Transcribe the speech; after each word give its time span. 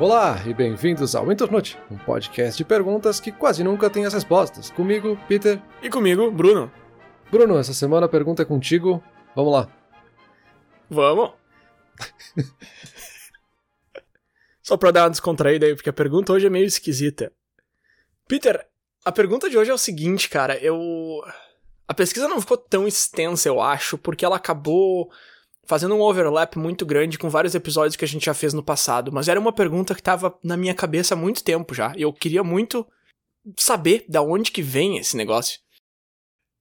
Olá 0.00 0.40
e 0.46 0.54
bem-vindos 0.54 1.16
ao 1.16 1.32
Internute, 1.32 1.76
um 1.90 1.98
podcast 1.98 2.56
de 2.56 2.64
perguntas 2.64 3.18
que 3.18 3.32
quase 3.32 3.64
nunca 3.64 3.90
tem 3.90 4.06
as 4.06 4.14
respostas. 4.14 4.70
Comigo, 4.70 5.18
Peter. 5.26 5.60
E 5.82 5.90
comigo, 5.90 6.30
Bruno. 6.30 6.70
Bruno, 7.32 7.58
essa 7.58 7.74
semana 7.74 8.06
a 8.06 8.08
pergunta 8.08 8.42
é 8.42 8.44
contigo. 8.44 9.02
Vamos 9.34 9.52
lá. 9.52 9.68
Vamos. 10.88 11.32
Só 14.62 14.76
pra 14.76 14.92
dar 14.92 15.02
uma 15.02 15.10
descontraída 15.10 15.66
aí, 15.66 15.74
porque 15.74 15.90
a 15.90 15.92
pergunta 15.92 16.32
hoje 16.32 16.46
é 16.46 16.50
meio 16.50 16.66
esquisita. 16.66 17.32
Peter, 18.28 18.68
a 19.04 19.10
pergunta 19.10 19.50
de 19.50 19.58
hoje 19.58 19.72
é 19.72 19.74
o 19.74 19.78
seguinte, 19.78 20.28
cara. 20.28 20.56
Eu. 20.58 20.78
A 21.88 21.92
pesquisa 21.92 22.28
não 22.28 22.40
ficou 22.40 22.56
tão 22.56 22.86
extensa, 22.86 23.48
eu 23.48 23.60
acho, 23.60 23.98
porque 23.98 24.24
ela 24.24 24.36
acabou 24.36 25.10
fazendo 25.68 25.94
um 25.94 26.00
overlap 26.00 26.56
muito 26.56 26.86
grande 26.86 27.18
com 27.18 27.28
vários 27.28 27.54
episódios 27.54 27.94
que 27.94 28.04
a 28.04 28.08
gente 28.08 28.24
já 28.24 28.32
fez 28.32 28.54
no 28.54 28.62
passado, 28.62 29.12
mas 29.12 29.28
era 29.28 29.38
uma 29.38 29.52
pergunta 29.52 29.94
que 29.94 30.00
estava 30.00 30.36
na 30.42 30.56
minha 30.56 30.74
cabeça 30.74 31.12
há 31.12 31.16
muito 31.16 31.44
tempo 31.44 31.74
já, 31.74 31.92
e 31.94 32.00
eu 32.00 32.12
queria 32.12 32.42
muito 32.42 32.86
saber 33.54 34.02
da 34.08 34.22
onde 34.22 34.50
que 34.50 34.62
vem 34.62 34.96
esse 34.96 35.14
negócio. 35.14 35.60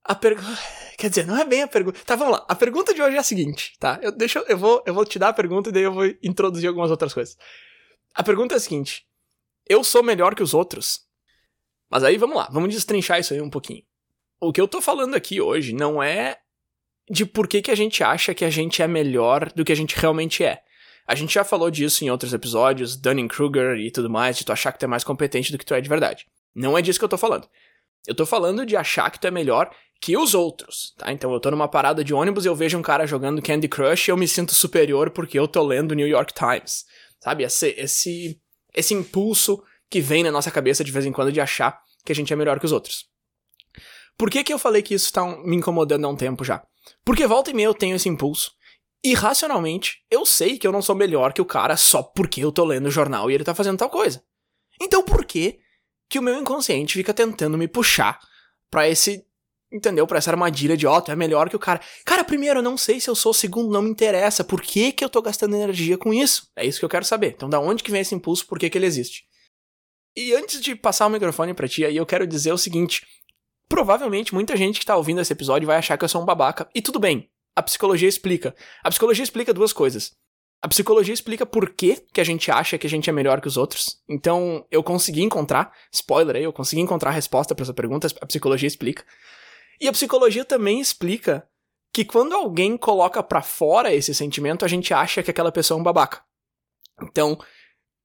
A 0.04 0.14
pergunta. 0.14 0.60
Quer 1.00 1.10
dizer, 1.10 1.28
não 1.28 1.38
é 1.38 1.46
bem 1.46 1.62
a 1.62 1.68
pergunta. 1.68 2.00
Tá, 2.04 2.16
vamos 2.16 2.34
lá. 2.34 2.46
A 2.50 2.56
pergunta 2.56 2.92
de 2.92 3.02
hoje 3.02 3.16
é 3.16 3.20
a 3.20 3.24
seguinte, 3.24 3.78
tá? 3.80 4.00
Eu, 4.02 4.12
deixa, 4.12 4.40
eu, 4.40 4.58
vou, 4.58 4.84
eu 4.86 4.94
vou 4.94 5.06
te 5.06 5.20
dar 5.20 5.30
a 5.30 5.34
pergunta 5.34 5.70
e 5.70 5.72
daí 5.72 5.84
eu 5.84 5.94
vou 5.94 6.06
introduzir 6.24 6.68
algumas 6.68 6.90
outras 6.90 7.14
coisas. 7.14 7.38
A 8.16 8.24
pergunta 8.24 8.56
é 8.56 8.58
a 8.58 8.60
seguinte: 8.60 9.06
Eu 9.70 9.84
sou 9.84 10.02
melhor 10.02 10.34
que 10.34 10.42
os 10.42 10.56
outros? 10.56 11.02
Mas 11.90 12.04
aí 12.04 12.18
vamos 12.18 12.36
lá, 12.36 12.50
vamos 12.52 12.74
destrinchar 12.74 13.20
isso 13.20 13.34
aí 13.34 13.42
um 13.42 13.50
pouquinho. 13.50 13.84
O 14.42 14.52
que 14.52 14.60
eu 14.60 14.68
tô 14.68 14.82
falando 14.82 15.16
aqui 15.16 15.40
hoje 15.40 15.72
não 15.72 16.02
é 16.02 16.40
de 17.10 17.26
por 17.26 17.48
que, 17.48 17.62
que 17.62 17.72
a 17.72 17.76
gente 17.76 18.04
acha 18.04 18.34
que 18.34 18.44
a 18.44 18.50
gente 18.50 18.82
é 18.82 18.88
melhor 18.88 19.52
do 19.54 19.64
que 19.64 19.72
a 19.72 19.76
gente 19.76 19.96
realmente 19.98 20.44
é. 20.44 20.62
A 21.08 21.16
gente 21.16 21.34
já 21.34 21.44
falou 21.44 21.72
disso 21.72 22.04
em 22.04 22.10
outros 22.10 22.34
episódios, 22.34 22.98
Dunning-Kruger 22.98 23.78
e 23.78 23.90
tudo 23.90 24.10
mais, 24.10 24.38
de 24.38 24.46
tu 24.46 24.52
achar 24.52 24.74
que 24.74 24.80
tu 24.80 24.84
é 24.84 24.88
mais 24.88 25.06
competente 25.06 25.52
do 25.52 25.58
que 25.58 25.66
tu 25.66 25.74
é 25.74 25.80
de 25.80 25.88
verdade. 25.88 26.28
Não 26.54 26.78
é 26.78 26.82
disso 26.82 27.00
que 27.00 27.06
eu 27.06 27.10
tô 27.10 27.18
falando. 27.18 27.48
Eu 28.06 28.14
tô 28.14 28.26
falando 28.26 28.66
de 28.66 28.76
achar 28.76 29.10
que 29.10 29.20
tu 29.20 29.28
é 29.28 29.32
melhor 29.32 29.70
que 30.02 30.18
os 30.18 30.34
outros, 30.34 30.94
tá? 30.98 31.12
Então 31.12 31.32
eu 31.34 31.40
tô 31.40 31.50
numa 31.50 31.68
parada 31.68 32.04
de 32.04 32.14
ônibus 32.14 32.46
e 32.46 32.48
eu 32.48 32.56
vejo 32.56 32.78
um 32.78 32.82
cara 32.82 33.08
jogando 33.08 33.42
Candy 33.42 33.68
Crush 33.68 34.08
e 34.08 34.12
eu 34.12 34.18
me 34.18 34.28
sinto 34.28 34.54
superior 34.54 35.10
porque 35.12 35.40
eu 35.40 35.48
tô 35.48 35.64
lendo 35.64 35.92
o 35.92 35.96
New 35.96 36.08
York 36.08 36.34
Times. 36.34 36.86
Sabe? 37.20 37.44
Esse, 37.44 37.70
esse, 37.78 38.42
esse 38.76 38.94
impulso 38.94 39.64
que 39.90 40.02
vem 40.02 40.24
na 40.24 40.32
nossa 40.32 40.52
cabeça 40.52 40.84
de 40.84 40.92
vez 40.92 41.06
em 41.06 41.12
quando 41.12 41.32
de 41.32 41.42
achar 41.42 41.80
que 42.06 42.12
a 42.12 42.16
gente 42.16 42.32
é 42.32 42.36
melhor 42.36 42.60
que 42.60 42.66
os 42.66 42.72
outros. 42.72 43.06
Por 44.18 44.30
que, 44.30 44.44
que 44.44 44.54
eu 44.54 44.60
falei 44.60 44.82
que 44.82 44.94
isso 44.94 45.14
tá 45.14 45.26
me 45.26 45.56
incomodando 45.56 46.06
há 46.06 46.10
um 46.10 46.16
tempo 46.16 46.44
já? 46.44 46.66
Porque 47.06 47.28
volta 47.28 47.52
e 47.52 47.54
meia 47.54 47.68
eu 47.68 47.74
tenho 47.74 47.96
esse 47.96 48.10
impulso. 48.10 48.52
E 49.04 49.14
racionalmente, 49.14 50.04
eu 50.10 50.26
sei 50.26 50.58
que 50.58 50.66
eu 50.66 50.72
não 50.72 50.82
sou 50.82 50.96
melhor 50.96 51.32
que 51.32 51.42
o 51.42 51.46
cara 51.46 51.78
só 51.78 52.02
porque 52.02 52.44
eu 52.44 52.52
tô 52.52 52.66
lendo 52.66 52.88
o 52.88 52.92
jornal 52.92 53.30
e 53.30 53.36
ele 53.36 53.44
tá 53.44 53.54
fazendo 53.54 53.78
tal 53.78 53.90
coisa. 53.90 54.24
Então 54.82 55.04
por 55.04 55.24
que 55.24 55.60
que 56.10 56.20
o 56.20 56.22
meu 56.22 56.40
inconsciente 56.40 56.96
fica 56.96 57.14
tentando 57.14 57.58
me 57.58 57.68
puxar 57.68 58.20
para 58.72 58.88
esse, 58.88 59.26
entendeu? 59.72 60.08
Para 60.08 60.18
essa 60.18 60.32
armadilha 60.32 60.76
de, 60.76 60.88
ó, 60.88 60.98
oh, 60.98 61.02
tu 61.02 61.12
é 61.12 61.16
melhor 61.16 61.50
que 61.50 61.56
o 61.56 61.60
cara. 61.60 61.82
Cara, 62.06 62.24
primeiro, 62.24 62.60
eu 62.60 62.64
não 62.64 62.78
sei 62.78 63.00
se 63.00 63.10
eu 63.10 63.16
sou, 63.16 63.34
segundo, 63.34 63.72
não 63.72 63.82
me 63.82 63.90
interessa. 63.90 64.44
Por 64.44 64.62
que 64.62 64.92
que 64.92 65.04
eu 65.04 65.10
tô 65.10 65.22
gastando 65.22 65.56
energia 65.56 65.98
com 65.98 66.14
isso? 66.14 66.50
É 66.56 66.66
isso 66.66 66.80
que 66.80 66.86
eu 66.86 66.90
quero 66.90 67.06
saber. 67.06 67.34
Então, 67.36 67.50
da 67.50 67.60
onde 67.60 67.84
que 67.84 67.92
vem 67.92 68.02
esse 68.02 68.16
impulso? 68.16 68.48
Por 68.48 68.58
que 68.58 68.70
que 68.70 68.78
ele 68.78 68.86
existe? 68.86 69.26
E 70.16 70.34
antes 70.34 70.60
de 70.62 70.76
passar 70.76 71.06
o 71.06 71.10
microfone 71.10 71.54
para 71.54 71.68
ti, 71.68 71.86
aí 71.86 71.96
eu 71.96 72.06
quero 72.06 72.26
dizer 72.26 72.52
o 72.52 72.58
seguinte: 72.58 73.06
Provavelmente 73.70 74.34
muita 74.34 74.56
gente 74.56 74.80
que 74.80 74.86
tá 74.86 74.96
ouvindo 74.96 75.22
esse 75.22 75.34
episódio 75.34 75.68
vai 75.68 75.78
achar 75.78 75.98
que 75.98 76.04
eu 76.04 76.10
sou 76.10 76.22
um 76.22 76.26
babaca. 76.26 76.70
E 76.74 76.82
tudo 76.82 77.00
bem. 77.00 77.30
A 77.56 77.64
psicologia 77.64 78.08
explica. 78.08 78.56
A 78.84 78.90
psicologia 78.90 79.24
explica 79.24 79.54
duas 79.54 79.74
coisas. 79.74 80.12
A 80.62 80.68
psicologia 80.68 81.14
explica 81.14 81.46
por 81.46 81.70
que, 81.70 82.04
que 82.12 82.20
a 82.20 82.24
gente 82.24 82.50
acha 82.50 82.78
que 82.78 82.88
a 82.88 82.90
gente 82.90 83.10
é 83.10 83.14
melhor 83.14 83.40
que 83.42 83.48
os 83.48 83.58
outros. 83.58 84.02
Então, 84.10 84.66
eu 84.72 84.82
consegui 84.82 85.22
encontrar, 85.22 85.72
spoiler 85.92 86.36
aí, 86.36 86.44
eu 86.44 86.54
consegui 86.54 86.82
encontrar 86.82 87.12
a 87.12 87.14
resposta 87.14 87.54
para 87.54 87.64
essa 87.64 87.74
pergunta, 87.74 88.08
a 88.20 88.26
psicologia 88.26 88.68
explica. 88.68 89.04
E 89.80 89.88
a 89.88 89.92
psicologia 89.92 90.44
também 90.44 90.80
explica 90.80 91.48
que 91.94 92.04
quando 92.04 92.34
alguém 92.34 92.76
coloca 92.76 93.22
para 93.22 93.42
fora 93.42 93.94
esse 93.94 94.14
sentimento, 94.14 94.66
a 94.66 94.68
gente 94.68 94.94
acha 94.94 95.22
que 95.22 95.30
aquela 95.30 95.52
pessoa 95.52 95.78
é 95.78 95.82
um 95.82 95.84
babaca. 95.84 96.24
Então, 97.04 97.40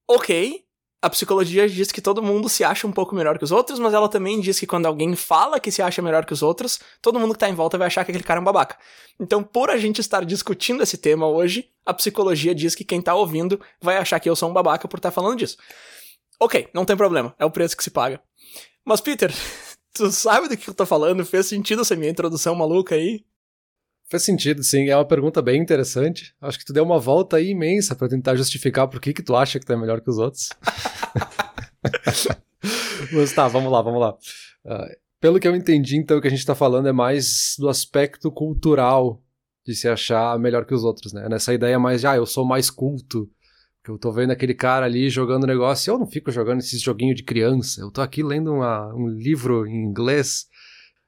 ok, 0.09 0.62
a 1.03 1.11
psicologia 1.11 1.69
diz 1.69 1.91
que 1.91 2.01
todo 2.01 2.23
mundo 2.23 2.49
se 2.49 2.63
acha 2.63 2.87
um 2.87 2.93
pouco 2.93 3.13
melhor 3.13 3.37
que 3.37 3.43
os 3.43 3.51
outros, 3.51 3.81
mas 3.81 3.93
ela 3.93 4.09
também 4.09 4.41
diz 4.41 4.61
que 4.61 4.69
quando 4.69 4.87
alguém 4.87 5.17
fala 5.17 5.59
que 5.59 5.73
se 5.73 5.83
acha 5.83 6.01
melhor 6.01 6.25
que 6.25 6.33
os 6.33 6.45
outros, 6.45 6.79
todo 7.03 7.19
mundo 7.19 7.35
que 7.35 7.41
tá 7.41 7.49
em 7.49 7.55
volta 7.55 7.77
vai 7.77 7.89
achar 7.89 8.05
que 8.05 8.13
aquele 8.13 8.23
cara 8.23 8.39
é 8.39 8.41
um 8.41 8.45
babaca. 8.45 8.79
Então, 9.19 9.43
por 9.43 9.69
a 9.69 9.77
gente 9.77 10.01
estar 10.01 10.25
discutindo 10.25 10.81
esse 10.81 10.97
tema 10.97 11.27
hoje, 11.27 11.69
a 11.85 11.93
psicologia 11.93 12.55
diz 12.55 12.77
que 12.77 12.85
quem 12.85 13.03
tá 13.03 13.17
ouvindo 13.17 13.61
vai 13.81 13.97
achar 13.97 14.21
que 14.21 14.31
eu 14.31 14.37
sou 14.37 14.49
um 14.49 14.53
babaca 14.53 14.87
por 14.87 14.99
estar 14.99 15.11
tá 15.11 15.15
falando 15.15 15.39
disso. 15.39 15.57
Ok, 16.39 16.69
não 16.73 16.85
tem 16.85 16.97
problema, 16.97 17.35
é 17.37 17.45
o 17.45 17.51
preço 17.51 17.77
que 17.77 17.83
se 17.83 17.91
paga. 17.91 18.23
Mas, 18.85 19.01
Peter, 19.01 19.35
tu 19.93 20.09
sabe 20.12 20.49
do 20.49 20.57
que 20.57 20.71
eu 20.71 20.75
tô 20.75 20.87
falando? 20.87 21.27
Fez 21.27 21.47
sentido 21.47 21.83
essa 21.83 21.97
minha 21.97 22.12
introdução 22.12 22.55
maluca 22.55 22.95
aí? 22.95 23.25
Faz 24.12 24.25
sentido, 24.25 24.62
sim. 24.62 24.91
É 24.91 24.95
uma 24.95 25.06
pergunta 25.06 25.41
bem 25.41 25.59
interessante. 25.59 26.34
Acho 26.39 26.59
que 26.59 26.67
tu 26.67 26.73
deu 26.75 26.84
uma 26.84 26.99
volta 26.99 27.41
imensa 27.41 27.97
para 27.97 28.11
tentar 28.11 28.37
justificar 28.37 28.87
por 28.87 29.00
que, 29.00 29.11
que 29.15 29.23
tu 29.23 29.34
acha 29.34 29.59
que 29.59 29.65
tu 29.65 29.73
é 29.73 29.77
melhor 29.77 30.03
que 30.03 30.11
os 30.11 30.19
outros. 30.19 30.50
Mas 33.11 33.33
tá, 33.33 33.49
vamos 33.49 33.73
lá, 33.73 33.81
vamos 33.81 33.99
lá. 33.99 34.11
Uh, 34.67 34.95
pelo 35.19 35.41
que 35.41 35.49
eu 35.49 35.56
entendi, 35.56 35.97
então, 35.97 36.19
o 36.19 36.21
que 36.21 36.27
a 36.27 36.31
gente 36.31 36.41
está 36.41 36.55
falando 36.55 36.89
é 36.89 36.93
mais 36.93 37.55
do 37.59 37.71
aspecto 37.71 38.31
cultural 38.31 39.25
de 39.67 39.75
se 39.75 39.89
achar 39.89 40.39
melhor 40.39 40.67
que 40.67 40.75
os 40.75 40.84
outros, 40.84 41.15
né? 41.15 41.27
Nessa 41.31 41.55
ideia 41.55 41.79
mais 41.79 42.03
de, 42.03 42.06
ah, 42.06 42.17
eu 42.17 42.27
sou 42.27 42.44
mais 42.44 42.69
culto, 42.69 43.31
que 43.83 43.91
eu 43.91 43.97
tô 43.97 44.12
vendo 44.12 44.33
aquele 44.33 44.53
cara 44.53 44.84
ali 44.84 45.09
jogando 45.09 45.47
negócio, 45.47 45.91
eu 45.91 45.99
não 45.99 46.06
fico 46.06 46.31
jogando 46.31 46.59
esses 46.59 46.83
joguinhos 46.83 47.17
de 47.17 47.23
criança, 47.23 47.81
eu 47.81 47.91
tô 47.91 48.03
aqui 48.03 48.23
lendo 48.23 48.53
uma, 48.53 48.94
um 48.94 49.09
livro 49.09 49.67
em 49.67 49.87
inglês. 49.87 50.49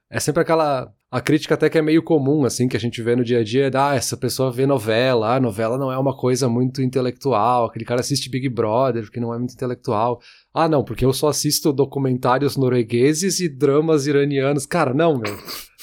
É 0.09 0.19
sempre 0.19 0.41
aquela 0.41 0.91
a 1.15 1.21
crítica 1.21 1.53
até 1.53 1.69
que 1.69 1.77
é 1.77 1.81
meio 1.81 2.03
comum, 2.03 2.43
assim, 2.43 2.67
que 2.67 2.75
a 2.75 2.79
gente 2.79 3.01
vê 3.01 3.15
no 3.15 3.23
dia 3.23 3.39
a 3.39 3.43
dia, 3.43 3.67
é, 3.67 3.71
ah, 3.73 3.95
essa 3.95 4.17
pessoa 4.17 4.51
vê 4.51 4.65
novela, 4.65 5.29
a 5.29 5.35
ah, 5.35 5.39
novela 5.39 5.77
não 5.77 5.89
é 5.89 5.97
uma 5.97 6.13
coisa 6.13 6.49
muito 6.49 6.81
intelectual, 6.81 7.67
aquele 7.67 7.85
cara 7.85 8.01
assiste 8.01 8.29
Big 8.29 8.49
Brother 8.49 9.03
porque 9.03 9.21
não 9.21 9.33
é 9.33 9.37
muito 9.37 9.53
intelectual. 9.53 10.19
Ah, 10.53 10.67
não, 10.67 10.83
porque 10.83 11.05
eu 11.05 11.13
só 11.13 11.29
assisto 11.29 11.71
documentários 11.71 12.57
noruegueses 12.57 13.39
e 13.39 13.47
dramas 13.47 14.07
iranianos. 14.07 14.65
Cara, 14.65 14.93
não, 14.93 15.17
meu, 15.17 15.33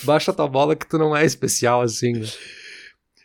baixa 0.05 0.35
tua 0.35 0.47
bola 0.47 0.77
que 0.77 0.87
tu 0.87 0.99
não 0.99 1.17
é 1.17 1.25
especial, 1.25 1.81
assim, 1.81 2.13
né? 2.13 2.27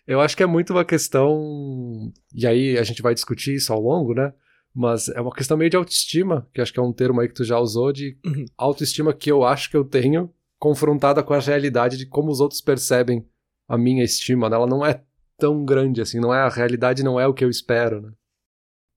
Eu 0.08 0.22
acho 0.22 0.38
que 0.38 0.44
é 0.44 0.48
muito 0.48 0.72
uma 0.72 0.86
questão, 0.86 2.10
e 2.34 2.48
aí 2.48 2.78
a 2.78 2.84
gente 2.84 3.02
vai 3.02 3.14
discutir 3.14 3.56
isso 3.56 3.74
ao 3.74 3.82
longo, 3.82 4.14
né? 4.14 4.32
Mas 4.74 5.10
é 5.10 5.20
uma 5.20 5.36
questão 5.36 5.58
meio 5.58 5.70
de 5.70 5.76
autoestima, 5.76 6.48
que 6.54 6.62
acho 6.62 6.72
que 6.72 6.80
é 6.80 6.84
um 6.84 6.94
termo 6.94 7.20
aí 7.20 7.28
que 7.28 7.34
tu 7.34 7.44
já 7.44 7.60
usou, 7.60 7.92
de 7.92 8.18
uhum. 8.26 8.46
autoestima 8.58 9.12
que 9.12 9.30
eu 9.30 9.44
acho 9.44 9.70
que 9.70 9.76
eu 9.76 9.84
tenho 9.84 10.32
confrontada 10.60 11.24
com 11.24 11.34
a 11.34 11.40
realidade 11.40 11.98
de 11.98 12.06
como 12.06 12.32
os 12.32 12.40
outros 12.40 12.62
percebem 12.62 13.28
a 13.68 13.78
minha 13.78 14.04
estima. 14.04 14.50
Né? 14.50 14.56
Ela 14.56 14.68
não 14.68 14.86
é 14.86 15.04
tão 15.38 15.64
grande 15.64 16.02
assim, 16.02 16.20
não 16.20 16.34
é 16.34 16.40
a 16.40 16.50
realidade 16.50 17.04
não 17.04 17.20
é 17.20 17.28
o 17.28 17.34
que 17.34 17.44
eu 17.46 17.50
espero, 17.50 18.02
né? 18.02 18.12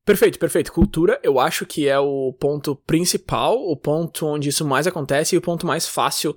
Perfeito, 0.04 0.38
perfeito. 0.38 0.72
Cultura, 0.72 1.20
eu 1.22 1.38
acho 1.38 1.66
que 1.66 1.87
é 1.87 1.99
o 1.99 2.32
ponto 2.32 2.75
principal, 2.75 3.56
o 3.56 3.76
ponto 3.76 4.26
onde 4.26 4.49
isso 4.49 4.65
mais 4.65 4.87
acontece 4.87 5.34
e 5.34 5.38
o 5.38 5.43
ponto 5.43 5.66
mais 5.66 5.87
fácil 5.87 6.34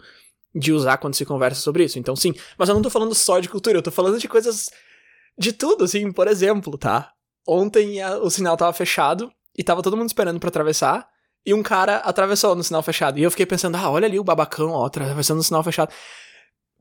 de 0.53 0.71
usar 0.71 0.97
quando 0.97 1.15
se 1.15 1.25
conversa 1.25 1.61
sobre 1.61 1.83
isso. 1.83 1.97
Então, 1.97 2.15
sim, 2.15 2.33
mas 2.57 2.69
eu 2.69 2.75
não 2.75 2.81
tô 2.81 2.89
falando 2.89 3.15
só 3.15 3.39
de 3.39 3.49
cultura, 3.49 3.77
eu 3.77 3.81
tô 3.81 3.89
falando 3.89 4.19
de 4.19 4.27
coisas 4.27 4.69
de 5.37 5.51
tudo, 5.51 5.85
assim, 5.85 6.11
por 6.11 6.27
exemplo, 6.27 6.77
tá? 6.77 7.13
Ontem 7.47 8.01
a, 8.01 8.17
o 8.17 8.29
sinal 8.29 8.55
tava 8.55 8.73
fechado 8.73 9.31
e 9.57 9.63
tava 9.63 9.81
todo 9.81 9.97
mundo 9.97 10.09
esperando 10.09 10.39
para 10.39 10.49
atravessar 10.49 11.07
e 11.45 11.53
um 11.53 11.63
cara 11.63 11.97
atravessou 11.97 12.55
no 12.55 12.63
sinal 12.63 12.83
fechado. 12.83 13.19
E 13.19 13.23
eu 13.23 13.31
fiquei 13.31 13.45
pensando, 13.45 13.75
ah, 13.75 13.89
olha 13.89 14.05
ali 14.05 14.19
o 14.19 14.23
babacão, 14.23 14.71
ó, 14.71 14.85
atravessando 14.85 15.37
no 15.37 15.43
sinal 15.43 15.63
fechado. 15.63 15.93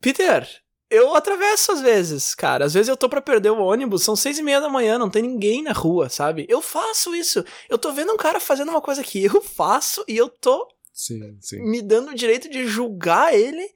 Peter, 0.00 0.48
eu 0.90 1.14
atravesso 1.14 1.72
às 1.72 1.80
vezes, 1.80 2.34
cara. 2.34 2.64
Às 2.64 2.74
vezes 2.74 2.88
eu 2.88 2.96
tô 2.96 3.08
pra 3.08 3.22
perder 3.22 3.50
o 3.50 3.62
ônibus, 3.62 4.02
são 4.02 4.14
seis 4.14 4.38
e 4.38 4.42
meia 4.42 4.60
da 4.60 4.68
manhã, 4.68 4.98
não 4.98 5.08
tem 5.08 5.22
ninguém 5.22 5.62
na 5.62 5.72
rua, 5.72 6.08
sabe? 6.08 6.46
Eu 6.48 6.60
faço 6.60 7.14
isso. 7.14 7.44
Eu 7.68 7.78
tô 7.78 7.92
vendo 7.92 8.12
um 8.12 8.16
cara 8.16 8.38
fazendo 8.38 8.68
uma 8.68 8.80
coisa 8.80 9.02
que 9.02 9.24
eu 9.24 9.40
faço 9.40 10.04
e 10.06 10.16
eu 10.16 10.28
tô 10.28 10.68
sim, 10.92 11.18
sim. 11.40 11.62
me 11.62 11.80
dando 11.80 12.10
o 12.10 12.14
direito 12.14 12.48
de 12.50 12.66
julgar 12.66 13.34
ele 13.34 13.66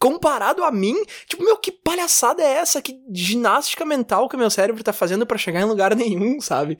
comparado 0.00 0.64
a 0.64 0.72
mim. 0.72 0.96
Tipo, 1.28 1.44
meu, 1.44 1.56
que 1.56 1.70
palhaçada 1.70 2.42
é 2.42 2.54
essa? 2.54 2.82
Que 2.82 3.00
ginástica 3.12 3.84
mental 3.84 4.28
que 4.28 4.36
meu 4.36 4.50
cérebro 4.50 4.82
tá 4.82 4.92
fazendo 4.92 5.26
para 5.26 5.38
chegar 5.38 5.60
em 5.60 5.64
lugar 5.68 5.94
nenhum, 5.94 6.40
sabe? 6.40 6.76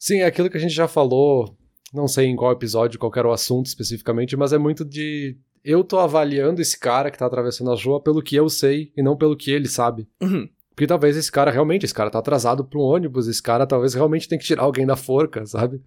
Sim, 0.00 0.20
é 0.20 0.26
aquilo 0.26 0.50
que 0.50 0.56
a 0.56 0.60
gente 0.60 0.74
já 0.74 0.88
falou 0.88 1.56
não 1.92 2.06
sei 2.06 2.26
em 2.26 2.36
qual 2.36 2.52
episódio, 2.52 2.98
qual 2.98 3.12
era 3.16 3.28
o 3.28 3.32
assunto 3.32 3.66
especificamente, 3.66 4.36
mas 4.36 4.52
é 4.52 4.58
muito 4.58 4.84
de. 4.84 5.36
Eu 5.62 5.84
tô 5.84 5.98
avaliando 5.98 6.62
esse 6.62 6.78
cara 6.78 7.10
que 7.10 7.18
tá 7.18 7.26
atravessando 7.26 7.70
a 7.70 7.76
rua 7.76 8.00
pelo 8.00 8.22
que 8.22 8.34
eu 8.34 8.48
sei 8.48 8.92
e 8.96 9.02
não 9.02 9.16
pelo 9.16 9.36
que 9.36 9.50
ele 9.50 9.68
sabe. 9.68 10.08
Uhum. 10.20 10.48
Porque 10.70 10.86
talvez 10.86 11.16
esse 11.16 11.30
cara 11.30 11.50
realmente, 11.50 11.84
esse 11.84 11.92
cara 11.92 12.10
tá 12.10 12.18
atrasado 12.18 12.64
pra 12.64 12.78
um 12.78 12.82
ônibus, 12.82 13.28
esse 13.28 13.42
cara 13.42 13.66
talvez 13.66 13.92
realmente 13.92 14.26
tem 14.26 14.38
que 14.38 14.44
tirar 14.44 14.62
alguém 14.62 14.86
da 14.86 14.96
forca, 14.96 15.44
sabe? 15.44 15.82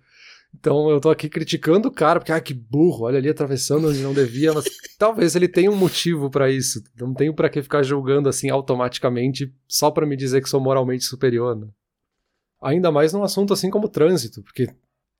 Então 0.54 0.90
eu 0.90 1.00
tô 1.00 1.10
aqui 1.10 1.28
criticando 1.28 1.88
o 1.88 1.92
cara, 1.92 2.20
porque, 2.20 2.32
ah, 2.32 2.40
que 2.40 2.54
burro, 2.54 3.06
olha 3.06 3.18
ali 3.18 3.28
atravessando 3.28 3.90
onde 3.90 4.04
não 4.04 4.14
devia, 4.14 4.54
mas 4.54 4.66
talvez 5.00 5.36
ele 5.36 5.48
tenha 5.48 5.72
um 5.72 5.76
motivo 5.76 6.30
para 6.30 6.52
isso. 6.52 6.84
Não 7.00 7.14
tenho 7.14 7.34
para 7.34 7.50
que 7.50 7.64
ficar 7.64 7.82
julgando 7.82 8.30
assim 8.30 8.50
automaticamente 8.50 9.52
só 9.68 9.90
para 9.90 10.06
me 10.06 10.16
dizer 10.16 10.42
que 10.42 10.50
sou 10.50 10.62
moralmente 10.62 11.06
superior, 11.06 11.56
né? 11.56 11.68
Ainda 12.62 12.92
mais 12.92 13.12
num 13.12 13.24
assunto 13.24 13.52
assim 13.52 13.70
como 13.70 13.90
trânsito, 13.90 14.44
porque 14.44 14.70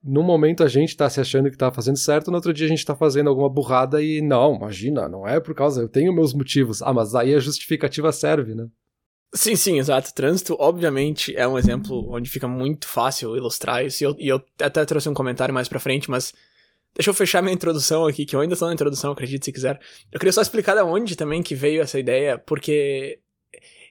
no 0.04 0.22
momento 0.22 0.62
a 0.62 0.68
gente 0.68 0.94
tá 0.94 1.08
se 1.08 1.18
achando 1.18 1.50
que 1.50 1.56
tá 1.56 1.72
fazendo 1.72 1.96
certo, 1.96 2.30
no 2.30 2.36
outro 2.36 2.52
dia 2.52 2.66
a 2.66 2.68
gente 2.68 2.84
tá 2.84 2.94
fazendo 2.94 3.30
alguma 3.30 3.48
burrada 3.48 4.02
e 4.02 4.20
não, 4.20 4.54
imagina, 4.54 5.08
não 5.08 5.26
é 5.26 5.40
por 5.40 5.54
causa, 5.54 5.80
eu 5.80 5.88
tenho 5.88 6.12
meus 6.12 6.34
motivos. 6.34 6.82
Ah, 6.82 6.92
mas 6.92 7.14
aí 7.14 7.34
a 7.34 7.40
justificativa 7.40 8.12
serve, 8.12 8.54
né? 8.54 8.68
Sim, 9.34 9.56
sim, 9.56 9.78
exato. 9.80 10.14
Trânsito, 10.14 10.56
obviamente, 10.60 11.34
é 11.34 11.48
um 11.48 11.58
exemplo 11.58 12.08
onde 12.12 12.30
fica 12.30 12.46
muito 12.46 12.86
fácil 12.86 13.36
ilustrar 13.36 13.84
isso. 13.84 14.04
E 14.04 14.06
eu, 14.06 14.16
e 14.18 14.28
eu 14.28 14.40
até 14.60 14.84
trouxe 14.84 15.08
um 15.08 15.14
comentário 15.14 15.52
mais 15.52 15.68
pra 15.68 15.80
frente, 15.80 16.08
mas 16.08 16.32
deixa 16.94 17.10
eu 17.10 17.14
fechar 17.14 17.42
minha 17.42 17.54
introdução 17.54 18.06
aqui, 18.06 18.24
que 18.24 18.36
eu 18.36 18.40
ainda 18.40 18.56
tô 18.56 18.66
na 18.66 18.74
introdução, 18.74 19.10
acredite 19.10 19.46
se 19.46 19.52
quiser. 19.52 19.80
Eu 20.12 20.20
queria 20.20 20.32
só 20.32 20.40
explicar 20.40 20.76
da 20.76 20.84
onde 20.84 21.16
também 21.16 21.42
que 21.42 21.54
veio 21.54 21.82
essa 21.82 21.98
ideia, 21.98 22.38
porque 22.38 23.18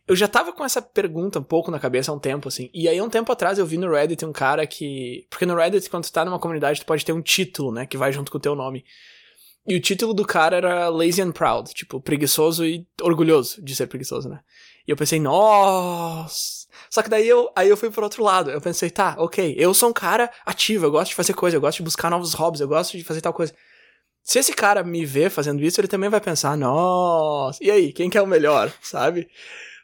eu 0.07 0.15
já 0.15 0.27
tava 0.27 0.51
com 0.51 0.65
essa 0.65 0.81
pergunta 0.81 1.39
um 1.39 1.43
pouco 1.43 1.71
na 1.71 1.79
cabeça 1.79 2.11
há 2.11 2.15
um 2.15 2.19
tempo, 2.19 2.47
assim. 2.47 2.69
E 2.73 2.89
aí, 2.89 3.01
um 3.01 3.09
tempo 3.09 3.31
atrás, 3.31 3.57
eu 3.57 3.65
vi 3.65 3.77
no 3.77 3.89
Reddit 3.89 4.25
um 4.25 4.33
cara 4.33 4.67
que. 4.67 5.25
Porque 5.29 5.45
no 5.45 5.55
Reddit, 5.55 5.89
quando 5.89 6.03
tu 6.03 6.11
tá 6.11 6.25
numa 6.25 6.39
comunidade, 6.39 6.81
tu 6.81 6.85
pode 6.85 7.05
ter 7.05 7.13
um 7.13 7.21
título, 7.21 7.71
né? 7.71 7.85
Que 7.85 7.97
vai 7.97 8.11
junto 8.11 8.31
com 8.31 8.37
o 8.37 8.41
teu 8.41 8.53
nome. 8.53 8.83
E 9.65 9.75
o 9.75 9.81
título 9.81 10.13
do 10.13 10.25
cara 10.25 10.57
era 10.57 10.89
Lazy 10.89 11.21
and 11.21 11.31
Proud, 11.31 11.73
tipo, 11.73 12.01
preguiçoso 12.01 12.65
e 12.65 12.85
orgulhoso 13.01 13.63
de 13.63 13.73
ser 13.73 13.87
preguiçoso, 13.87 14.27
né? 14.27 14.41
E 14.85 14.91
eu 14.91 14.97
pensei, 14.97 15.19
nossa. 15.21 16.67
Só 16.89 17.01
que 17.01 17.09
daí 17.09 17.27
eu, 17.27 17.49
aí 17.55 17.69
eu 17.69 17.77
fui 17.77 17.89
pro 17.89 18.03
outro 18.03 18.23
lado. 18.23 18.51
Eu 18.51 18.59
pensei, 18.59 18.89
tá, 18.89 19.15
ok, 19.17 19.55
eu 19.57 19.73
sou 19.73 19.89
um 19.89 19.93
cara 19.93 20.29
ativo, 20.45 20.85
eu 20.85 20.91
gosto 20.91 21.11
de 21.11 21.15
fazer 21.15 21.33
coisa, 21.33 21.55
eu 21.55 21.61
gosto 21.61 21.77
de 21.77 21.83
buscar 21.83 22.09
novos 22.09 22.33
hobbies, 22.33 22.59
eu 22.59 22.67
gosto 22.67 22.97
de 22.97 23.05
fazer 23.05 23.21
tal 23.21 23.33
coisa. 23.33 23.53
Se 24.21 24.39
esse 24.39 24.53
cara 24.53 24.83
me 24.83 25.05
ver 25.05 25.29
fazendo 25.29 25.63
isso, 25.63 25.79
ele 25.79 25.87
também 25.87 26.09
vai 26.09 26.19
pensar, 26.19 26.57
nossa, 26.57 27.63
e 27.63 27.71
aí, 27.71 27.93
quem 27.93 28.09
que 28.09 28.17
é 28.17 28.21
o 28.21 28.27
melhor, 28.27 28.71
sabe? 28.81 29.29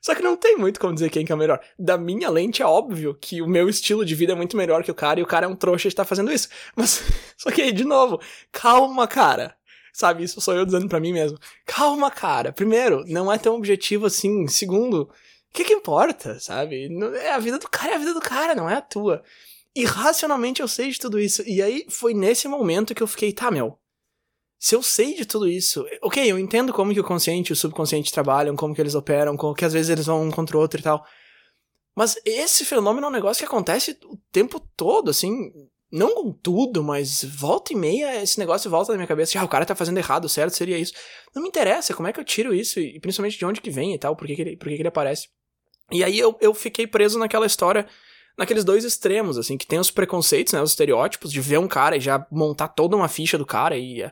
Só 0.01 0.15
que 0.15 0.21
não 0.21 0.35
tem 0.35 0.57
muito 0.57 0.79
como 0.79 0.93
dizer 0.93 1.09
quem 1.09 1.25
que 1.25 1.31
é 1.31 1.35
o 1.35 1.37
melhor. 1.37 1.59
Da 1.77 1.97
minha 1.97 2.29
lente 2.29 2.61
é 2.61 2.65
óbvio 2.65 3.17
que 3.19 3.41
o 3.41 3.47
meu 3.47 3.69
estilo 3.69 4.05
de 4.05 4.15
vida 4.15 4.33
é 4.33 4.35
muito 4.35 4.55
melhor 4.55 4.83
que 4.83 4.91
o 4.91 4.95
cara 4.95 5.19
e 5.19 5.23
o 5.23 5.27
cara 5.27 5.45
é 5.45 5.49
um 5.49 5.55
trouxa 5.55 5.89
de 5.89 5.93
estar 5.93 6.03
tá 6.03 6.07
fazendo 6.07 6.31
isso. 6.31 6.49
Mas, 6.75 7.03
só 7.37 7.51
que 7.51 7.61
aí, 7.61 7.71
de 7.71 7.83
novo, 7.83 8.19
calma, 8.51 9.07
cara. 9.07 9.55
Sabe, 9.93 10.23
isso 10.23 10.39
sou 10.39 10.53
eu 10.53 10.65
dizendo 10.65 10.87
para 10.87 10.99
mim 10.99 11.11
mesmo. 11.11 11.37
Calma, 11.65 12.09
cara. 12.09 12.53
Primeiro, 12.53 13.03
não 13.07 13.31
é 13.31 13.37
tão 13.37 13.55
objetivo 13.55 14.05
assim. 14.05 14.47
Segundo, 14.47 15.03
o 15.03 15.09
que 15.53 15.63
que 15.63 15.73
importa, 15.73 16.39
sabe? 16.39 16.89
É 17.17 17.33
a 17.33 17.39
vida 17.39 17.57
do 17.59 17.69
cara, 17.69 17.93
é 17.93 17.95
a 17.95 17.99
vida 17.99 18.13
do 18.13 18.21
cara, 18.21 18.55
não 18.55 18.69
é 18.69 18.75
a 18.75 18.81
tua. 18.81 19.23
E 19.75 19.83
racionalmente 19.85 20.61
eu 20.61 20.67
sei 20.67 20.89
de 20.89 20.99
tudo 20.99 21.19
isso. 21.19 21.43
E 21.45 21.61
aí 21.61 21.85
foi 21.89 22.13
nesse 22.13 22.47
momento 22.47 22.95
que 22.95 23.03
eu 23.03 23.07
fiquei, 23.07 23.33
tá, 23.33 23.51
meu. 23.51 23.77
Se 24.59 24.75
eu 24.75 24.83
sei 24.83 25.15
de 25.15 25.25
tudo 25.25 25.47
isso, 25.47 25.85
ok, 26.01 26.29
eu 26.29 26.37
entendo 26.37 26.73
como 26.73 26.93
que 26.93 26.99
o 26.99 27.03
consciente 27.03 27.51
e 27.51 27.53
o 27.53 27.55
subconsciente 27.55 28.11
trabalham, 28.11 28.57
como 28.57 28.75
que 28.75 28.81
eles 28.81 28.93
operam, 28.93 29.37
como 29.37 29.55
que 29.55 29.63
às 29.63 29.71
vezes 29.71 29.89
eles 29.89 30.05
vão 30.05 30.23
um 30.23 30.29
contra 30.29 30.57
o 30.57 30.59
outro 30.59 30.81
e 30.81 30.83
tal. 30.83 31.05
Mas 31.95 32.17
esse 32.25 32.65
fenômeno 32.65 33.07
é 33.07 33.09
um 33.09 33.13
negócio 33.13 33.39
que 33.39 33.47
acontece 33.47 33.97
o 34.03 34.17
tempo 34.31 34.59
todo, 34.75 35.09
assim, 35.09 35.49
não 35.89 36.13
com 36.13 36.31
tudo, 36.31 36.83
mas 36.83 37.23
volta 37.23 37.71
e 37.71 37.75
meia 37.75 38.21
esse 38.21 38.37
negócio 38.37 38.69
volta 38.69 38.91
na 38.91 38.97
minha 38.97 39.07
cabeça. 39.07 39.39
Ah, 39.39 39.45
o 39.45 39.49
cara 39.49 39.65
tá 39.65 39.75
fazendo 39.75 39.97
errado, 39.97 40.27
certo? 40.27 40.55
Seria 40.55 40.77
isso. 40.77 40.93
Não 41.33 41.41
me 41.41 41.47
interessa 41.47 41.93
como 41.93 42.09
é 42.09 42.13
que 42.13 42.19
eu 42.19 42.25
tiro 42.25 42.53
isso, 42.53 42.81
e 42.81 42.99
principalmente 42.99 43.37
de 43.37 43.45
onde 43.45 43.61
que 43.61 43.71
vem 43.71 43.95
e 43.95 43.97
tal, 43.97 44.15
por 44.15 44.27
que, 44.27 44.35
que, 44.35 44.41
ele, 44.41 44.57
por 44.57 44.67
que, 44.67 44.75
que 44.75 44.81
ele 44.81 44.89
aparece. 44.89 45.29
E 45.89 46.03
aí 46.03 46.19
eu, 46.19 46.37
eu 46.41 46.53
fiquei 46.53 46.85
preso 46.85 47.17
naquela 47.17 47.45
história, 47.45 47.87
naqueles 48.37 48.65
dois 48.65 48.83
extremos, 48.83 49.37
assim, 49.37 49.57
que 49.57 49.65
tem 49.65 49.79
os 49.79 49.89
preconceitos, 49.89 50.53
né, 50.53 50.61
os 50.61 50.71
estereótipos, 50.71 51.31
de 51.31 51.41
ver 51.41 51.59
um 51.59 51.67
cara 51.67 51.97
e 51.97 52.01
já 52.01 52.25
montar 52.29 52.67
toda 52.67 52.95
uma 52.95 53.07
ficha 53.07 53.37
do 53.37 53.45
cara 53.45 53.77
e 53.77 54.01
é, 54.01 54.11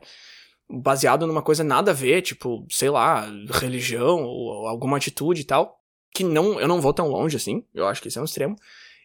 baseado 0.69 1.25
numa 1.25 1.41
coisa 1.41 1.63
nada 1.63 1.91
a 1.91 1.93
ver, 1.93 2.21
tipo, 2.21 2.65
sei 2.69 2.89
lá, 2.89 3.27
religião 3.51 4.23
ou 4.23 4.67
alguma 4.67 4.97
atitude 4.97 5.41
e 5.41 5.45
tal, 5.45 5.79
que 6.13 6.23
não, 6.23 6.59
eu 6.59 6.67
não 6.67 6.81
vou 6.81 6.93
tão 6.93 7.07
longe 7.07 7.37
assim, 7.37 7.63
eu 7.73 7.87
acho 7.87 8.01
que 8.01 8.07
esse 8.07 8.17
é 8.17 8.21
um 8.21 8.25
extremo. 8.25 8.55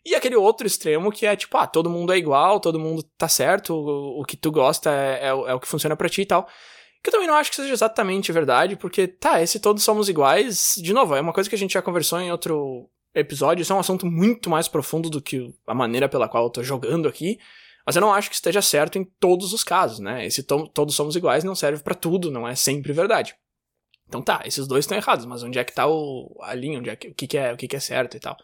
E 0.05 0.15
aquele 0.17 0.35
outro 0.35 0.67
extremo 0.67 1.13
que 1.13 1.27
é 1.27 1.37
tipo, 1.37 1.57
ah, 1.57 1.67
todo 1.67 1.89
mundo 1.89 2.13
é 2.13 2.19
igual, 2.19 2.59
todo 2.59 2.81
mundo 2.81 3.05
tá 3.17 3.29
certo, 3.29 3.73
o, 3.73 4.21
o 4.21 4.25
que 4.25 4.37
tu 4.37 4.51
gosta 4.51 4.91
é, 4.91 5.21
é, 5.23 5.29
é, 5.29 5.55
o 5.55 5.61
que 5.61 5.69
funciona 5.69 5.97
para 5.97 6.09
ti 6.09 6.23
e 6.23 6.27
tal. 6.27 6.49
Que 7.03 7.09
eu 7.09 7.13
também 7.13 7.29
não 7.29 7.35
acho 7.35 7.51
que 7.51 7.57
seja 7.57 7.73
exatamente 7.73 8.33
verdade, 8.33 8.77
porque, 8.77 9.07
tá, 9.07 9.41
esse 9.43 9.61
todos 9.61 9.83
somos 9.83 10.09
iguais, 10.09 10.75
de 10.79 10.93
novo, 10.93 11.15
é 11.15 11.21
uma 11.21 11.33
coisa 11.33 11.49
que 11.49 11.55
a 11.55 11.59
gente 11.59 11.75
já 11.75 11.83
conversou 11.83 12.21
em 12.21 12.33
outro 12.33 12.89
episódio, 13.15 13.63
isso 13.63 13.73
é 13.73 13.77
um 13.77 13.81
assunto 13.81 14.07
muito 14.07 14.49
mais 14.49 14.69
profundo 14.69 15.11
do 15.11 15.21
que 15.21 15.53
a 15.67 15.75
maneira 15.75 16.09
pela 16.09 16.29
qual 16.29 16.45
eu 16.45 16.51
tô 16.51 16.63
jogando 16.63 17.09
aqui, 17.09 17.39
mas 17.87 17.97
eu 17.97 18.01
não 18.01 18.13
acho 18.13 18.29
que 18.29 18.35
esteja 18.35 18.63
certo 18.63 18.99
em 18.99 19.05
todos 19.05 19.53
os 19.53 19.65
casos, 19.65 19.99
né? 19.99 20.27
Esse 20.27 20.43
to 20.43 20.69
todos 20.69 20.95
somos 20.95 21.17
iguais 21.17 21.45
não 21.45 21.55
serve 21.55 21.83
para 21.83 21.95
tudo, 21.95 22.31
não 22.31 22.47
é 22.47 22.55
sempre 22.55 22.93
verdade. 22.93 23.35
Então 24.09 24.21
tá, 24.21 24.43
esses 24.45 24.67
dois 24.67 24.85
estão 24.85 24.97
errados, 24.97 25.25
mas 25.25 25.43
onde 25.43 25.59
é 25.59 25.65
que 25.65 25.75
tá 25.75 25.87
o, 25.87 26.39
a 26.43 26.55
linha, 26.55 26.79
onde 26.79 26.91
é 26.91 26.97
que, 26.97 27.09
o 27.09 27.15
que, 27.15 27.27
que 27.27 27.39
é 27.39 27.53
o 27.53 27.57
que, 27.57 27.67
que 27.67 27.77
é 27.77 27.81
certo 27.81 28.17
e 28.17 28.21
tal. 28.21 28.37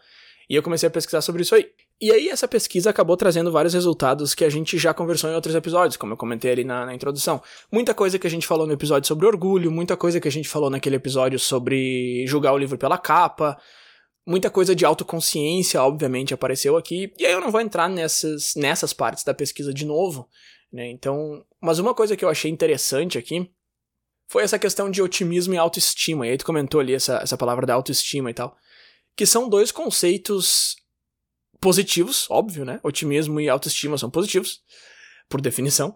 E 0.49 0.55
eu 0.55 0.63
comecei 0.63 0.87
a 0.87 0.91
pesquisar 0.91 1.21
sobre 1.21 1.43
isso 1.43 1.53
aí. 1.53 1.69
E 2.01 2.11
aí 2.13 2.29
essa 2.29 2.47
pesquisa 2.47 2.89
acabou 2.89 3.17
trazendo 3.17 3.51
vários 3.51 3.73
resultados 3.73 4.33
que 4.33 4.45
a 4.45 4.49
gente 4.49 4.77
já 4.77 4.93
conversou 4.93 5.29
em 5.29 5.35
outros 5.35 5.53
episódios, 5.53 5.97
como 5.97 6.13
eu 6.13 6.17
comentei 6.17 6.51
ali 6.51 6.63
na, 6.63 6.85
na, 6.85 6.95
introdução. 6.95 7.41
Muita 7.69 7.93
coisa 7.93 8.17
que 8.17 8.25
a 8.25 8.29
gente 8.29 8.47
falou 8.47 8.65
no 8.65 8.71
episódio 8.71 9.05
sobre 9.05 9.27
orgulho, 9.27 9.69
muita 9.69 9.97
coisa 9.97 10.19
que 10.19 10.27
a 10.27 10.31
gente 10.31 10.47
falou 10.47 10.69
naquele 10.69 10.95
episódio 10.95 11.37
sobre 11.37 12.25
julgar 12.25 12.53
o 12.53 12.57
livro 12.57 12.77
pela 12.77 12.97
capa, 12.97 13.57
muita 14.29 14.49
coisa 14.49 14.75
de 14.75 14.85
autoconsciência, 14.85 15.81
obviamente, 15.81 16.33
apareceu 16.33 16.77
aqui. 16.77 17.11
E 17.17 17.25
aí 17.25 17.31
eu 17.31 17.41
não 17.41 17.51
vou 17.51 17.59
entrar 17.59 17.89
nessas, 17.89 18.53
nessas 18.55 18.93
partes 18.93 19.23
da 19.23 19.33
pesquisa 19.33 19.73
de 19.73 19.85
novo, 19.85 20.29
né? 20.71 20.89
Então, 20.89 21.43
mas 21.59 21.79
uma 21.79 21.93
coisa 21.93 22.15
que 22.15 22.23
eu 22.23 22.29
achei 22.29 22.51
interessante 22.51 23.17
aqui 23.17 23.49
foi 24.27 24.43
essa 24.43 24.59
questão 24.59 24.91
de 24.91 25.01
otimismo 25.01 25.53
e 25.53 25.57
autoestima. 25.57 26.27
E 26.27 26.31
aí 26.31 26.37
tu 26.37 26.45
comentou 26.45 26.79
ali 26.79 26.93
essa, 26.93 27.17
essa 27.17 27.35
palavra 27.35 27.65
da 27.65 27.73
autoestima 27.73 28.29
e 28.29 28.33
tal 28.33 28.55
que 29.19 29.25
são 29.25 29.49
dois 29.49 29.69
conceitos 29.69 30.77
positivos, 31.59 32.25
óbvio, 32.29 32.63
né? 32.63 32.79
Otimismo 32.81 33.41
e 33.41 33.49
autoestima 33.49 33.97
são 33.97 34.09
positivos, 34.09 34.61
por 35.27 35.41
definição, 35.41 35.93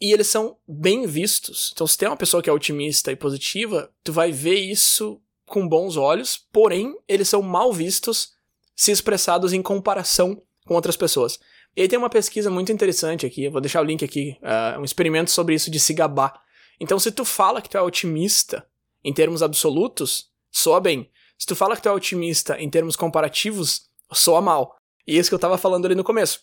e 0.00 0.10
eles 0.10 0.28
são 0.28 0.56
bem 0.66 1.06
vistos. 1.06 1.70
Então, 1.74 1.86
se 1.86 1.98
tem 1.98 2.08
uma 2.08 2.16
pessoa 2.16 2.42
que 2.42 2.48
é 2.48 2.52
otimista 2.54 3.12
e 3.12 3.16
positiva, 3.16 3.92
tu 4.02 4.10
vai 4.10 4.32
ver 4.32 4.54
isso 4.54 5.20
com 5.46 5.66
bons 5.66 5.96
olhos, 5.96 6.36
porém, 6.52 6.94
eles 7.08 7.28
são 7.28 7.40
mal 7.40 7.72
vistos 7.72 8.32
se 8.74 8.90
expressados 8.90 9.52
em 9.52 9.62
comparação 9.62 10.42
com 10.66 10.74
outras 10.74 10.96
pessoas. 10.96 11.38
E 11.76 11.82
aí 11.82 11.88
tem 11.88 11.98
uma 11.98 12.10
pesquisa 12.10 12.50
muito 12.50 12.72
interessante 12.72 13.24
aqui, 13.24 13.44
eu 13.44 13.52
vou 13.52 13.60
deixar 13.60 13.80
o 13.80 13.84
link 13.84 14.04
aqui, 14.04 14.36
uh, 14.42 14.80
um 14.80 14.84
experimento 14.84 15.30
sobre 15.30 15.54
isso 15.54 15.70
de 15.70 15.78
se 15.78 15.94
gabar. 15.94 16.40
Então, 16.80 16.98
se 16.98 17.10
tu 17.10 17.24
fala 17.24 17.62
que 17.62 17.68
tu 17.68 17.78
é 17.78 17.82
otimista 17.82 18.66
em 19.04 19.12
termos 19.12 19.42
absolutos, 19.42 20.30
soa 20.50 20.80
bem. 20.80 21.10
Se 21.38 21.46
tu 21.46 21.54
fala 21.54 21.76
que 21.76 21.82
tu 21.82 21.88
é 21.88 21.92
otimista 21.92 22.58
em 22.58 22.68
termos 22.68 22.96
comparativos, 22.96 23.88
soa 24.12 24.40
mal. 24.40 24.76
E 25.06 25.16
é 25.16 25.20
isso 25.20 25.30
que 25.30 25.34
eu 25.34 25.38
tava 25.38 25.58
falando 25.58 25.86
ali 25.86 25.94
no 25.94 26.04
começo. 26.04 26.40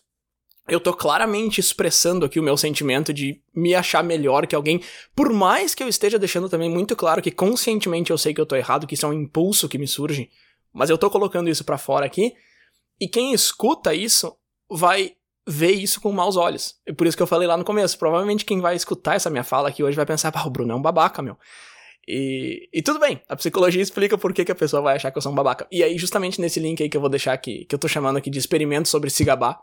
Eu 0.67 0.79
tô 0.79 0.93
claramente 0.93 1.59
expressando 1.59 2.25
aqui 2.25 2.39
o 2.39 2.43
meu 2.43 2.55
sentimento 2.55 3.13
de 3.13 3.41
me 3.53 3.75
achar 3.75 4.03
melhor 4.03 4.47
que 4.47 4.55
alguém, 4.55 4.81
por 5.13 5.31
mais 5.33 5.75
que 5.75 5.83
eu 5.83 5.89
esteja 5.89 6.17
deixando 6.17 6.47
também 6.47 6.69
muito 6.69 6.95
claro 6.95 7.21
que 7.21 7.31
conscientemente 7.31 8.11
eu 8.11 8.17
sei 8.17 8.33
que 8.33 8.39
eu 8.39 8.45
tô 8.45 8.55
errado, 8.55 8.87
que 8.87 8.93
isso 8.93 9.05
é 9.05 9.09
um 9.09 9.13
impulso 9.13 9.67
que 9.67 9.77
me 9.77 9.87
surge, 9.87 10.29
mas 10.71 10.89
eu 10.89 10.97
tô 10.97 11.09
colocando 11.09 11.49
isso 11.49 11.65
para 11.65 11.77
fora 11.77 12.05
aqui, 12.05 12.33
e 12.99 13.07
quem 13.07 13.33
escuta 13.33 13.93
isso 13.93 14.33
vai 14.69 15.13
ver 15.45 15.71
isso 15.71 15.99
com 15.99 16.11
maus 16.13 16.37
olhos. 16.37 16.75
E 16.87 16.93
por 16.93 17.05
isso 17.05 17.17
que 17.17 17.23
eu 17.23 17.27
falei 17.27 17.47
lá 17.47 17.57
no 17.57 17.65
começo, 17.65 17.99
provavelmente 17.99 18.45
quem 18.45 18.61
vai 18.61 18.75
escutar 18.75 19.15
essa 19.15 19.29
minha 19.29 19.43
fala 19.43 19.67
aqui 19.67 19.83
hoje 19.83 19.97
vai 19.97 20.05
pensar, 20.05 20.31
pá, 20.31 20.43
o 20.45 20.49
Bruno 20.49 20.71
é 20.71 20.75
um 20.75 20.81
babaca, 20.81 21.21
meu. 21.21 21.37
E, 22.07 22.69
e 22.73 22.81
tudo 22.81 22.99
bem, 22.99 23.21
a 23.27 23.35
psicologia 23.35 23.81
explica 23.81 24.17
por 24.17 24.33
que, 24.33 24.43
que 24.43 24.51
a 24.51 24.55
pessoa 24.55 24.81
vai 24.81 24.95
achar 24.95 25.11
que 25.11 25.17
eu 25.17 25.21
sou 25.21 25.31
um 25.31 25.35
babaca. 25.35 25.67
E 25.71 25.83
aí, 25.83 25.97
justamente 25.97 26.39
nesse 26.39 26.59
link 26.59 26.81
aí 26.81 26.89
que 26.89 26.95
eu 26.95 27.01
vou 27.01 27.09
deixar 27.09 27.33
aqui, 27.33 27.65
que 27.65 27.75
eu 27.75 27.79
tô 27.79 27.87
chamando 27.87 28.17
aqui 28.17 28.29
de 28.29 28.39
experimento 28.39 28.87
sobre 28.87 29.09
se 29.09 29.23
gabar, 29.23 29.61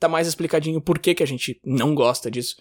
tá 0.00 0.08
mais 0.08 0.26
explicadinho 0.26 0.80
por 0.80 0.98
que, 0.98 1.14
que 1.14 1.22
a 1.22 1.26
gente 1.26 1.60
não 1.64 1.94
gosta 1.94 2.30
disso. 2.30 2.56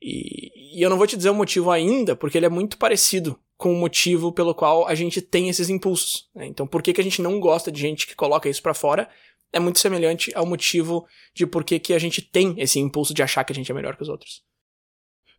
E, 0.00 0.78
e 0.78 0.82
eu 0.82 0.88
não 0.88 0.96
vou 0.96 1.06
te 1.06 1.16
dizer 1.16 1.30
o 1.30 1.34
motivo 1.34 1.70
ainda, 1.70 2.14
porque 2.14 2.38
ele 2.38 2.46
é 2.46 2.50
muito 2.50 2.78
parecido 2.78 3.38
com 3.56 3.72
o 3.72 3.76
motivo 3.76 4.32
pelo 4.32 4.54
qual 4.54 4.86
a 4.86 4.94
gente 4.94 5.20
tem 5.20 5.48
esses 5.48 5.68
impulsos. 5.68 6.28
Né? 6.34 6.46
Então, 6.46 6.66
por 6.66 6.82
que, 6.82 6.92
que 6.92 7.00
a 7.00 7.04
gente 7.04 7.22
não 7.22 7.40
gosta 7.40 7.72
de 7.72 7.80
gente 7.80 8.06
que 8.06 8.14
coloca 8.14 8.48
isso 8.48 8.62
para 8.62 8.74
fora 8.74 9.08
é 9.52 9.58
muito 9.58 9.78
semelhante 9.78 10.30
ao 10.34 10.44
motivo 10.44 11.06
de 11.34 11.46
por 11.46 11.64
que, 11.64 11.78
que 11.78 11.94
a 11.94 11.98
gente 11.98 12.20
tem 12.20 12.54
esse 12.58 12.78
impulso 12.78 13.14
de 13.14 13.22
achar 13.22 13.44
que 13.44 13.52
a 13.52 13.54
gente 13.54 13.70
é 13.70 13.74
melhor 13.74 13.96
que 13.96 14.02
os 14.02 14.08
outros. 14.08 14.42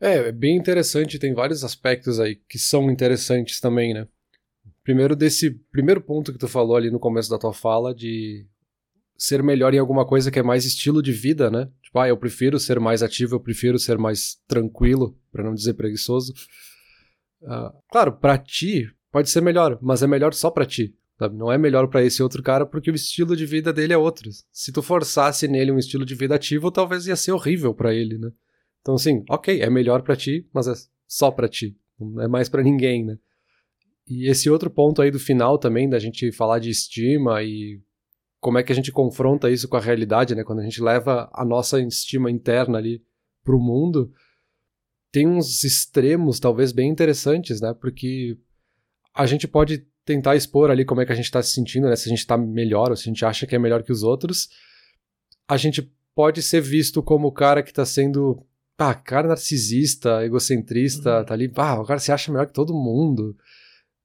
É, 0.01 0.29
é 0.29 0.31
bem 0.31 0.55
interessante, 0.55 1.19
tem 1.19 1.33
vários 1.33 1.63
aspectos 1.63 2.19
aí 2.19 2.35
que 2.35 2.57
são 2.57 2.89
interessantes 2.89 3.59
também, 3.59 3.93
né? 3.93 4.07
Primeiro 4.83 5.15
desse 5.15 5.51
primeiro 5.71 6.01
ponto 6.01 6.31
que 6.31 6.39
tu 6.39 6.47
falou 6.47 6.75
ali 6.75 6.89
no 6.89 6.99
começo 6.99 7.29
da 7.29 7.37
tua 7.37 7.53
fala 7.53 7.93
de 7.93 8.47
ser 9.17 9.41
melhor 9.41 9.73
em 9.73 9.79
alguma 9.79 10.05
coisa 10.05 10.29
que 10.29 10.39
é 10.39 10.43
mais 10.43 10.65
estilo 10.65 11.01
de 11.01 11.11
vida, 11.11 11.49
né? 11.49 11.69
Tipo, 11.81 11.99
ah, 11.99 12.07
eu 12.07 12.17
prefiro 12.17 12.59
ser 12.59 12.79
mais 12.79 13.01
ativo, 13.01 13.35
eu 13.35 13.39
prefiro 13.39 13.79
ser 13.79 13.97
mais 13.97 14.37
tranquilo, 14.47 15.17
para 15.31 15.43
não 15.43 15.53
dizer 15.53 15.73
preguiçoso. 15.73 16.33
Uh, 17.41 17.71
claro, 17.89 18.13
para 18.13 18.37
ti 18.37 18.89
pode 19.11 19.29
ser 19.29 19.41
melhor, 19.41 19.79
mas 19.81 20.03
é 20.03 20.07
melhor 20.07 20.33
só 20.33 20.51
para 20.51 20.65
ti. 20.65 20.95
Sabe? 21.17 21.35
Não 21.35 21.51
é 21.51 21.57
melhor 21.57 21.87
para 21.87 22.03
esse 22.03 22.21
outro 22.21 22.43
cara 22.43 22.65
porque 22.65 22.91
o 22.91 22.95
estilo 22.95 23.35
de 23.35 23.45
vida 23.45 23.73
dele 23.73 23.93
é 23.93 23.97
outro. 23.97 24.29
Se 24.51 24.71
tu 24.71 24.83
forçasse 24.83 25.47
nele 25.47 25.71
um 25.71 25.79
estilo 25.79 26.05
de 26.05 26.13
vida 26.13 26.35
ativo, 26.35 26.69
talvez 26.69 27.07
ia 27.07 27.15
ser 27.15 27.31
horrível 27.31 27.73
para 27.73 27.93
ele, 27.93 28.19
né? 28.19 28.29
Então, 28.81 28.95
assim, 28.95 29.23
ok, 29.29 29.61
é 29.61 29.69
melhor 29.69 30.03
para 30.03 30.15
ti, 30.15 30.47
mas 30.53 30.67
é 30.67 30.73
só 31.07 31.31
para 31.31 31.49
ti. 31.49 31.75
Não 31.99 32.21
é 32.21 32.27
mais 32.27 32.47
para 32.47 32.61
ninguém, 32.61 33.03
né? 33.03 33.17
E 34.07 34.29
esse 34.29 34.49
outro 34.49 34.69
ponto 34.69 35.01
aí 35.01 35.09
do 35.09 35.19
final 35.19 35.57
também, 35.57 35.89
da 35.89 35.99
gente 35.99 36.31
falar 36.31 36.59
de 36.59 36.69
estima 36.69 37.43
e 37.43 37.81
como 38.47 38.57
é 38.57 38.63
que 38.63 38.71
a 38.71 38.75
gente 38.75 38.93
confronta 38.93 39.51
isso 39.51 39.67
com 39.67 39.75
a 39.75 39.81
realidade, 39.81 40.33
né? 40.33 40.41
Quando 40.41 40.59
a 40.59 40.63
gente 40.63 40.81
leva 40.81 41.29
a 41.33 41.43
nossa 41.43 41.81
estima 41.81 42.31
interna 42.31 42.77
ali 42.77 43.03
pro 43.43 43.59
mundo, 43.59 44.09
tem 45.11 45.27
uns 45.27 45.65
extremos 45.65 46.39
talvez 46.39 46.71
bem 46.71 46.89
interessantes, 46.89 47.59
né? 47.59 47.73
Porque 47.73 48.37
a 49.13 49.25
gente 49.25 49.49
pode 49.49 49.85
tentar 50.05 50.37
expor 50.37 50.71
ali 50.71 50.85
como 50.85 51.01
é 51.01 51.05
que 51.05 51.11
a 51.11 51.15
gente 51.15 51.29
tá 51.29 51.43
se 51.43 51.51
sentindo, 51.51 51.89
né? 51.89 51.95
Se 51.97 52.07
a 52.07 52.09
gente 52.09 52.25
tá 52.25 52.37
melhor 52.37 52.89
ou 52.89 52.95
se 52.95 53.01
a 53.01 53.11
gente 53.11 53.25
acha 53.25 53.45
que 53.45 53.53
é 53.53 53.59
melhor 53.59 53.83
que 53.83 53.91
os 53.91 54.01
outros. 54.01 54.47
A 55.45 55.57
gente 55.57 55.81
pode 56.15 56.41
ser 56.41 56.61
visto 56.61 57.03
como 57.03 57.27
o 57.27 57.33
cara 57.33 57.61
que 57.61 57.73
tá 57.73 57.83
sendo, 57.83 58.41
ah, 58.77 58.95
cara 58.95 59.27
narcisista, 59.27 60.23
egocentrista, 60.23 61.19
uhum. 61.19 61.25
tá 61.25 61.33
ali, 61.33 61.51
ah, 61.57 61.81
o 61.81 61.85
cara 61.85 61.99
se 61.99 62.13
acha 62.13 62.31
melhor 62.31 62.47
que 62.47 62.53
todo 62.53 62.73
mundo. 62.73 63.35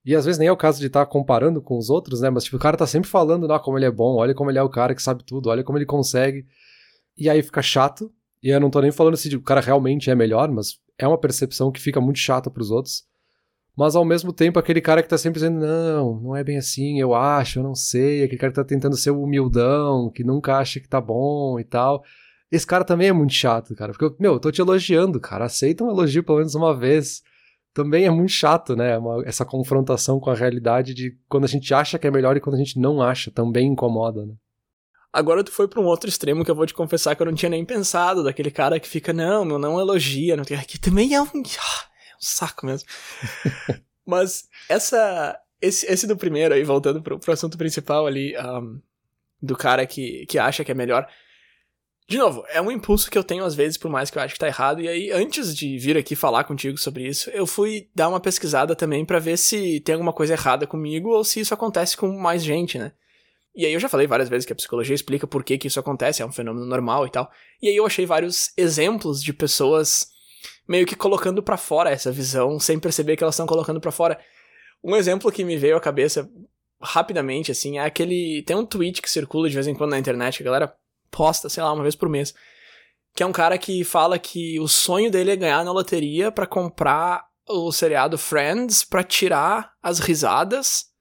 E 0.05 0.15
às 0.15 0.25
vezes 0.25 0.37
nem 0.37 0.47
é 0.47 0.51
o 0.51 0.57
caso 0.57 0.79
de 0.79 0.87
estar 0.87 1.05
tá 1.05 1.11
comparando 1.11 1.61
com 1.61 1.77
os 1.77 1.89
outros, 1.89 2.21
né? 2.21 2.29
Mas 2.29 2.43
tipo, 2.43 2.57
o 2.57 2.59
cara 2.59 2.75
tá 2.75 2.85
sempre 2.85 3.09
falando, 3.09 3.51
ah, 3.51 3.59
como 3.59 3.77
ele 3.77 3.85
é 3.85 3.91
bom, 3.91 4.15
olha 4.15 4.33
como 4.33 4.51
ele 4.51 4.59
é 4.59 4.63
o 4.63 4.69
cara 4.69 4.93
que 4.93 5.01
sabe 5.01 5.23
tudo, 5.23 5.49
olha 5.49 5.63
como 5.63 5.77
ele 5.77 5.85
consegue. 5.85 6.45
E 7.17 7.29
aí 7.29 7.41
fica 7.41 7.61
chato. 7.61 8.11
E 8.41 8.49
eu 8.49 8.59
não 8.59 8.69
tô 8.69 8.81
nem 8.81 8.91
falando 8.91 9.15
se 9.15 9.33
o 9.35 9.41
cara 9.41 9.61
realmente 9.61 10.09
é 10.09 10.15
melhor, 10.15 10.51
mas 10.51 10.77
é 10.97 11.07
uma 11.07 11.17
percepção 11.17 11.71
que 11.71 11.79
fica 11.79 12.01
muito 12.01 12.19
chata 12.19 12.49
para 12.51 12.61
os 12.61 12.71
outros. 12.71 13.03
Mas 13.75 13.95
ao 13.95 14.05
mesmo 14.05 14.31
tempo, 14.31 14.59
aquele 14.59 14.81
cara 14.81 15.01
que 15.01 15.09
tá 15.09 15.17
sempre 15.17 15.39
dizendo, 15.39 15.59
não, 15.59 16.19
não 16.19 16.35
é 16.35 16.43
bem 16.43 16.57
assim, 16.57 16.99
eu 16.99 17.15
acho, 17.15 17.59
eu 17.59 17.63
não 17.63 17.73
sei, 17.73 18.23
aquele 18.23 18.37
cara 18.37 18.51
que 18.51 18.57
tá 18.57 18.63
tentando 18.63 18.95
ser 18.95 19.11
humildão, 19.11 20.11
que 20.11 20.23
nunca 20.23 20.57
acha 20.57 20.79
que 20.79 20.87
tá 20.87 21.01
bom 21.01 21.59
e 21.59 21.63
tal. 21.63 22.03
Esse 22.51 22.67
cara 22.67 22.83
também 22.83 23.07
é 23.07 23.13
muito 23.13 23.33
chato, 23.33 23.73
cara. 23.75 23.93
Porque, 23.93 24.15
meu, 24.21 24.33
eu 24.33 24.39
tô 24.39 24.51
te 24.51 24.61
elogiando, 24.61 25.19
cara. 25.19 25.45
Aceita 25.45 25.83
um 25.83 25.89
elogio 25.89 26.23
pelo 26.23 26.37
menos 26.37 26.53
uma 26.53 26.77
vez 26.77 27.23
também 27.73 28.05
é 28.05 28.09
muito 28.09 28.31
chato, 28.31 28.75
né? 28.75 28.97
Uma, 28.97 29.23
essa 29.25 29.43
confrontação 29.43 30.19
com 30.19 30.29
a 30.29 30.35
realidade 30.35 30.93
de 30.93 31.17
quando 31.27 31.45
a 31.45 31.47
gente 31.47 31.73
acha 31.73 31.97
que 31.97 32.07
é 32.07 32.11
melhor 32.11 32.37
e 32.37 32.39
quando 32.39 32.55
a 32.55 32.59
gente 32.59 32.79
não 32.79 33.01
acha, 33.01 33.31
também 33.31 33.67
incomoda, 33.67 34.25
né? 34.25 34.35
Agora 35.11 35.43
tu 35.43 35.51
foi 35.51 35.67
para 35.67 35.79
um 35.79 35.85
outro 35.85 36.09
extremo 36.09 36.43
que 36.43 36.49
eu 36.49 36.55
vou 36.55 36.65
te 36.65 36.73
confessar 36.73 37.15
que 37.15 37.21
eu 37.21 37.25
não 37.25 37.35
tinha 37.35 37.49
nem 37.49 37.63
pensado, 37.63 38.23
daquele 38.23 38.49
cara 38.49 38.79
que 38.79 38.87
fica, 38.87 39.13
não, 39.13 39.45
meu, 39.45 39.59
não 39.59 39.79
elogia, 39.79 40.35
não 40.35 40.43
tem 40.43 40.57
aqui 40.57 40.79
também 40.79 41.13
é 41.13 41.21
um, 41.21 41.25
ah, 41.27 41.83
é 42.11 42.15
um 42.15 42.21
saco 42.21 42.65
mesmo. 42.65 42.87
Mas 44.05 44.47
essa 44.67 45.39
esse, 45.63 45.85
esse 45.89 46.05
do 46.05 46.17
primeiro 46.17 46.53
aí, 46.53 46.63
voltando 46.63 47.01
pro, 47.01 47.17
pro 47.17 47.31
assunto 47.31 47.57
principal 47.57 48.05
ali, 48.05 48.35
um, 48.37 48.81
do 49.41 49.55
cara 49.55 49.85
que, 49.85 50.25
que 50.25 50.37
acha 50.37 50.63
que 50.63 50.71
é 50.71 50.75
melhor, 50.75 51.07
de 52.13 52.19
novo, 52.19 52.45
é 52.49 52.61
um 52.61 52.69
impulso 52.69 53.09
que 53.09 53.17
eu 53.17 53.23
tenho 53.23 53.43
às 53.43 53.55
vezes, 53.55 53.75
por 53.75 53.89
mais 53.89 54.11
que 54.11 54.19
eu 54.19 54.21
acho 54.21 54.35
que 54.35 54.39
tá 54.39 54.45
errado. 54.45 54.79
E 54.79 54.87
aí, 54.87 55.11
antes 55.11 55.55
de 55.55 55.79
vir 55.79 55.97
aqui 55.97 56.15
falar 56.15 56.43
contigo 56.43 56.77
sobre 56.77 57.07
isso, 57.07 57.27
eu 57.31 57.47
fui 57.47 57.89
dar 57.95 58.07
uma 58.07 58.19
pesquisada 58.19 58.75
também 58.75 59.03
para 59.03 59.17
ver 59.17 59.35
se 59.35 59.79
tem 59.79 59.93
alguma 59.93 60.13
coisa 60.13 60.33
errada 60.33 60.67
comigo 60.67 61.09
ou 61.09 61.23
se 61.23 61.39
isso 61.39 61.55
acontece 61.55 61.97
com 61.97 62.15
mais 62.15 62.43
gente, 62.43 62.77
né? 62.77 62.91
E 63.55 63.65
aí 63.65 63.73
eu 63.73 63.79
já 63.79 63.89
falei 63.89 64.05
várias 64.05 64.29
vezes 64.29 64.45
que 64.45 64.53
a 64.53 64.55
psicologia 64.55 64.93
explica 64.93 65.25
por 65.25 65.43
que, 65.43 65.57
que 65.57 65.65
isso 65.65 65.79
acontece, 65.79 66.21
é 66.21 66.25
um 66.25 66.31
fenômeno 66.31 66.67
normal 66.67 67.07
e 67.07 67.09
tal. 67.09 67.31
E 67.59 67.67
aí 67.67 67.75
eu 67.75 67.85
achei 67.85 68.05
vários 68.05 68.51
exemplos 68.55 69.21
de 69.23 69.33
pessoas 69.33 70.07
meio 70.67 70.85
que 70.85 70.95
colocando 70.95 71.41
para 71.41 71.57
fora 71.57 71.89
essa 71.89 72.11
visão 72.11 72.59
sem 72.59 72.77
perceber 72.77 73.17
que 73.17 73.23
elas 73.23 73.33
estão 73.33 73.47
colocando 73.47 73.81
para 73.81 73.91
fora. 73.91 74.19
Um 74.83 74.95
exemplo 74.95 75.31
que 75.31 75.43
me 75.43 75.57
veio 75.57 75.77
à 75.77 75.81
cabeça 75.81 76.29
rapidamente, 76.79 77.51
assim, 77.51 77.79
é 77.79 77.85
aquele. 77.85 78.43
Tem 78.43 78.55
um 78.55 78.65
tweet 78.65 79.01
que 79.01 79.09
circula 79.09 79.49
de 79.49 79.55
vez 79.55 79.65
em 79.65 79.73
quando 79.73 79.91
na 79.91 79.99
internet, 79.99 80.37
que 80.37 80.43
a 80.43 80.45
galera 80.45 80.75
posta, 81.15 81.47
sei 81.47 81.61
lá, 81.61 81.71
uma 81.71 81.83
vez 81.83 81.95
por 81.95 82.09
mês. 82.09 82.33
Que 83.15 83.21
é 83.21 83.25
um 83.25 83.31
cara 83.31 83.57
que 83.57 83.83
fala 83.83 84.17
que 84.17 84.59
o 84.59 84.67
sonho 84.67 85.11
dele 85.11 85.31
é 85.31 85.35
ganhar 85.35 85.63
na 85.63 85.71
loteria 85.71 86.31
para 86.31 86.47
comprar 86.47 87.25
o 87.47 87.71
seriado 87.71 88.17
Friends 88.17 88.83
para 88.83 89.03
tirar 89.03 89.73
as 89.81 89.99
risadas 89.99 90.91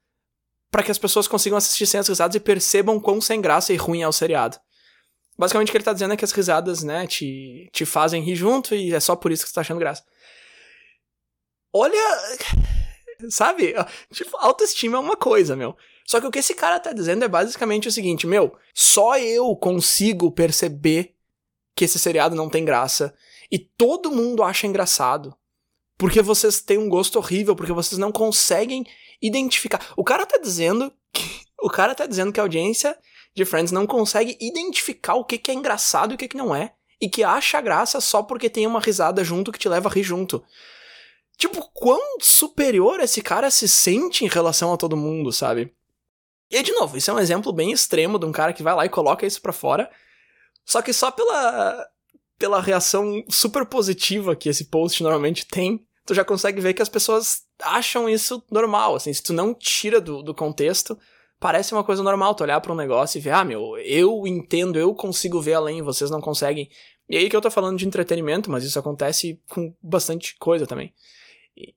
para 0.70 0.82
que 0.82 0.90
as 0.90 0.98
pessoas 0.98 1.28
consigam 1.28 1.58
assistir 1.58 1.86
sem 1.86 2.00
as 2.00 2.08
risadas 2.08 2.34
e 2.34 2.40
percebam 2.40 2.98
quão 2.98 3.20
sem 3.20 3.40
graça 3.40 3.72
e 3.72 3.76
ruim 3.76 4.02
é 4.02 4.08
o 4.08 4.12
seriado. 4.12 4.58
Basicamente 5.38 5.68
o 5.68 5.70
que 5.70 5.76
ele 5.76 5.84
tá 5.84 5.92
dizendo 5.92 6.14
é 6.14 6.16
que 6.16 6.24
as 6.24 6.32
risadas, 6.32 6.82
né, 6.82 7.06
te, 7.06 7.68
te 7.72 7.84
fazem 7.84 8.22
rir 8.22 8.36
junto 8.36 8.74
e 8.74 8.94
é 8.94 8.98
só 8.98 9.14
por 9.14 9.30
isso 9.30 9.44
que 9.44 9.50
você 9.50 9.54
tá 9.54 9.60
achando 9.60 9.78
graça. 9.78 10.02
Olha, 11.72 11.98
sabe? 13.28 13.74
Tipo, 14.12 14.36
autoestima 14.38 14.96
é 14.96 15.00
uma 15.00 15.16
coisa, 15.16 15.54
meu. 15.54 15.76
Só 16.06 16.20
que 16.20 16.26
o 16.26 16.30
que 16.30 16.38
esse 16.38 16.54
cara 16.54 16.80
tá 16.80 16.92
dizendo 16.92 17.24
é 17.24 17.28
basicamente 17.28 17.88
o 17.88 17.92
seguinte, 17.92 18.26
meu, 18.26 18.56
só 18.74 19.18
eu 19.18 19.54
consigo 19.56 20.30
perceber 20.30 21.14
que 21.74 21.84
esse 21.84 21.98
seriado 21.98 22.34
não 22.34 22.48
tem 22.50 22.64
graça 22.64 23.14
e 23.50 23.58
todo 23.58 24.10
mundo 24.10 24.42
acha 24.42 24.66
engraçado. 24.66 25.34
Porque 25.96 26.20
vocês 26.20 26.60
têm 26.60 26.78
um 26.78 26.88
gosto 26.88 27.16
horrível, 27.16 27.54
porque 27.54 27.72
vocês 27.72 27.98
não 27.98 28.10
conseguem 28.10 28.84
identificar. 29.20 29.92
O 29.96 30.02
cara 30.02 30.26
tá 30.26 30.38
dizendo 30.38 30.92
que 31.12 31.42
o 31.62 31.70
cara 31.70 31.94
tá 31.94 32.06
dizendo 32.06 32.32
que 32.32 32.40
a 32.40 32.42
audiência 32.42 32.98
de 33.34 33.44
Friends 33.44 33.70
não 33.70 33.86
consegue 33.86 34.36
identificar 34.40 35.14
o 35.14 35.24
que, 35.24 35.38
que 35.38 35.50
é 35.50 35.54
engraçado 35.54 36.12
e 36.12 36.14
o 36.14 36.18
que, 36.18 36.28
que 36.28 36.36
não 36.36 36.54
é. 36.54 36.74
E 37.00 37.08
que 37.08 37.22
acha 37.22 37.60
graça 37.60 38.00
só 38.00 38.22
porque 38.22 38.50
tem 38.50 38.66
uma 38.66 38.80
risada 38.80 39.22
junto 39.22 39.52
que 39.52 39.58
te 39.58 39.68
leva 39.68 39.88
a 39.88 39.92
rir 39.92 40.02
junto. 40.02 40.42
Tipo, 41.36 41.68
quão 41.72 42.18
superior 42.20 43.00
esse 43.00 43.22
cara 43.22 43.50
se 43.50 43.68
sente 43.68 44.24
em 44.24 44.28
relação 44.28 44.72
a 44.72 44.76
todo 44.76 44.96
mundo, 44.96 45.32
sabe? 45.32 45.72
E 46.52 46.62
de 46.62 46.70
novo, 46.72 46.98
isso 46.98 47.10
é 47.10 47.14
um 47.14 47.18
exemplo 47.18 47.50
bem 47.50 47.72
extremo 47.72 48.18
de 48.18 48.26
um 48.26 48.30
cara 48.30 48.52
que 48.52 48.62
vai 48.62 48.74
lá 48.74 48.84
e 48.84 48.90
coloca 48.90 49.24
isso 49.24 49.40
para 49.40 49.54
fora. 49.54 49.90
Só 50.66 50.82
que 50.82 50.92
só 50.92 51.10
pela, 51.10 51.88
pela 52.38 52.60
reação 52.60 53.24
super 53.30 53.64
positiva 53.64 54.36
que 54.36 54.50
esse 54.50 54.66
post 54.66 55.02
normalmente 55.02 55.46
tem, 55.46 55.82
tu 56.04 56.12
já 56.12 56.22
consegue 56.22 56.60
ver 56.60 56.74
que 56.74 56.82
as 56.82 56.90
pessoas 56.90 57.44
acham 57.62 58.06
isso 58.06 58.44
normal. 58.50 58.94
Assim, 58.94 59.14
se 59.14 59.22
tu 59.22 59.32
não 59.32 59.54
tira 59.54 59.98
do, 59.98 60.22
do 60.22 60.34
contexto, 60.34 60.98
parece 61.40 61.72
uma 61.72 61.82
coisa 61.82 62.02
normal 62.02 62.34
tu 62.34 62.44
olhar 62.44 62.60
para 62.60 62.72
um 62.72 62.76
negócio 62.76 63.16
e 63.16 63.20
ver, 63.22 63.30
ah, 63.30 63.44
meu, 63.44 63.78
eu 63.78 64.26
entendo, 64.26 64.78
eu 64.78 64.94
consigo 64.94 65.40
ver 65.40 65.54
além, 65.54 65.80
vocês 65.80 66.10
não 66.10 66.20
conseguem. 66.20 66.68
E 67.08 67.16
aí 67.16 67.30
que 67.30 67.36
eu 67.36 67.40
tô 67.40 67.50
falando 67.50 67.78
de 67.78 67.86
entretenimento, 67.86 68.50
mas 68.50 68.62
isso 68.62 68.78
acontece 68.78 69.40
com 69.48 69.74
bastante 69.82 70.36
coisa 70.38 70.66
também. 70.66 70.92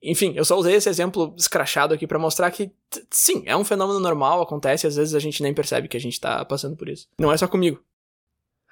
Enfim, 0.02 0.34
eu 0.36 0.46
só 0.46 0.58
usei 0.58 0.76
esse 0.76 0.90
exemplo 0.90 1.34
escrachado 1.38 1.94
aqui 1.94 2.08
para 2.08 2.18
mostrar 2.18 2.50
que, 2.52 2.72
sim, 3.12 3.44
é 3.46 3.56
um 3.58 3.66
fenômeno 3.66 4.00
normal, 4.00 4.42
acontece, 4.42 4.88
às 4.88 4.96
vezes 4.96 5.14
a 5.14 5.20
gente 5.20 5.44
nem 5.44 5.54
percebe 5.54 5.88
que 5.88 5.98
a 5.98 6.00
gente 6.00 6.20
tá 6.20 6.46
passando 6.46 6.76
por 6.76 6.88
isso. 6.88 7.08
Não 7.20 7.32
é 7.32 7.38
só 7.38 7.48
comigo. 7.48 7.82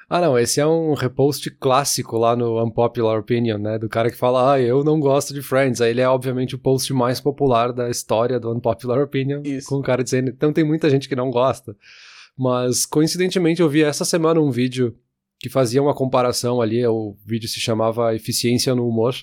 Ah, 0.09 0.21
não, 0.21 0.37
esse 0.37 0.59
é 0.59 0.65
um 0.67 0.93
repost 0.93 1.49
clássico 1.51 2.17
lá 2.17 2.35
no 2.35 2.63
Unpopular 2.63 3.19
Opinion, 3.19 3.57
né? 3.57 3.79
Do 3.79 3.89
cara 3.89 4.11
que 4.11 4.17
fala, 4.17 4.53
ah, 4.53 4.61
eu 4.61 4.83
não 4.83 4.99
gosto 4.99 5.33
de 5.33 5.41
Friends. 5.41 5.81
Aí 5.81 5.91
ele 5.91 6.01
é, 6.01 6.07
obviamente, 6.07 6.55
o 6.55 6.59
post 6.59 6.93
mais 6.93 7.19
popular 7.19 7.73
da 7.73 7.89
história 7.89 8.39
do 8.39 8.51
Unpopular 8.51 9.01
Opinion. 9.01 9.41
Isso. 9.43 9.67
Com 9.67 9.77
o 9.77 9.81
cara 9.81 10.03
dizendo, 10.03 10.29
então 10.29 10.53
tem 10.53 10.63
muita 10.63 10.89
gente 10.89 11.09
que 11.09 11.15
não 11.15 11.31
gosta. 11.31 11.75
Mas, 12.37 12.85
coincidentemente, 12.85 13.61
eu 13.61 13.69
vi 13.69 13.81
essa 13.83 14.05
semana 14.05 14.39
um 14.39 14.51
vídeo 14.51 14.95
que 15.39 15.49
fazia 15.49 15.81
uma 15.81 15.95
comparação 15.95 16.61
ali. 16.61 16.85
O 16.85 17.15
vídeo 17.25 17.47
se 17.47 17.59
chamava 17.59 18.13
Eficiência 18.13 18.75
no 18.75 18.87
Humor. 18.87 19.15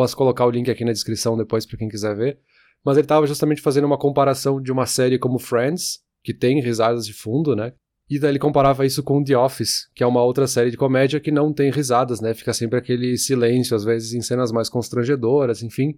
Posso 0.00 0.16
colocar 0.16 0.46
o 0.46 0.50
link 0.50 0.70
aqui 0.70 0.82
na 0.82 0.92
descrição 0.92 1.36
depois 1.36 1.66
para 1.66 1.76
quem 1.76 1.86
quiser 1.86 2.16
ver. 2.16 2.38
Mas 2.82 2.96
ele 2.96 3.04
estava 3.04 3.26
justamente 3.26 3.60
fazendo 3.60 3.84
uma 3.84 3.98
comparação 3.98 4.58
de 4.58 4.72
uma 4.72 4.86
série 4.86 5.18
como 5.18 5.38
Friends, 5.38 5.98
que 6.24 6.32
tem 6.32 6.58
risadas 6.58 7.04
de 7.04 7.12
fundo, 7.12 7.54
né? 7.54 7.74
E 8.08 8.18
daí 8.18 8.30
ele 8.30 8.38
comparava 8.38 8.86
isso 8.86 9.02
com 9.02 9.22
The 9.22 9.36
Office, 9.36 9.90
que 9.94 10.02
é 10.02 10.06
uma 10.06 10.24
outra 10.24 10.46
série 10.46 10.70
de 10.70 10.78
comédia 10.78 11.20
que 11.20 11.30
não 11.30 11.52
tem 11.52 11.70
risadas, 11.70 12.18
né? 12.18 12.32
Fica 12.32 12.54
sempre 12.54 12.78
aquele 12.78 13.18
silêncio, 13.18 13.76
às 13.76 13.84
vezes 13.84 14.14
em 14.14 14.22
cenas 14.22 14.50
mais 14.50 14.70
constrangedoras, 14.70 15.62
enfim. 15.62 15.92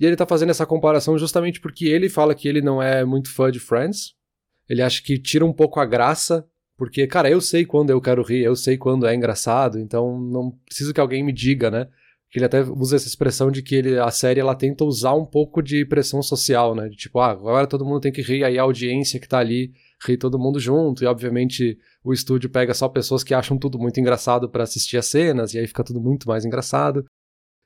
E 0.00 0.04
ele 0.04 0.16
tá 0.16 0.26
fazendo 0.26 0.50
essa 0.50 0.66
comparação 0.66 1.16
justamente 1.16 1.60
porque 1.60 1.84
ele 1.84 2.08
fala 2.08 2.34
que 2.34 2.48
ele 2.48 2.60
não 2.60 2.82
é 2.82 3.04
muito 3.04 3.32
fã 3.32 3.48
de 3.48 3.60
Friends. 3.60 4.12
Ele 4.68 4.82
acha 4.82 5.00
que 5.00 5.16
tira 5.20 5.46
um 5.46 5.52
pouco 5.52 5.78
a 5.78 5.86
graça, 5.86 6.44
porque, 6.76 7.06
cara, 7.06 7.30
eu 7.30 7.40
sei 7.40 7.64
quando 7.64 7.90
eu 7.90 8.00
quero 8.00 8.24
rir, 8.24 8.42
eu 8.42 8.56
sei 8.56 8.76
quando 8.76 9.06
é 9.06 9.14
engraçado, 9.14 9.78
então 9.78 10.20
não 10.20 10.50
preciso 10.66 10.92
que 10.92 11.00
alguém 11.00 11.22
me 11.22 11.32
diga, 11.32 11.70
né? 11.70 11.86
Que 12.30 12.38
ele 12.38 12.46
até 12.46 12.62
usa 12.62 12.94
essa 12.94 13.08
expressão 13.08 13.50
de 13.50 13.60
que 13.60 13.74
ele, 13.74 13.98
a 13.98 14.10
série 14.10 14.38
ela 14.38 14.54
tenta 14.54 14.84
usar 14.84 15.14
um 15.14 15.26
pouco 15.26 15.60
de 15.60 15.84
pressão 15.84 16.22
social, 16.22 16.76
né? 16.76 16.88
De 16.88 16.96
tipo, 16.96 17.18
ah, 17.18 17.30
agora 17.30 17.66
todo 17.66 17.84
mundo 17.84 18.00
tem 18.00 18.12
que 18.12 18.22
rir, 18.22 18.44
aí 18.44 18.56
a 18.56 18.62
audiência 18.62 19.18
que 19.18 19.28
tá 19.28 19.38
ali 19.38 19.72
ri 20.06 20.16
todo 20.16 20.38
mundo 20.38 20.60
junto, 20.60 21.02
e 21.02 21.06
obviamente 21.06 21.76
o 22.04 22.12
estúdio 22.12 22.48
pega 22.48 22.72
só 22.72 22.88
pessoas 22.88 23.24
que 23.24 23.34
acham 23.34 23.58
tudo 23.58 23.78
muito 23.78 23.98
engraçado 23.98 24.48
para 24.48 24.62
assistir 24.62 24.96
as 24.96 25.06
cenas, 25.06 25.54
e 25.54 25.58
aí 25.58 25.66
fica 25.66 25.82
tudo 25.82 26.00
muito 26.00 26.28
mais 26.28 26.44
engraçado. 26.44 27.04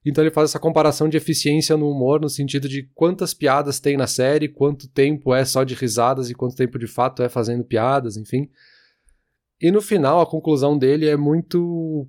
Então 0.05 0.25
ele 0.25 0.31
faz 0.31 0.51
essa 0.51 0.59
comparação 0.59 1.09
de 1.09 1.17
eficiência 1.17 1.77
no 1.77 1.89
humor 1.89 2.21
no 2.21 2.29
sentido 2.29 2.69
de 2.69 2.85
quantas 2.95 3.35
piadas 3.35 3.79
tem 3.79 3.97
na 3.99 4.07
série, 4.07 4.49
quanto 4.49 4.89
tempo 4.89 5.35
é 5.35 5.45
só 5.45 5.63
de 5.63 5.75
risadas 5.75 6.31
e 6.31 6.35
quanto 6.35 6.57
tempo 6.57 6.79
de 6.79 6.87
fato 6.87 7.23
é 7.23 7.29
fazendo 7.29 7.65
piadas, 7.65 8.17
enfim. 8.17 8.49
E 9.61 9.71
no 9.71 9.81
final 9.81 10.21
a 10.21 10.27
conclusão 10.27 10.77
dele 10.77 11.07
é 11.07 11.17
muito 11.17 12.09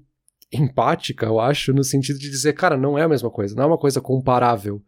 empática, 0.52 1.26
eu 1.26 1.40
acho, 1.40 1.74
no 1.74 1.84
sentido 1.84 2.20
de 2.20 2.30
dizer, 2.30 2.54
cara, 2.54 2.78
não 2.78 2.98
é 2.98 3.04
a 3.04 3.10
mesma 3.10 3.30
coisa, 3.30 3.56
não 3.56 3.64
é 3.64 3.68
uma 3.68 3.78
coisa 3.78 4.00
comparável. 4.00 4.82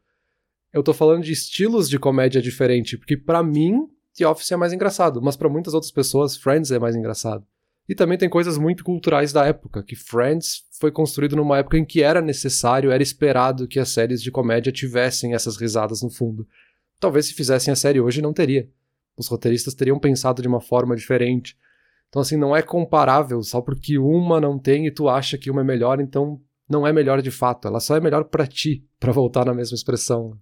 Eu 0.73 0.83
tô 0.83 0.93
falando 0.93 1.23
de 1.23 1.31
estilos 1.31 1.89
de 1.89 1.97
comédia 1.97 2.41
diferente, 2.41 2.97
porque 2.97 3.17
para 3.17 3.41
mim 3.41 3.87
The 4.17 4.27
Office 4.27 4.51
é 4.51 4.55
mais 4.55 4.73
engraçado, 4.73 5.21
mas 5.21 5.35
para 5.35 5.49
muitas 5.49 5.73
outras 5.73 5.91
pessoas 5.91 6.35
Friends 6.35 6.71
é 6.71 6.79
mais 6.79 6.95
engraçado. 6.95 7.45
E 7.87 7.95
também 7.95 8.17
tem 8.17 8.27
coisas 8.27 8.57
muito 8.57 8.83
culturais 8.83 9.31
da 9.31 9.45
época, 9.45 9.81
que 9.81 9.95
Friends 9.95 10.63
foi 10.79 10.91
construído 10.91 11.35
numa 11.35 11.59
época 11.59 11.77
em 11.77 11.85
que 11.85 12.03
era 12.03 12.19
necessário, 12.19 12.91
era 12.91 13.01
esperado 13.01 13.67
que 13.67 13.79
as 13.79 13.89
séries 13.89 14.21
de 14.21 14.29
comédia 14.29 14.71
tivessem 14.71 15.33
essas 15.33 15.55
risadas 15.55 16.01
no 16.01 16.09
fundo. 16.09 16.45
Talvez 16.99 17.27
se 17.27 17.33
fizessem 17.33 17.71
a 17.71 17.75
série 17.75 18.01
hoje 18.01 18.21
não 18.21 18.33
teria. 18.33 18.69
Os 19.15 19.27
roteiristas 19.27 19.73
teriam 19.73 19.99
pensado 19.99 20.41
de 20.41 20.47
uma 20.47 20.59
forma 20.59 20.95
diferente. 20.95 21.57
Então, 22.09 22.21
assim, 22.21 22.37
não 22.37 22.55
é 22.55 22.61
comparável 22.61 23.41
só 23.43 23.61
porque 23.61 23.97
uma 23.97 24.39
não 24.39 24.57
tem 24.57 24.87
e 24.87 24.93
tu 24.93 25.09
acha 25.09 25.37
que 25.37 25.51
uma 25.51 25.61
é 25.61 25.63
melhor, 25.63 25.99
então 25.99 26.39
não 26.69 26.85
é 26.85 26.93
melhor 26.93 27.21
de 27.21 27.31
fato. 27.31 27.67
Ela 27.67 27.79
só 27.79 27.95
é 27.95 27.99
melhor 27.99 28.25
para 28.25 28.47
ti, 28.47 28.85
para 28.99 29.11
voltar 29.11 29.45
na 29.45 29.53
mesma 29.53 29.75
expressão. 29.75 30.37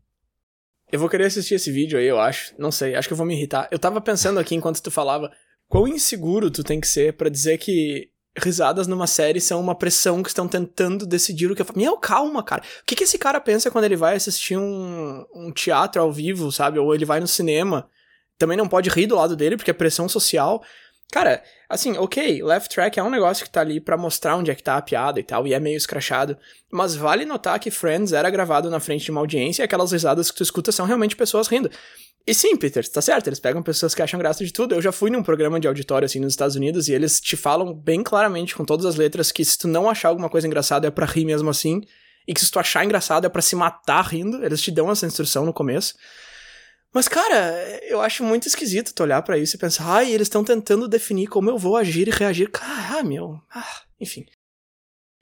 Eu 0.92 1.00
vou 1.00 1.10
querer 1.10 1.26
assistir 1.26 1.56
esse 1.56 1.72
vídeo 1.72 1.98
aí, 1.98 2.06
eu 2.06 2.20
acho. 2.20 2.54
Não 2.58 2.72
sei, 2.72 2.96
acho 2.96 3.08
que 3.08 3.14
eu 3.14 3.18
vou 3.18 3.26
me 3.26 3.36
irritar. 3.36 3.68
Eu 3.72 3.80
tava 3.80 4.00
pensando 4.00 4.40
aqui 4.40 4.56
enquanto 4.56 4.82
tu 4.82 4.92
falava, 4.92 5.32
quão 5.68 5.88
inseguro 5.88 6.52
tu 6.52 6.64
tem 6.64 6.80
que 6.80 6.88
ser 6.88 7.14
para 7.14 7.30
dizer 7.30 7.58
que 7.58 8.10
risadas 8.38 8.86
numa 8.86 9.08
série 9.08 9.40
são 9.40 9.62
uma 9.62 9.76
pressão 9.76 10.22
que 10.22 10.30
estão 10.30 10.48
tentando 10.48 11.06
decidir 11.06 11.50
o 11.50 11.56
que 11.56 11.62
eu 11.62 11.66
falo. 11.66 11.80
Meu, 11.80 11.98
calma, 11.98 12.44
cara. 12.44 12.62
O 12.82 12.86
que, 12.86 12.96
que 12.96 13.04
esse 13.04 13.18
cara 13.18 13.40
pensa 13.40 13.72
quando 13.72 13.86
ele 13.86 13.96
vai 13.96 14.16
assistir 14.16 14.58
um, 14.58 15.26
um 15.34 15.52
teatro 15.52 16.02
ao 16.02 16.12
vivo, 16.12 16.52
sabe? 16.52 16.78
Ou 16.78 16.94
ele 16.94 17.06
vai 17.06 17.20
no 17.20 17.28
cinema. 17.28 17.90
Também 18.38 18.58
não 18.58 18.68
pode 18.68 18.90
rir 18.90 19.08
do 19.08 19.16
lado 19.16 19.36
dele, 19.36 19.56
porque 19.56 19.72
é 19.72 19.74
pressão 19.74 20.10
social. 20.10 20.62
Cara, 21.12 21.42
assim, 21.70 21.98
ok, 21.98 22.44
Left 22.44 22.74
Track 22.74 23.00
é 23.00 23.04
um 23.04 23.10
negócio 23.10 23.46
que 23.46 23.50
tá 23.50 23.62
ali 23.62 23.80
para 23.80 23.98
mostrar 23.98 24.36
onde 24.36 24.52
é 24.52 24.56
que 24.56 24.64
tá 24.64 24.76
a 24.76 24.82
piada 24.82 25.20
e 25.20 25.24
tal, 25.24 25.48
e 25.48 25.54
é 25.54 25.60
meio 25.60 25.78
escrachado, 25.78 26.38
mas 26.72 26.96
vale 26.96 27.26
notar 27.26 27.60
que 27.60 27.72
Friends 27.72 28.12
era 28.12 28.30
gravado 28.30 28.70
na 28.70 28.80
frente 28.80 29.06
de 29.06 29.12
uma 29.12 29.22
audiência 29.22 29.64
e 29.64 29.66
aquelas 29.66 29.92
risadas 29.92 30.30
que 30.30 30.38
tu 30.38 30.44
escuta 30.44 30.72
são 30.72 30.86
realmente 30.86 31.16
pessoas 31.16 31.48
rindo. 31.48 31.70
E 32.28 32.34
sim, 32.34 32.58
Peter, 32.58 32.86
tá 32.90 33.02
certo, 33.02 33.28
eles 33.28 33.40
pegam 33.40 33.62
pessoas 33.62 33.94
que 33.94 34.02
acham 34.02 34.20
graça 34.20 34.44
de 34.44 34.52
tudo. 34.52 34.74
Eu 34.74 34.82
já 34.82 34.92
fui 34.92 35.12
num 35.12 35.22
programa 35.22 35.60
de 35.60 35.68
auditório 35.68 36.08
assim 36.08 36.20
nos 36.20 36.34
Estados 36.34 36.56
Unidos 36.56 36.88
e 36.88 36.94
eles 36.94 37.22
te 37.22 37.38
falam 37.38 37.72
bem 37.72 38.02
claramente, 38.02 38.56
com 38.56 38.66
todas 38.66 38.86
as 38.86 38.96
letras, 38.96 39.32
que 39.32 39.46
se 39.46 39.58
tu 39.58 39.68
não 39.68 39.88
achar 39.88 40.10
alguma 40.10 40.28
coisa 40.28 40.48
engraçada 40.48 40.88
é 40.88 40.92
pra 40.92 41.06
rir 41.06 41.24
mesmo 41.24 41.52
assim, 41.52 41.82
e 42.28 42.34
que 42.34 42.42
se 42.44 42.50
tu 42.50 42.60
achar 42.60 42.84
engraçado 42.84 43.26
é 43.26 43.30
para 43.30 43.44
se 43.44 43.56
matar 43.56 44.02
rindo. 44.02 44.44
Eles 44.44 44.60
te 44.60 44.72
dão 44.72 44.90
essa 44.90 45.06
instrução 45.06 45.46
no 45.46 45.54
começo. 45.54 45.94
Mas, 46.96 47.10
cara, 47.10 47.62
eu 47.90 48.00
acho 48.00 48.24
muito 48.24 48.48
esquisito 48.48 48.94
tu 48.96 49.04
olhar 49.04 49.22
para 49.22 49.38
isso 49.38 49.58
e 49.58 49.60
pensar, 49.60 49.86
ai, 49.86 50.14
eles 50.14 50.28
estão 50.28 50.46
tentando 50.46 50.88
definir 50.88 51.28
como 51.28 51.50
eu 51.50 51.58
vou 51.58 51.76
agir 51.76 52.08
e 52.08 52.10
reagir. 52.12 52.50
Cara, 52.50 53.00
ah, 53.00 53.04
meu. 53.04 53.38
Ah, 53.54 53.82
enfim. 54.00 54.26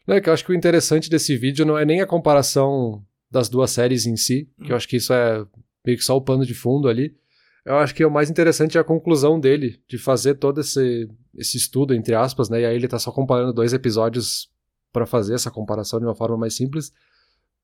É 0.08 0.22
que 0.22 0.30
eu 0.30 0.34
acho 0.34 0.46
que 0.46 0.52
o 0.52 0.56
interessante 0.56 1.10
desse 1.10 1.36
vídeo 1.36 1.66
não 1.66 1.76
é 1.76 1.84
nem 1.84 2.00
a 2.00 2.06
comparação 2.06 3.04
das 3.32 3.50
duas 3.50 3.72
séries 3.72 4.06
em 4.06 4.16
si, 4.16 4.48
que 4.64 4.72
eu 4.72 4.76
acho 4.76 4.88
que 4.88 4.98
isso 4.98 5.12
é 5.14 5.44
meio 5.84 5.98
que 5.98 6.04
só 6.04 6.16
o 6.16 6.22
pano 6.22 6.46
de 6.46 6.54
fundo 6.54 6.88
ali. 6.88 7.18
Eu 7.66 7.78
acho 7.78 7.96
que 7.96 8.06
o 8.06 8.12
mais 8.12 8.30
interessante 8.30 8.78
é 8.78 8.82
a 8.82 8.84
conclusão 8.84 9.40
dele, 9.40 9.82
de 9.90 9.98
fazer 9.98 10.36
todo 10.36 10.62
esse, 10.62 11.10
esse 11.36 11.58
estudo, 11.58 11.96
entre 11.96 12.14
aspas, 12.14 12.50
né? 12.50 12.62
E 12.62 12.66
aí 12.68 12.76
ele 12.76 12.88
tá 12.88 13.00
só 13.00 13.12
comparando 13.12 13.52
dois 13.52 13.74
episódios 13.74 14.48
para 14.92 15.08
fazer 15.08 15.34
essa 15.34 15.50
comparação 15.50 16.00
de 16.00 16.06
uma 16.06 16.14
forma 16.14 16.38
mais 16.38 16.54
simples 16.54 16.92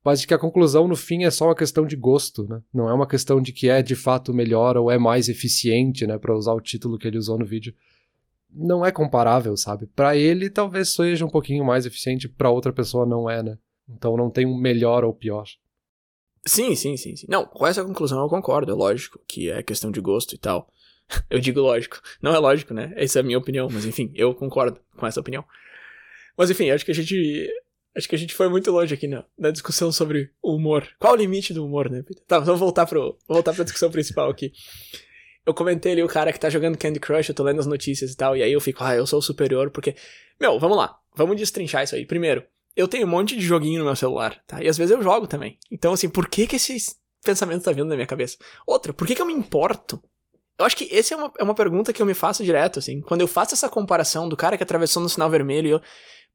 mas 0.04 0.22
de 0.22 0.28
que 0.28 0.34
a 0.34 0.40
conclusão 0.40 0.88
no 0.88 0.96
fim 0.96 1.24
é 1.24 1.32
só 1.32 1.46
uma 1.46 1.56
questão 1.56 1.86
de 1.86 1.96
gosto, 1.96 2.48
né? 2.48 2.62
Não 2.74 2.90
é 2.90 2.94
uma 2.94 3.08
questão 3.08 3.42
de 3.42 3.52
que 3.52 3.70
é 3.70 3.82
de 3.82 3.96
fato 3.96 4.34
melhor 4.34 4.78
ou 4.78 4.90
é 4.90 4.98
mais 4.98 5.28
eficiente, 5.28 6.08
né, 6.08 6.18
para 6.18 6.36
usar 6.36 6.54
o 6.54 6.62
título 6.62 6.98
que 6.98 7.08
ele 7.08 7.18
usou 7.18 7.38
no 7.38 7.46
vídeo. 7.46 7.74
Não 8.52 8.86
é 8.86 8.92
comparável, 8.92 9.56
sabe? 9.58 9.86
Para 9.88 10.16
ele 10.16 10.50
talvez 10.50 10.94
seja 10.94 11.26
um 11.26 11.30
pouquinho 11.30 11.66
mais 11.66 11.86
eficiente, 11.86 12.28
para 12.28 12.50
outra 12.50 12.72
pessoa 12.72 13.06
não 13.06 13.30
é, 13.30 13.44
né? 13.44 13.58
Então 13.88 14.16
não 14.16 14.30
tem 14.30 14.46
um 14.46 14.58
melhor 14.58 15.04
ou 15.04 15.14
pior. 15.14 15.46
Sim, 16.46 16.76
sim, 16.76 16.96
sim, 16.96 17.16
sim. 17.16 17.28
Não, 17.30 17.46
com 17.46 17.68
essa 17.68 17.84
conclusão 17.84 18.22
eu 18.22 18.30
concordo, 18.30 18.72
é 18.72 18.76
lógico 18.76 19.20
que 19.28 19.50
é 19.50 19.62
questão 19.62 19.92
de 19.92 20.00
gosto 20.00 20.34
e 20.34 20.38
tal. 20.38 20.72
eu 21.30 21.40
digo 21.40 21.60
lógico. 21.60 22.00
Não 22.22 22.34
é 22.34 22.40
lógico, 22.40 22.74
né? 22.74 22.94
Essa 22.96 23.20
é 23.20 23.22
a 23.22 23.24
minha 23.24 23.38
opinião, 23.38 23.68
mas 23.72 23.86
enfim, 23.86 24.12
eu 24.16 24.34
concordo 24.34 24.80
com 24.96 25.06
essa 25.06 25.20
opinião. 25.20 25.44
Mas 26.38 26.50
enfim, 26.50 26.70
acho 26.70 26.86
que 26.86 26.92
a 26.92 26.96
gente 26.96 27.50
Acho 27.96 28.08
que 28.08 28.16
a 28.16 28.18
gente 28.20 28.34
foi 28.34 28.48
muito 28.48 28.72
longe 28.72 28.94
aqui 28.94 29.08
na, 29.08 29.26
na 29.38 29.52
discussão 29.52 29.92
sobre 29.92 30.32
o 30.42 30.56
humor. 30.56 30.88
Qual 31.00 31.14
o 31.14 31.16
limite 31.16 31.54
do 31.54 31.66
humor, 31.66 31.90
né? 31.90 32.04
Tá, 32.28 32.40
vamos 32.40 32.60
voltar, 32.60 32.86
pro, 32.86 33.18
voltar 33.28 33.54
pra 33.54 33.64
discussão 33.64 33.90
principal 33.90 34.30
aqui. 34.30 34.52
Eu 35.46 35.54
comentei 35.54 35.94
ali 35.94 36.04
o 36.04 36.08
cara 36.08 36.32
que 36.32 36.40
tá 36.40 36.50
jogando 36.50 36.78
Candy 36.78 37.00
Crush, 37.00 37.30
eu 37.30 37.36
tô 37.36 37.44
lendo 37.44 37.60
as 37.60 37.66
notícias 37.66 38.12
e 38.12 38.16
tal, 38.16 38.38
e 38.38 38.44
aí 38.44 38.52
eu 38.52 38.62
fico, 38.62 38.84
ah, 38.84 38.96
eu 38.96 39.08
sou 39.08 39.20
o 39.20 39.22
superior, 39.22 39.72
porque. 39.72 39.96
Meu, 40.40 40.60
vamos 40.60 40.78
lá, 40.78 40.98
vamos 41.16 41.36
destrinchar 41.36 41.84
isso 41.84 41.96
aí. 41.96 42.06
Primeiro, 42.06 42.44
eu 42.76 42.88
tenho 42.88 43.08
um 43.08 43.10
monte 43.10 43.36
de 43.36 43.42
joguinho 43.42 43.80
no 43.80 43.86
meu 43.86 43.96
celular, 43.96 44.40
tá? 44.46 44.62
E 44.64 44.68
às 44.68 44.78
vezes 44.78 44.96
eu 44.96 45.02
jogo 45.02 45.26
também. 45.26 45.58
Então, 45.72 45.94
assim, 45.94 46.08
por 46.08 46.30
que 46.30 46.46
que 46.46 46.58
esse 46.58 46.96
pensamento 47.24 47.64
tá 47.64 47.72
vindo 47.72 47.88
na 47.88 47.96
minha 47.96 48.08
cabeça? 48.08 48.38
Outra, 48.68 48.94
por 48.94 49.08
que 49.08 49.16
que 49.16 49.22
eu 49.22 49.26
me 49.26 49.34
importo 49.34 50.02
eu 50.60 50.66
acho 50.66 50.76
que 50.76 50.94
essa 50.94 51.14
é 51.14 51.18
uma, 51.18 51.32
é 51.40 51.44
uma 51.44 51.56
pergunta 51.56 51.94
que 51.94 52.02
eu 52.02 52.06
me 52.06 52.14
faço 52.14 52.44
direto, 52.44 52.80
assim. 52.80 53.00
Quando 53.00 53.22
eu 53.22 53.28
faço 53.30 53.54
essa 53.54 53.70
comparação 53.70 54.28
do 54.28 54.36
cara 54.36 54.58
que 54.58 54.64
atravessou 54.64 55.02
no 55.02 55.08
sinal 55.08 55.30
vermelho 55.30 55.68
e 55.68 55.72
eu 55.72 55.82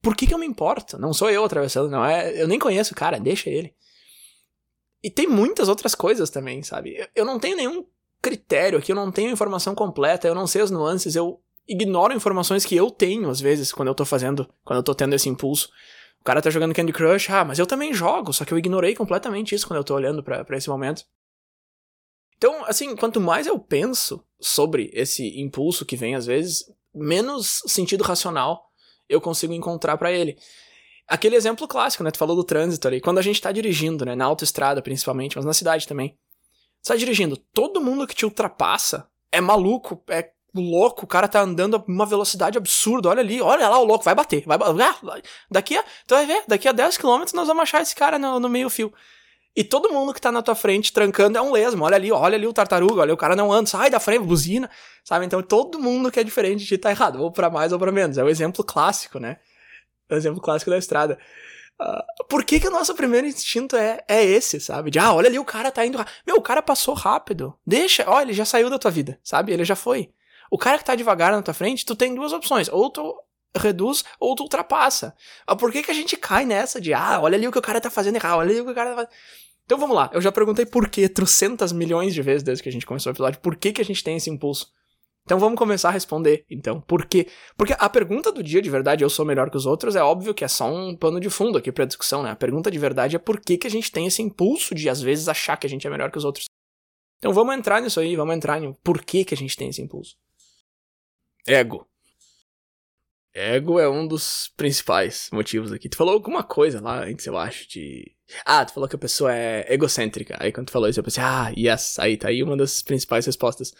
por 0.04 0.14
que, 0.14 0.26
que 0.26 0.34
eu 0.34 0.38
me 0.38 0.46
importo? 0.46 0.98
Não 0.98 1.14
sou 1.14 1.30
eu 1.30 1.42
atravessando, 1.42 1.90
não 1.90 2.04
é. 2.04 2.40
Eu 2.40 2.46
nem 2.46 2.58
conheço 2.58 2.92
o 2.92 2.96
cara, 2.96 3.18
deixa 3.18 3.48
ele. 3.48 3.74
E 5.02 5.10
tem 5.10 5.26
muitas 5.26 5.68
outras 5.68 5.94
coisas 5.94 6.28
também, 6.28 6.62
sabe? 6.62 6.94
Eu, 6.96 7.08
eu 7.16 7.24
não 7.24 7.38
tenho 7.40 7.56
nenhum 7.56 7.86
critério 8.20 8.78
aqui, 8.78 8.92
eu 8.92 8.96
não 8.96 9.10
tenho 9.10 9.30
informação 9.30 9.74
completa, 9.74 10.28
eu 10.28 10.34
não 10.34 10.46
sei 10.46 10.62
as 10.62 10.70
nuances, 10.70 11.16
eu 11.16 11.40
ignoro 11.66 12.14
informações 12.14 12.64
que 12.64 12.76
eu 12.76 12.90
tenho, 12.90 13.30
às 13.30 13.40
vezes, 13.40 13.72
quando 13.72 13.88
eu 13.88 13.94
tô 13.94 14.04
fazendo, 14.04 14.48
quando 14.62 14.78
eu 14.78 14.82
tô 14.82 14.94
tendo 14.94 15.14
esse 15.14 15.28
impulso. 15.28 15.70
O 16.20 16.24
cara 16.24 16.40
tá 16.40 16.50
jogando 16.50 16.74
Candy 16.74 16.92
Crush, 16.92 17.30
ah, 17.30 17.44
mas 17.44 17.58
eu 17.58 17.66
também 17.66 17.92
jogo, 17.92 18.32
só 18.32 18.44
que 18.44 18.52
eu 18.52 18.58
ignorei 18.58 18.94
completamente 18.94 19.54
isso 19.54 19.66
quando 19.66 19.78
eu 19.78 19.84
tô 19.84 19.94
olhando 19.94 20.22
para 20.22 20.56
esse 20.56 20.68
momento. 20.68 21.04
Então, 22.36 22.64
assim, 22.66 22.94
quanto 22.94 23.20
mais 23.20 23.46
eu 23.46 23.58
penso 23.58 24.24
sobre 24.40 24.90
esse 24.92 25.40
impulso 25.40 25.84
que 25.86 25.96
vem 25.96 26.14
às 26.14 26.26
vezes, 26.26 26.64
menos 26.94 27.62
sentido 27.66 28.04
racional 28.04 28.70
eu 29.08 29.20
consigo 29.20 29.52
encontrar 29.52 29.96
para 29.96 30.12
ele. 30.12 30.36
Aquele 31.06 31.36
exemplo 31.36 31.68
clássico, 31.68 32.02
né? 32.02 32.10
Tu 32.10 32.18
falou 32.18 32.34
do 32.34 32.44
trânsito 32.44 32.88
ali. 32.88 33.00
Quando 33.00 33.18
a 33.18 33.22
gente 33.22 33.40
tá 33.40 33.52
dirigindo, 33.52 34.04
né? 34.04 34.14
Na 34.14 34.24
autoestrada, 34.24 34.80
principalmente, 34.80 35.36
mas 35.36 35.44
na 35.44 35.52
cidade 35.52 35.86
também. 35.86 36.16
Você 36.80 36.92
tá 36.92 36.96
dirigindo, 36.96 37.36
todo 37.36 37.80
mundo 37.80 38.06
que 38.06 38.14
te 38.14 38.24
ultrapassa 38.24 39.08
é 39.32 39.40
maluco, 39.40 40.02
é 40.08 40.30
louco, 40.54 41.04
o 41.04 41.08
cara 41.08 41.26
tá 41.26 41.40
andando 41.40 41.76
a 41.76 41.84
uma 41.88 42.06
velocidade 42.06 42.58
absurda. 42.58 43.08
Olha 43.08 43.20
ali, 43.20 43.40
olha 43.40 43.68
lá 43.68 43.78
o 43.78 43.84
louco, 43.84 44.04
vai 44.04 44.14
bater, 44.14 44.44
vai 44.46 44.58
bater. 44.58 44.82
Ah, 44.82 45.20
daqui 45.50 45.76
a, 45.76 45.82
tu 46.06 46.14
vai 46.14 46.26
ver, 46.26 46.44
daqui 46.46 46.68
a 46.68 46.72
10 46.72 46.98
km 46.98 47.24
nós 47.34 47.48
vamos 47.48 47.62
achar 47.62 47.82
esse 47.82 47.94
cara 47.94 48.18
no, 48.18 48.38
no 48.38 48.48
meio 48.48 48.70
fio. 48.70 48.92
E 49.56 49.62
todo 49.62 49.92
mundo 49.92 50.12
que 50.12 50.20
tá 50.20 50.32
na 50.32 50.42
tua 50.42 50.54
frente 50.54 50.92
trancando 50.92 51.38
é 51.38 51.42
um 51.42 51.52
lesmo. 51.52 51.84
Olha 51.84 51.94
ali, 51.96 52.10
olha 52.10 52.34
ali 52.34 52.46
o 52.46 52.52
tartaruga, 52.52 53.02
olha 53.02 53.14
o 53.14 53.16
cara 53.16 53.36
não 53.36 53.52
anda, 53.52 53.68
sai 53.68 53.88
da 53.88 54.00
frente, 54.00 54.24
buzina, 54.24 54.68
sabe? 55.04 55.26
Então 55.26 55.40
todo 55.42 55.78
mundo 55.78 56.10
que 56.10 56.18
é 56.18 56.24
diferente 56.24 56.64
de 56.64 56.78
tá 56.78 56.90
errado, 56.90 57.22
ou 57.22 57.30
para 57.30 57.48
mais 57.48 57.72
ou 57.72 57.78
para 57.78 57.92
menos. 57.92 58.18
É 58.18 58.24
o 58.24 58.28
exemplo 58.28 58.64
clássico, 58.64 59.20
né? 59.20 59.36
É 60.08 60.14
o 60.14 60.16
exemplo 60.16 60.40
clássico 60.40 60.70
da 60.70 60.78
estrada. 60.78 61.18
Uh, 61.80 62.24
por 62.28 62.44
que 62.44 62.60
que 62.60 62.68
o 62.68 62.70
nosso 62.70 62.94
primeiro 62.94 63.26
instinto 63.26 63.76
é, 63.76 64.00
é 64.08 64.24
esse, 64.24 64.60
sabe? 64.60 64.90
De, 64.90 64.98
ah, 64.98 65.12
olha 65.12 65.28
ali, 65.28 65.38
o 65.38 65.44
cara 65.44 65.70
tá 65.70 65.86
indo. 65.86 65.98
Meu, 66.26 66.36
o 66.36 66.42
cara 66.42 66.62
passou 66.62 66.94
rápido. 66.94 67.56
Deixa, 67.66 68.08
olha, 68.08 68.26
ele 68.26 68.32
já 68.32 68.44
saiu 68.44 68.68
da 68.70 68.78
tua 68.78 68.90
vida, 68.90 69.18
sabe? 69.22 69.52
Ele 69.52 69.64
já 69.64 69.76
foi. 69.76 70.10
O 70.50 70.58
cara 70.58 70.78
que 70.78 70.84
tá 70.84 70.94
devagar 70.94 71.32
na 71.32 71.42
tua 71.42 71.54
frente, 71.54 71.84
tu 71.84 71.96
tem 71.96 72.14
duas 72.14 72.32
opções. 72.32 72.68
Ou 72.68 72.90
tu 72.90 73.14
reduz 73.56 74.04
ou 74.18 74.34
tu 74.34 74.42
ultrapassa. 74.42 75.14
Ah, 75.46 75.56
por 75.56 75.70
que 75.72 75.82
que 75.82 75.90
a 75.90 75.94
gente 75.94 76.16
cai 76.16 76.44
nessa 76.44 76.80
de, 76.80 76.92
ah, 76.92 77.20
olha 77.20 77.36
ali 77.36 77.46
o 77.46 77.52
que 77.52 77.58
o 77.58 77.62
cara 77.62 77.80
tá 77.80 77.90
fazendo 77.90 78.16
errado, 78.16 78.38
olha 78.38 78.50
ali 78.50 78.60
o 78.60 78.64
que 78.64 78.70
o 78.70 78.74
cara 78.74 78.90
tá 78.90 78.96
fazendo. 78.96 79.12
Então 79.64 79.78
vamos 79.78 79.96
lá, 79.96 80.10
eu 80.12 80.20
já 80.20 80.30
perguntei 80.30 80.66
por 80.66 80.88
que 80.88 81.08
trocentas 81.08 81.72
milhões 81.72 82.12
de 82.12 82.20
vezes 82.20 82.42
desde 82.42 82.62
que 82.62 82.68
a 82.68 82.72
gente 82.72 82.84
começou 82.84 83.10
o 83.10 83.14
episódio, 83.14 83.40
por 83.40 83.56
que, 83.56 83.72
que 83.72 83.80
a 83.80 83.84
gente 83.84 84.04
tem 84.04 84.16
esse 84.16 84.28
impulso. 84.28 84.70
Então 85.24 85.38
vamos 85.38 85.58
começar 85.58 85.88
a 85.88 85.92
responder, 85.92 86.44
então, 86.50 86.82
por 86.82 87.06
quê? 87.06 87.28
Porque 87.56 87.74
a 87.78 87.88
pergunta 87.88 88.30
do 88.30 88.42
dia 88.42 88.60
de 88.60 88.68
verdade, 88.68 89.02
eu 89.02 89.08
sou 89.08 89.24
melhor 89.24 89.50
que 89.50 89.56
os 89.56 89.64
outros, 89.64 89.96
é 89.96 90.02
óbvio 90.02 90.34
que 90.34 90.44
é 90.44 90.48
só 90.48 90.70
um 90.70 90.94
pano 90.94 91.18
de 91.18 91.30
fundo 91.30 91.56
aqui 91.56 91.72
pra 91.72 91.86
discussão, 91.86 92.22
né? 92.22 92.30
A 92.30 92.36
pergunta 92.36 92.70
de 92.70 92.78
verdade 92.78 93.16
é 93.16 93.18
por 93.18 93.40
que, 93.40 93.56
que 93.56 93.66
a 93.66 93.70
gente 93.70 93.90
tem 93.90 94.06
esse 94.06 94.20
impulso 94.20 94.74
de, 94.74 94.86
às 94.86 95.00
vezes, 95.00 95.26
achar 95.26 95.56
que 95.56 95.66
a 95.66 95.70
gente 95.70 95.86
é 95.86 95.90
melhor 95.90 96.10
que 96.10 96.18
os 96.18 96.26
outros. 96.26 96.44
Então 97.18 97.32
vamos 97.32 97.54
entrar 97.56 97.80
nisso 97.80 98.00
aí, 98.00 98.14
vamos 98.16 98.36
entrar 98.36 98.60
no 98.60 98.74
por 98.84 99.02
que, 99.02 99.24
que 99.24 99.32
a 99.32 99.36
gente 99.36 99.56
tem 99.56 99.70
esse 99.70 99.80
impulso. 99.80 100.14
Ego. 101.46 101.86
Ego 103.34 103.80
é 103.80 103.88
um 103.88 104.06
dos 104.06 104.52
principais 104.56 105.28
motivos 105.32 105.72
aqui. 105.72 105.88
Tu 105.88 105.96
falou 105.96 106.14
alguma 106.14 106.44
coisa 106.44 106.80
lá 106.80 107.04
antes, 107.04 107.26
eu 107.26 107.36
acho, 107.36 107.68
de. 107.68 108.14
Ah, 108.46 108.64
tu 108.64 108.72
falou 108.72 108.88
que 108.88 108.94
a 108.94 108.98
pessoa 108.98 109.34
é 109.34 109.66
egocêntrica. 109.74 110.36
Aí 110.38 110.52
quando 110.52 110.68
tu 110.68 110.72
falou 110.72 110.88
isso, 110.88 111.00
eu 111.00 111.04
pensei, 111.04 111.22
ah, 111.22 111.52
yes, 111.56 111.98
aí 111.98 112.16
tá 112.16 112.28
aí 112.28 112.42
uma 112.42 112.56
das 112.56 112.80
principais 112.80 113.26
respostas. 113.26 113.74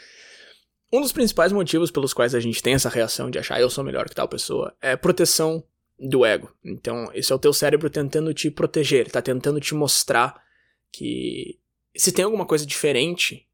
Um 0.92 1.00
dos 1.00 1.12
principais 1.12 1.52
motivos 1.52 1.90
pelos 1.90 2.12
quais 2.12 2.34
a 2.34 2.40
gente 2.40 2.62
tem 2.62 2.74
essa 2.74 2.88
reação 2.88 3.30
de 3.30 3.38
achar 3.38 3.60
eu 3.60 3.70
sou 3.70 3.84
melhor 3.84 4.08
que 4.08 4.14
tal 4.14 4.28
pessoa 4.28 4.76
é 4.82 4.96
proteção 4.96 5.64
do 5.98 6.24
ego. 6.24 6.52
Então, 6.64 7.10
esse 7.14 7.32
é 7.32 7.34
o 7.34 7.38
teu 7.38 7.52
cérebro 7.52 7.88
tentando 7.88 8.34
te 8.34 8.50
proteger, 8.50 9.10
tá 9.10 9.22
tentando 9.22 9.60
te 9.60 9.74
mostrar 9.74 10.42
que 10.92 11.58
se 11.96 12.12
tem 12.12 12.24
alguma 12.24 12.44
coisa 12.44 12.66
diferente, 12.66 13.46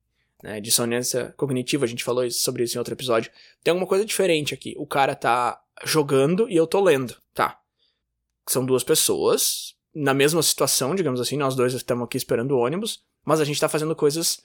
né, 0.43 0.61
dissonância 0.61 1.35
cognitiva, 1.37 1.85
a 1.85 1.89
gente 1.89 2.05
falou 2.05 2.31
sobre 2.31 2.65
isso 2.65 2.77
em 2.77 2.79
outro 2.79 2.95
episódio, 2.95 3.31
tem 3.63 3.73
alguma 3.73 3.87
coisa 3.87 4.05
diferente 4.05 4.55
aqui. 4.55 4.75
O 4.79 4.87
cara 4.87 5.15
tá 5.15 5.61
jogando 5.85 6.49
e 6.49 6.57
eu 6.57 6.67
tô 6.67 6.81
lendo. 6.81 7.17
Tá. 7.35 7.59
São 8.49 8.65
duas 8.65 8.85
pessoas 8.85 9.75
na 9.95 10.15
mesma 10.15 10.43
situação, 10.43 10.95
digamos 10.95 11.21
assim, 11.21 11.37
nós 11.37 11.55
dois 11.55 11.75
estamos 11.75 12.05
aqui 12.05 12.17
esperando 12.17 12.53
o 12.53 12.59
ônibus, 12.59 13.03
mas 13.25 13.41
a 13.41 13.45
gente 13.45 13.61
tá 13.61 13.69
fazendo 13.69 13.95
coisas 13.97 14.41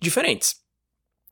diferentes. 0.00 0.60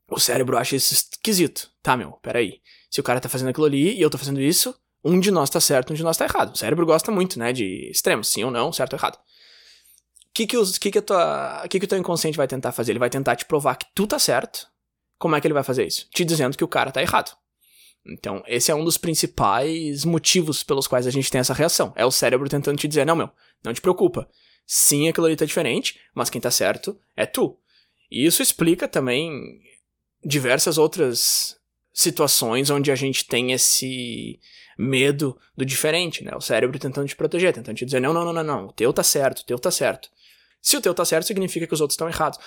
O 0.09 0.19
cérebro 0.19 0.57
acha 0.57 0.75
isso 0.75 0.93
esquisito. 0.93 1.69
Tá, 1.81 1.95
meu, 1.95 2.13
peraí. 2.21 2.61
Se 2.89 2.99
o 2.99 3.03
cara 3.03 3.19
tá 3.19 3.29
fazendo 3.29 3.49
aquilo 3.49 3.65
ali 3.65 3.97
e 3.97 4.01
eu 4.01 4.09
tô 4.09 4.17
fazendo 4.17 4.41
isso, 4.41 4.75
um 5.03 5.19
de 5.19 5.31
nós 5.31 5.49
tá 5.49 5.59
certo, 5.59 5.91
um 5.91 5.95
de 5.95 6.03
nós 6.03 6.17
tá 6.17 6.25
errado. 6.25 6.53
O 6.53 6.57
cérebro 6.57 6.85
gosta 6.85 7.11
muito, 7.11 7.39
né, 7.39 7.53
de 7.53 7.89
extremos, 7.89 8.27
sim 8.27 8.43
ou 8.43 8.51
não, 8.51 8.71
certo 8.71 8.93
ou 8.93 8.99
errado. 8.99 9.15
O 9.15 10.33
que 10.33 10.47
que, 10.47 10.57
os, 10.57 10.77
que, 10.77 10.91
que, 10.91 11.01
que, 11.01 11.79
que 11.79 11.85
o 11.85 11.87
teu 11.87 11.97
inconsciente 11.97 12.37
vai 12.37 12.47
tentar 12.47 12.71
fazer? 12.71 12.93
Ele 12.93 12.99
vai 12.99 13.09
tentar 13.09 13.35
te 13.35 13.45
provar 13.45 13.75
que 13.75 13.85
tu 13.93 14.07
tá 14.07 14.17
certo. 14.17 14.67
Como 15.17 15.35
é 15.35 15.41
que 15.41 15.47
ele 15.47 15.53
vai 15.53 15.63
fazer 15.63 15.85
isso? 15.85 16.07
Te 16.09 16.23
dizendo 16.23 16.57
que 16.57 16.63
o 16.63 16.67
cara 16.67 16.91
tá 16.91 17.01
errado. 17.01 17.35
Então, 18.05 18.43
esse 18.47 18.71
é 18.71 18.75
um 18.75 18.83
dos 18.83 18.97
principais 18.97 20.03
motivos 20.03 20.63
pelos 20.63 20.87
quais 20.87 21.05
a 21.05 21.11
gente 21.11 21.29
tem 21.29 21.39
essa 21.39 21.53
reação. 21.53 21.93
É 21.95 22.05
o 22.05 22.11
cérebro 22.11 22.49
tentando 22.49 22.77
te 22.77 22.87
dizer: 22.87 23.05
não, 23.05 23.15
meu, 23.15 23.29
não 23.63 23.73
te 23.73 23.81
preocupa. 23.81 24.27
Sim, 24.65 25.07
aquilo 25.07 25.27
ali 25.27 25.35
tá 25.35 25.45
diferente, 25.45 25.99
mas 26.13 26.29
quem 26.29 26.41
tá 26.41 26.49
certo 26.49 26.97
é 27.15 27.25
tu. 27.25 27.57
E 28.09 28.25
isso 28.25 28.41
explica 28.41 28.87
também 28.87 29.59
diversas 30.23 30.77
outras 30.77 31.57
situações 31.93 32.69
onde 32.69 32.91
a 32.91 32.95
gente 32.95 33.27
tem 33.27 33.51
esse 33.51 34.39
medo 34.77 35.37
do 35.55 35.65
diferente, 35.65 36.23
né? 36.23 36.31
O 36.35 36.41
cérebro 36.41 36.79
tentando 36.79 37.07
te 37.07 37.15
proteger, 37.15 37.53
tentando 37.53 37.77
te 37.77 37.85
dizer: 37.85 37.99
não, 37.99 38.13
não, 38.13 38.25
não, 38.25 38.33
não, 38.33 38.43
não, 38.43 38.65
o 38.67 38.73
teu 38.73 38.91
tá 38.91 39.03
certo, 39.03 39.39
o 39.39 39.45
teu 39.45 39.59
tá 39.59 39.69
certo. 39.69 40.09
Se 40.61 40.77
o 40.77 40.81
teu 40.81 40.93
tá 40.93 41.03
certo, 41.03 41.25
significa 41.25 41.67
que 41.67 41.73
os 41.73 41.81
outros 41.81 41.95
estão 41.95 42.07
errados. 42.07 42.39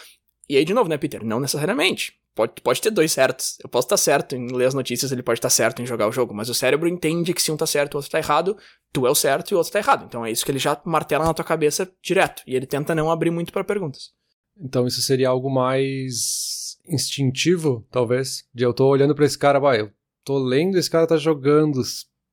E 0.49 0.57
aí, 0.57 0.65
de 0.65 0.75
novo, 0.75 0.89
né, 0.89 0.99
Peter? 0.99 1.25
Não 1.25 1.41
necessariamente. 1.41 2.15
Pode, 2.35 2.55
pode 2.63 2.81
ter 2.81 2.91
dois 2.91 3.13
certos. 3.13 3.59
Eu 3.63 3.69
posso 3.69 3.87
estar 3.87 3.97
certo 3.97 4.35
em 4.35 4.49
ler 4.53 4.67
as 4.67 4.75
notícias, 4.75 5.13
ele 5.13 5.23
pode 5.23 5.39
estar 5.39 5.51
certo 5.51 5.81
em 5.81 5.87
jogar 5.87 6.09
o 6.09 6.13
jogo, 6.13 6.35
mas 6.35 6.49
o 6.49 6.55
cérebro 6.55 6.89
entende 6.89 7.33
que 7.33 7.41
se 7.41 7.53
um 7.53 7.57
tá 7.57 7.67
certo 7.67 7.93
e 7.93 7.97
o 7.97 7.99
outro 7.99 8.11
tá 8.11 8.19
errado, 8.19 8.57
tu 8.93 9.07
é 9.07 9.11
o 9.11 9.15
certo 9.15 9.53
e 9.53 9.55
o 9.55 9.59
outro 9.59 9.73
tá 9.73 9.79
errado. 9.79 10.05
Então 10.05 10.27
é 10.27 10.33
isso 10.33 10.45
que 10.45 10.51
ele 10.51 10.59
já 10.59 10.81
martela 10.85 11.25
na 11.25 11.33
tua 11.33 11.45
cabeça 11.45 11.89
direto. 12.03 12.43
E 12.45 12.57
ele 12.57 12.67
tenta 12.67 12.95
não 12.95 13.11
abrir 13.11 13.31
muito 13.31 13.53
para 13.53 13.63
perguntas. 13.63 14.13
Então 14.61 14.87
isso 14.87 15.01
seria 15.01 15.29
algo 15.29 15.49
mais 15.49 16.77
instintivo, 16.89 17.87
talvez? 17.91 18.45
De 18.53 18.65
eu 18.65 18.75
tô 18.75 18.89
olhando 18.89 19.15
para 19.15 19.25
esse 19.25 19.39
cara, 19.39 19.61
vai, 19.61 19.81
eu 19.81 19.91
tô 20.25 20.37
lendo, 20.39 20.77
esse 20.77 20.91
cara 20.91 21.07
tá 21.07 21.17
jogando. 21.17 21.81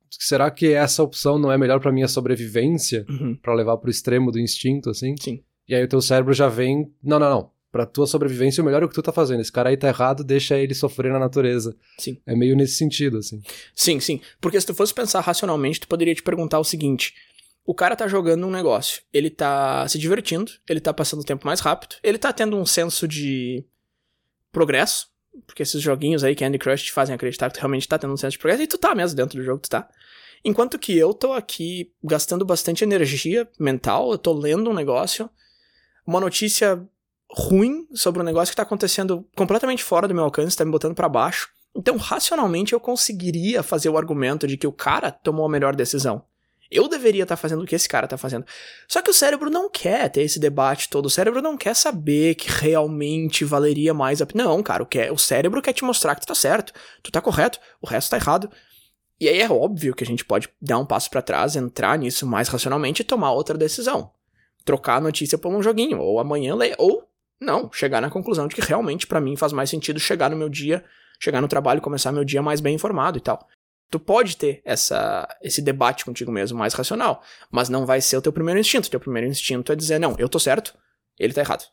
Será 0.09 0.49
que 0.49 0.73
essa 0.73 1.03
opção 1.03 1.37
não 1.37 1.51
é 1.51 1.57
melhor 1.59 1.79
para 1.79 1.91
minha 1.91 2.07
sobrevivência? 2.07 3.05
Uhum. 3.07 3.35
para 3.35 3.53
levar 3.53 3.77
pro 3.77 3.89
extremo 3.89 4.31
do 4.31 4.39
instinto, 4.39 4.89
assim? 4.89 5.15
Sim. 5.19 5.43
E 5.67 5.75
aí 5.75 5.83
o 5.83 5.87
teu 5.87 6.01
cérebro 6.01 6.33
já 6.33 6.47
vem, 6.47 6.91
não, 7.03 7.19
não, 7.19 7.29
não. 7.29 7.51
Pra 7.71 7.85
tua 7.85 8.05
sobrevivência, 8.05 8.61
o 8.61 8.65
melhor 8.65 8.81
é 8.81 8.85
o 8.85 8.89
que 8.89 8.95
tu 8.95 9.01
tá 9.01 9.13
fazendo. 9.13 9.39
Esse 9.39 9.51
cara 9.51 9.69
aí 9.69 9.77
tá 9.77 9.87
errado, 9.87 10.23
deixa 10.25 10.57
ele 10.57 10.73
sofrer 10.73 11.11
na 11.11 11.19
natureza. 11.19 11.73
Sim. 11.97 12.17
É 12.25 12.35
meio 12.35 12.55
nesse 12.55 12.75
sentido, 12.75 13.19
assim. 13.19 13.41
Sim, 13.73 13.99
sim. 13.99 14.19
Porque 14.41 14.59
se 14.59 14.67
tu 14.67 14.73
fosse 14.73 14.93
pensar 14.93 15.21
racionalmente, 15.21 15.79
tu 15.79 15.87
poderia 15.87 16.13
te 16.13 16.21
perguntar 16.21 16.59
o 16.59 16.65
seguinte: 16.65 17.13
o 17.65 17.73
cara 17.73 17.95
tá 17.95 18.07
jogando 18.07 18.45
um 18.45 18.51
negócio, 18.51 19.01
ele 19.13 19.29
tá 19.29 19.87
se 19.87 19.97
divertindo, 19.97 20.51
ele 20.67 20.81
tá 20.81 20.93
passando 20.93 21.21
o 21.21 21.25
tempo 21.25 21.45
mais 21.45 21.59
rápido, 21.59 21.95
ele 22.03 22.17
tá 22.17 22.33
tendo 22.33 22.57
um 22.57 22.65
senso 22.65 23.07
de 23.07 23.63
progresso, 24.51 25.07
porque 25.47 25.63
esses 25.63 25.81
joguinhos 25.81 26.23
aí, 26.23 26.35
Candy 26.35 26.57
Crush, 26.57 26.83
te 26.83 26.91
fazem 26.91 27.15
acreditar 27.15 27.49
que 27.49 27.55
tu 27.55 27.61
realmente 27.61 27.87
tá 27.87 27.97
tendo 27.97 28.13
um 28.13 28.17
senso 28.17 28.33
de 28.33 28.39
progresso, 28.39 28.63
e 28.63 28.67
tu 28.67 28.77
tá 28.77 28.93
mesmo 28.93 29.15
dentro 29.15 29.37
do 29.37 29.45
jogo, 29.45 29.61
tu 29.61 29.69
tá. 29.69 29.87
Enquanto 30.43 30.79
que 30.79 30.97
eu 30.97 31.13
tô 31.13 31.33
aqui 31.33 31.93
gastando 32.03 32.43
bastante 32.43 32.83
energia 32.83 33.47
mental, 33.59 34.11
eu 34.11 34.17
tô 34.17 34.33
lendo 34.33 34.69
um 34.69 34.73
negócio, 34.73 35.29
uma 36.05 36.19
notícia 36.19 36.83
ruim 37.33 37.87
sobre 37.93 38.21
um 38.21 38.25
negócio 38.25 38.51
que 38.51 38.55
tá 38.55 38.63
acontecendo 38.63 39.27
completamente 39.35 39.83
fora 39.83 40.07
do 40.07 40.13
meu 40.13 40.23
alcance, 40.23 40.57
tá 40.57 40.65
me 40.65 40.71
botando 40.71 40.95
para 40.95 41.07
baixo. 41.07 41.49
Então, 41.75 41.95
racionalmente, 41.97 42.73
eu 42.73 42.79
conseguiria 42.79 43.63
fazer 43.63 43.89
o 43.89 43.97
argumento 43.97 44.45
de 44.45 44.57
que 44.57 44.67
o 44.67 44.73
cara 44.73 45.11
tomou 45.11 45.45
a 45.45 45.49
melhor 45.49 45.75
decisão. 45.75 46.23
Eu 46.69 46.87
deveria 46.87 47.23
estar 47.23 47.35
tá 47.35 47.41
fazendo 47.41 47.63
o 47.63 47.65
que 47.65 47.75
esse 47.75 47.87
cara 47.87 48.07
tá 48.07 48.17
fazendo. 48.17 48.45
Só 48.87 49.01
que 49.01 49.09
o 49.09 49.13
cérebro 49.13 49.49
não 49.49 49.69
quer 49.69 50.09
ter 50.09 50.21
esse 50.21 50.39
debate 50.39 50.89
todo. 50.89 51.07
O 51.07 51.09
cérebro 51.09 51.41
não 51.41 51.57
quer 51.57 51.75
saber 51.75 52.35
que 52.35 52.49
realmente 52.49 53.43
valeria 53.43 53.93
mais 53.93 54.21
a 54.21 54.27
Não, 54.33 54.63
cara, 54.63 54.83
o, 54.83 54.85
que 54.85 54.99
é, 54.99 55.11
o 55.11 55.17
cérebro 55.17 55.61
quer 55.61 55.73
te 55.73 55.83
mostrar 55.83 56.15
que 56.15 56.21
tu 56.21 56.27
tá 56.27 56.35
certo, 56.35 56.71
tu 57.03 57.11
tá 57.11 57.19
correto, 57.19 57.59
o 57.81 57.87
resto 57.87 58.11
tá 58.11 58.17
errado. 58.17 58.49
E 59.19 59.27
aí 59.27 59.41
é 59.41 59.51
óbvio 59.51 59.93
que 59.93 60.03
a 60.03 60.07
gente 60.07 60.23
pode 60.23 60.49
dar 60.61 60.79
um 60.79 60.85
passo 60.85 61.09
para 61.09 61.21
trás, 61.21 61.55
entrar 61.55 61.97
nisso 61.97 62.25
mais 62.25 62.47
racionalmente 62.47 63.01
e 63.01 63.05
tomar 63.05 63.33
outra 63.33 63.57
decisão. 63.57 64.11
Trocar 64.63 64.95
a 64.95 65.01
notícia 65.01 65.37
por 65.37 65.53
um 65.53 65.61
joguinho, 65.61 65.99
ou 65.99 66.19
amanhã 66.19 66.55
ler, 66.55 66.75
ou 66.77 67.10
não, 67.41 67.71
chegar 67.73 67.99
na 67.99 68.09
conclusão 68.09 68.47
de 68.47 68.53
que 68.53 68.61
realmente 68.61 69.07
para 69.07 69.19
mim 69.19 69.35
faz 69.35 69.51
mais 69.51 69.67
sentido 69.67 69.99
chegar 69.99 70.29
no 70.29 70.37
meu 70.37 70.47
dia, 70.47 70.85
chegar 71.19 71.41
no 71.41 71.47
trabalho 71.47 71.79
e 71.79 71.81
começar 71.81 72.11
meu 72.11 72.23
dia 72.23 72.41
mais 72.41 72.61
bem 72.61 72.75
informado 72.75 73.17
e 73.17 73.21
tal. 73.21 73.47
Tu 73.89 73.99
pode 73.99 74.37
ter 74.37 74.61
essa, 74.63 75.27
esse 75.41 75.61
debate 75.61 76.05
contigo 76.05 76.31
mesmo 76.31 76.57
mais 76.57 76.73
racional, 76.75 77.23
mas 77.49 77.67
não 77.67 77.85
vai 77.85 77.99
ser 77.99 78.15
o 78.15 78.21
teu 78.21 78.31
primeiro 78.31 78.59
instinto. 78.59 78.85
O 78.85 78.91
teu 78.91 78.99
primeiro 78.99 79.27
instinto 79.27 79.71
é 79.71 79.75
dizer, 79.75 79.99
não, 79.99 80.15
eu 80.19 80.29
tô 80.29 80.39
certo, 80.39 80.73
ele 81.19 81.33
tá 81.33 81.41
errado. 81.41 81.63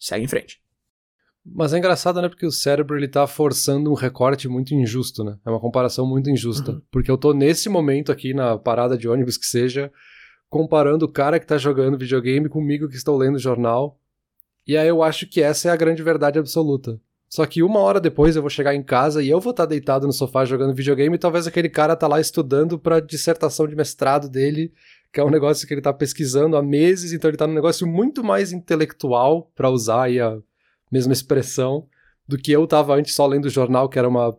Segue 0.00 0.24
em 0.24 0.28
frente. 0.28 0.60
Mas 1.44 1.72
é 1.72 1.78
engraçado, 1.78 2.20
né? 2.20 2.28
Porque 2.28 2.46
o 2.46 2.50
cérebro 2.50 2.96
ele 2.96 3.06
tá 3.06 3.26
forçando 3.26 3.90
um 3.90 3.94
recorte 3.94 4.48
muito 4.48 4.74
injusto, 4.74 5.22
né? 5.22 5.38
É 5.46 5.50
uma 5.50 5.60
comparação 5.60 6.06
muito 6.06 6.28
injusta. 6.28 6.72
Uhum. 6.72 6.82
Porque 6.90 7.10
eu 7.10 7.16
tô 7.16 7.32
nesse 7.32 7.68
momento 7.68 8.10
aqui 8.10 8.34
na 8.34 8.58
parada 8.58 8.98
de 8.98 9.08
ônibus 9.08 9.36
que 9.36 9.46
seja, 9.46 9.92
comparando 10.48 11.04
o 11.04 11.12
cara 11.12 11.38
que 11.38 11.46
tá 11.46 11.56
jogando 11.56 11.98
videogame 11.98 12.48
comigo 12.48 12.88
que 12.88 12.96
estou 12.96 13.16
lendo 13.16 13.38
jornal 13.38 13.98
e 14.68 14.76
aí 14.76 14.86
eu 14.86 15.02
acho 15.02 15.26
que 15.26 15.40
essa 15.40 15.68
é 15.68 15.72
a 15.72 15.76
grande 15.76 16.02
verdade 16.02 16.38
absoluta. 16.38 17.00
Só 17.28 17.44
que 17.46 17.62
uma 17.62 17.80
hora 17.80 17.98
depois 18.00 18.36
eu 18.36 18.42
vou 18.42 18.50
chegar 18.50 18.74
em 18.74 18.82
casa 18.82 19.22
e 19.22 19.28
eu 19.28 19.40
vou 19.40 19.50
estar 19.50 19.66
deitado 19.66 20.06
no 20.06 20.12
sofá 20.12 20.44
jogando 20.44 20.74
videogame 20.74 21.16
e 21.16 21.18
talvez 21.18 21.46
aquele 21.46 21.68
cara 21.68 21.96
tá 21.96 22.06
lá 22.06 22.20
estudando 22.20 22.78
pra 22.78 23.00
dissertação 23.00 23.66
de 23.66 23.74
mestrado 23.74 24.28
dele, 24.28 24.72
que 25.12 25.20
é 25.20 25.24
um 25.24 25.30
negócio 25.30 25.66
que 25.66 25.72
ele 25.72 25.80
tá 25.80 25.92
pesquisando 25.92 26.56
há 26.56 26.62
meses, 26.62 27.12
então 27.12 27.30
ele 27.30 27.36
tá 27.36 27.46
num 27.46 27.54
negócio 27.54 27.86
muito 27.86 28.22
mais 28.22 28.52
intelectual, 28.52 29.50
para 29.54 29.70
usar 29.70 30.04
aí 30.04 30.20
a 30.20 30.38
mesma 30.92 31.12
expressão, 31.12 31.86
do 32.26 32.36
que 32.36 32.52
eu 32.52 32.66
tava 32.66 32.94
antes 32.94 33.14
só 33.14 33.26
lendo 33.26 33.46
o 33.46 33.50
jornal, 33.50 33.88
que 33.88 33.98
era 33.98 34.08
uma, 34.08 34.36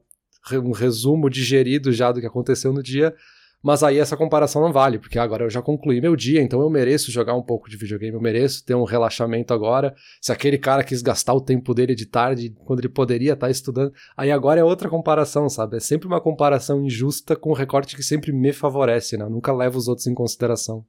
um 0.53 0.71
resumo 0.71 1.27
digerido 1.27 1.91
já 1.91 2.11
do 2.11 2.19
que 2.19 2.27
aconteceu 2.27 2.71
no 2.71 2.83
dia. 2.83 3.15
Mas 3.61 3.83
aí 3.83 3.97
essa 3.97 4.15
comparação 4.15 4.61
não 4.61 4.71
vale, 4.71 4.97
porque 4.97 5.19
agora 5.19 5.43
eu 5.43 5.49
já 5.49 5.61
concluí 5.61 5.99
meu 5.99 6.15
dia, 6.15 6.41
então 6.41 6.61
eu 6.61 6.69
mereço 6.69 7.11
jogar 7.11 7.35
um 7.35 7.41
pouco 7.41 7.69
de 7.69 7.75
videogame, 7.75 8.13
eu 8.13 8.21
mereço 8.21 8.63
ter 8.63 8.73
um 8.73 8.85
relaxamento 8.85 9.53
agora. 9.53 9.93
Se 10.21 10.31
aquele 10.31 10.57
cara 10.57 10.83
quis 10.83 11.01
gastar 11.01 11.33
o 11.33 11.41
tempo 11.41 11.73
dele 11.73 11.93
de 11.93 12.05
tarde, 12.05 12.55
quando 12.65 12.79
ele 12.79 12.89
poderia 12.89 13.33
estar 13.33 13.49
estudando, 13.49 13.93
aí 14.15 14.31
agora 14.31 14.61
é 14.61 14.63
outra 14.63 14.89
comparação, 14.89 15.49
sabe? 15.49 15.75
É 15.75 15.79
sempre 15.81 16.07
uma 16.07 16.21
comparação 16.21 16.85
injusta 16.85 17.35
com 17.35 17.51
um 17.51 17.55
recorte 17.55 17.97
que 17.97 18.03
sempre 18.03 18.31
me 18.31 18.53
favorece, 18.53 19.17
né? 19.17 19.25
Eu 19.25 19.29
nunca 19.29 19.53
levo 19.53 19.77
os 19.77 19.89
outros 19.89 20.07
em 20.07 20.13
consideração. 20.13 20.85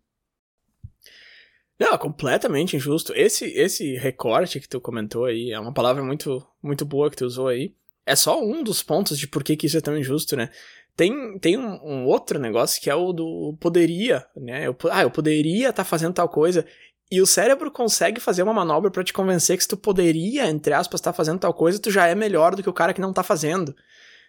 Não, 1.80 1.96
completamente 1.96 2.76
injusto. 2.76 3.12
Esse 3.16 3.46
esse 3.46 3.96
recorte 3.96 4.60
que 4.60 4.68
tu 4.68 4.80
comentou 4.80 5.24
aí 5.24 5.50
é 5.50 5.58
uma 5.58 5.72
palavra 5.72 6.04
muito 6.04 6.46
muito 6.62 6.84
boa 6.84 7.10
que 7.10 7.16
tu 7.16 7.24
usou 7.24 7.48
aí. 7.48 7.74
É 8.04 8.14
só 8.14 8.42
um 8.42 8.62
dos 8.62 8.82
pontos 8.82 9.18
de 9.18 9.26
por 9.26 9.42
que, 9.42 9.56
que 9.56 9.66
isso 9.66 9.78
é 9.78 9.80
tão 9.80 9.96
injusto, 9.96 10.36
né? 10.36 10.50
Tem, 10.96 11.38
tem 11.38 11.56
um, 11.56 11.80
um, 11.82 12.04
outro 12.06 12.38
negócio 12.38 12.80
que 12.80 12.90
é 12.90 12.94
o 12.94 13.12
do 13.12 13.56
poderia, 13.60 14.26
né? 14.36 14.66
Eu, 14.66 14.76
ah, 14.90 15.02
eu 15.02 15.10
poderia 15.10 15.70
estar 15.70 15.82
tá 15.82 15.84
fazendo 15.84 16.14
tal 16.14 16.28
coisa. 16.28 16.66
E 17.10 17.20
o 17.20 17.26
cérebro 17.26 17.70
consegue 17.70 18.20
fazer 18.20 18.42
uma 18.42 18.52
manobra 18.52 18.90
para 18.90 19.02
te 19.02 19.12
convencer 19.12 19.56
que 19.56 19.62
se 19.64 19.68
tu 19.68 19.76
poderia, 19.76 20.46
entre 20.46 20.72
aspas, 20.72 21.00
estar 21.00 21.12
tá 21.12 21.16
fazendo 21.16 21.40
tal 21.40 21.52
coisa, 21.52 21.80
tu 21.80 21.90
já 21.90 22.06
é 22.06 22.14
melhor 22.14 22.54
do 22.54 22.62
que 22.62 22.70
o 22.70 22.72
cara 22.72 22.92
que 22.92 23.00
não 23.00 23.12
tá 23.12 23.22
fazendo. 23.22 23.74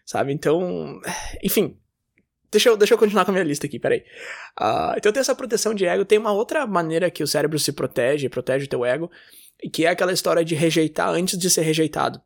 Sabe? 0.06 0.34
Então, 0.34 1.00
enfim. 1.44 1.78
Deixa 2.52 2.68
eu, 2.68 2.76
deixa 2.76 2.94
eu 2.94 2.98
continuar 2.98 3.24
com 3.24 3.32
a 3.32 3.34
minha 3.34 3.46
lista 3.46 3.66
aqui, 3.66 3.80
peraí. 3.80 4.04
Uh, 4.60 4.98
então 4.98 5.12
tem 5.14 5.22
essa 5.22 5.34
proteção 5.34 5.74
de 5.74 5.86
ego. 5.86 6.04
Tem 6.04 6.18
uma 6.18 6.34
outra 6.34 6.68
maneira 6.68 7.10
que 7.10 7.24
o 7.24 7.28
cérebro 7.28 7.58
se 7.58 7.72
protege, 7.72 8.28
protege 8.28 8.66
o 8.66 8.68
teu 8.68 8.84
ego, 8.84 9.10
que 9.72 9.86
é 9.86 9.90
aquela 9.90 10.12
história 10.12 10.44
de 10.44 10.54
rejeitar 10.54 11.10
antes 11.10 11.38
de 11.38 11.50
ser 11.50 11.62
rejeitado. 11.62 12.22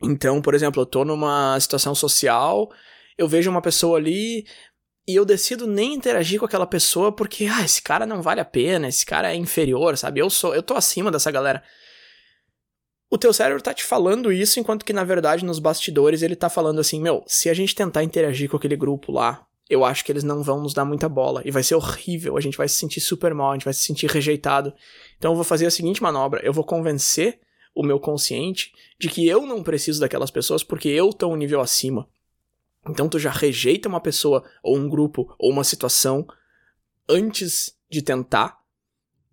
Então, 0.00 0.40
por 0.40 0.54
exemplo, 0.54 0.82
eu 0.82 0.86
tô 0.86 1.04
numa 1.04 1.58
situação 1.58 1.94
social 1.94 2.70
eu 3.18 3.26
vejo 3.28 3.50
uma 3.50 3.60
pessoa 3.60 3.98
ali 3.98 4.46
e 5.06 5.16
eu 5.16 5.24
decido 5.24 5.66
nem 5.66 5.94
interagir 5.94 6.38
com 6.38 6.46
aquela 6.46 6.66
pessoa 6.66 7.10
porque, 7.10 7.46
ah, 7.46 7.64
esse 7.64 7.82
cara 7.82 8.06
não 8.06 8.22
vale 8.22 8.40
a 8.40 8.44
pena, 8.44 8.88
esse 8.88 9.04
cara 9.04 9.32
é 9.32 9.36
inferior, 9.36 9.98
sabe? 9.98 10.20
Eu 10.20 10.30
sou, 10.30 10.54
eu 10.54 10.62
tô 10.62 10.74
acima 10.74 11.10
dessa 11.10 11.30
galera. 11.30 11.62
O 13.10 13.16
teu 13.16 13.32
cérebro 13.32 13.62
tá 13.62 13.72
te 13.72 13.82
falando 13.82 14.30
isso, 14.30 14.60
enquanto 14.60 14.84
que 14.84 14.92
na 14.92 15.02
verdade 15.02 15.44
nos 15.44 15.58
bastidores 15.58 16.22
ele 16.22 16.36
tá 16.36 16.50
falando 16.50 16.78
assim: 16.78 17.00
meu, 17.00 17.24
se 17.26 17.48
a 17.48 17.54
gente 17.54 17.74
tentar 17.74 18.04
interagir 18.04 18.50
com 18.50 18.56
aquele 18.58 18.76
grupo 18.76 19.10
lá, 19.10 19.46
eu 19.68 19.82
acho 19.82 20.04
que 20.04 20.12
eles 20.12 20.22
não 20.22 20.42
vão 20.42 20.62
nos 20.62 20.74
dar 20.74 20.84
muita 20.84 21.08
bola 21.08 21.42
e 21.44 21.50
vai 21.50 21.62
ser 21.62 21.74
horrível, 21.74 22.36
a 22.36 22.40
gente 22.40 22.58
vai 22.58 22.68
se 22.68 22.76
sentir 22.76 23.00
super 23.00 23.32
mal, 23.32 23.50
a 23.50 23.54
gente 23.54 23.64
vai 23.64 23.72
se 23.72 23.80
sentir 23.80 24.10
rejeitado. 24.10 24.74
Então 25.16 25.32
eu 25.32 25.36
vou 25.36 25.44
fazer 25.44 25.64
a 25.64 25.70
seguinte 25.70 26.02
manobra: 26.02 26.42
eu 26.44 26.52
vou 26.52 26.64
convencer 26.64 27.40
o 27.74 27.82
meu 27.82 27.98
consciente 27.98 28.72
de 29.00 29.08
que 29.08 29.26
eu 29.26 29.46
não 29.46 29.62
preciso 29.62 30.00
daquelas 30.00 30.30
pessoas 30.30 30.62
porque 30.62 30.88
eu 30.88 31.10
tô 31.10 31.28
um 31.28 31.36
nível 31.36 31.62
acima. 31.62 32.06
Então 32.88 33.08
tu 33.08 33.18
já 33.18 33.30
rejeita 33.30 33.88
uma 33.88 34.00
pessoa, 34.00 34.44
ou 34.62 34.76
um 34.76 34.88
grupo, 34.88 35.34
ou 35.38 35.50
uma 35.50 35.64
situação 35.64 36.26
antes 37.08 37.76
de 37.90 38.02
tentar. 38.02 38.58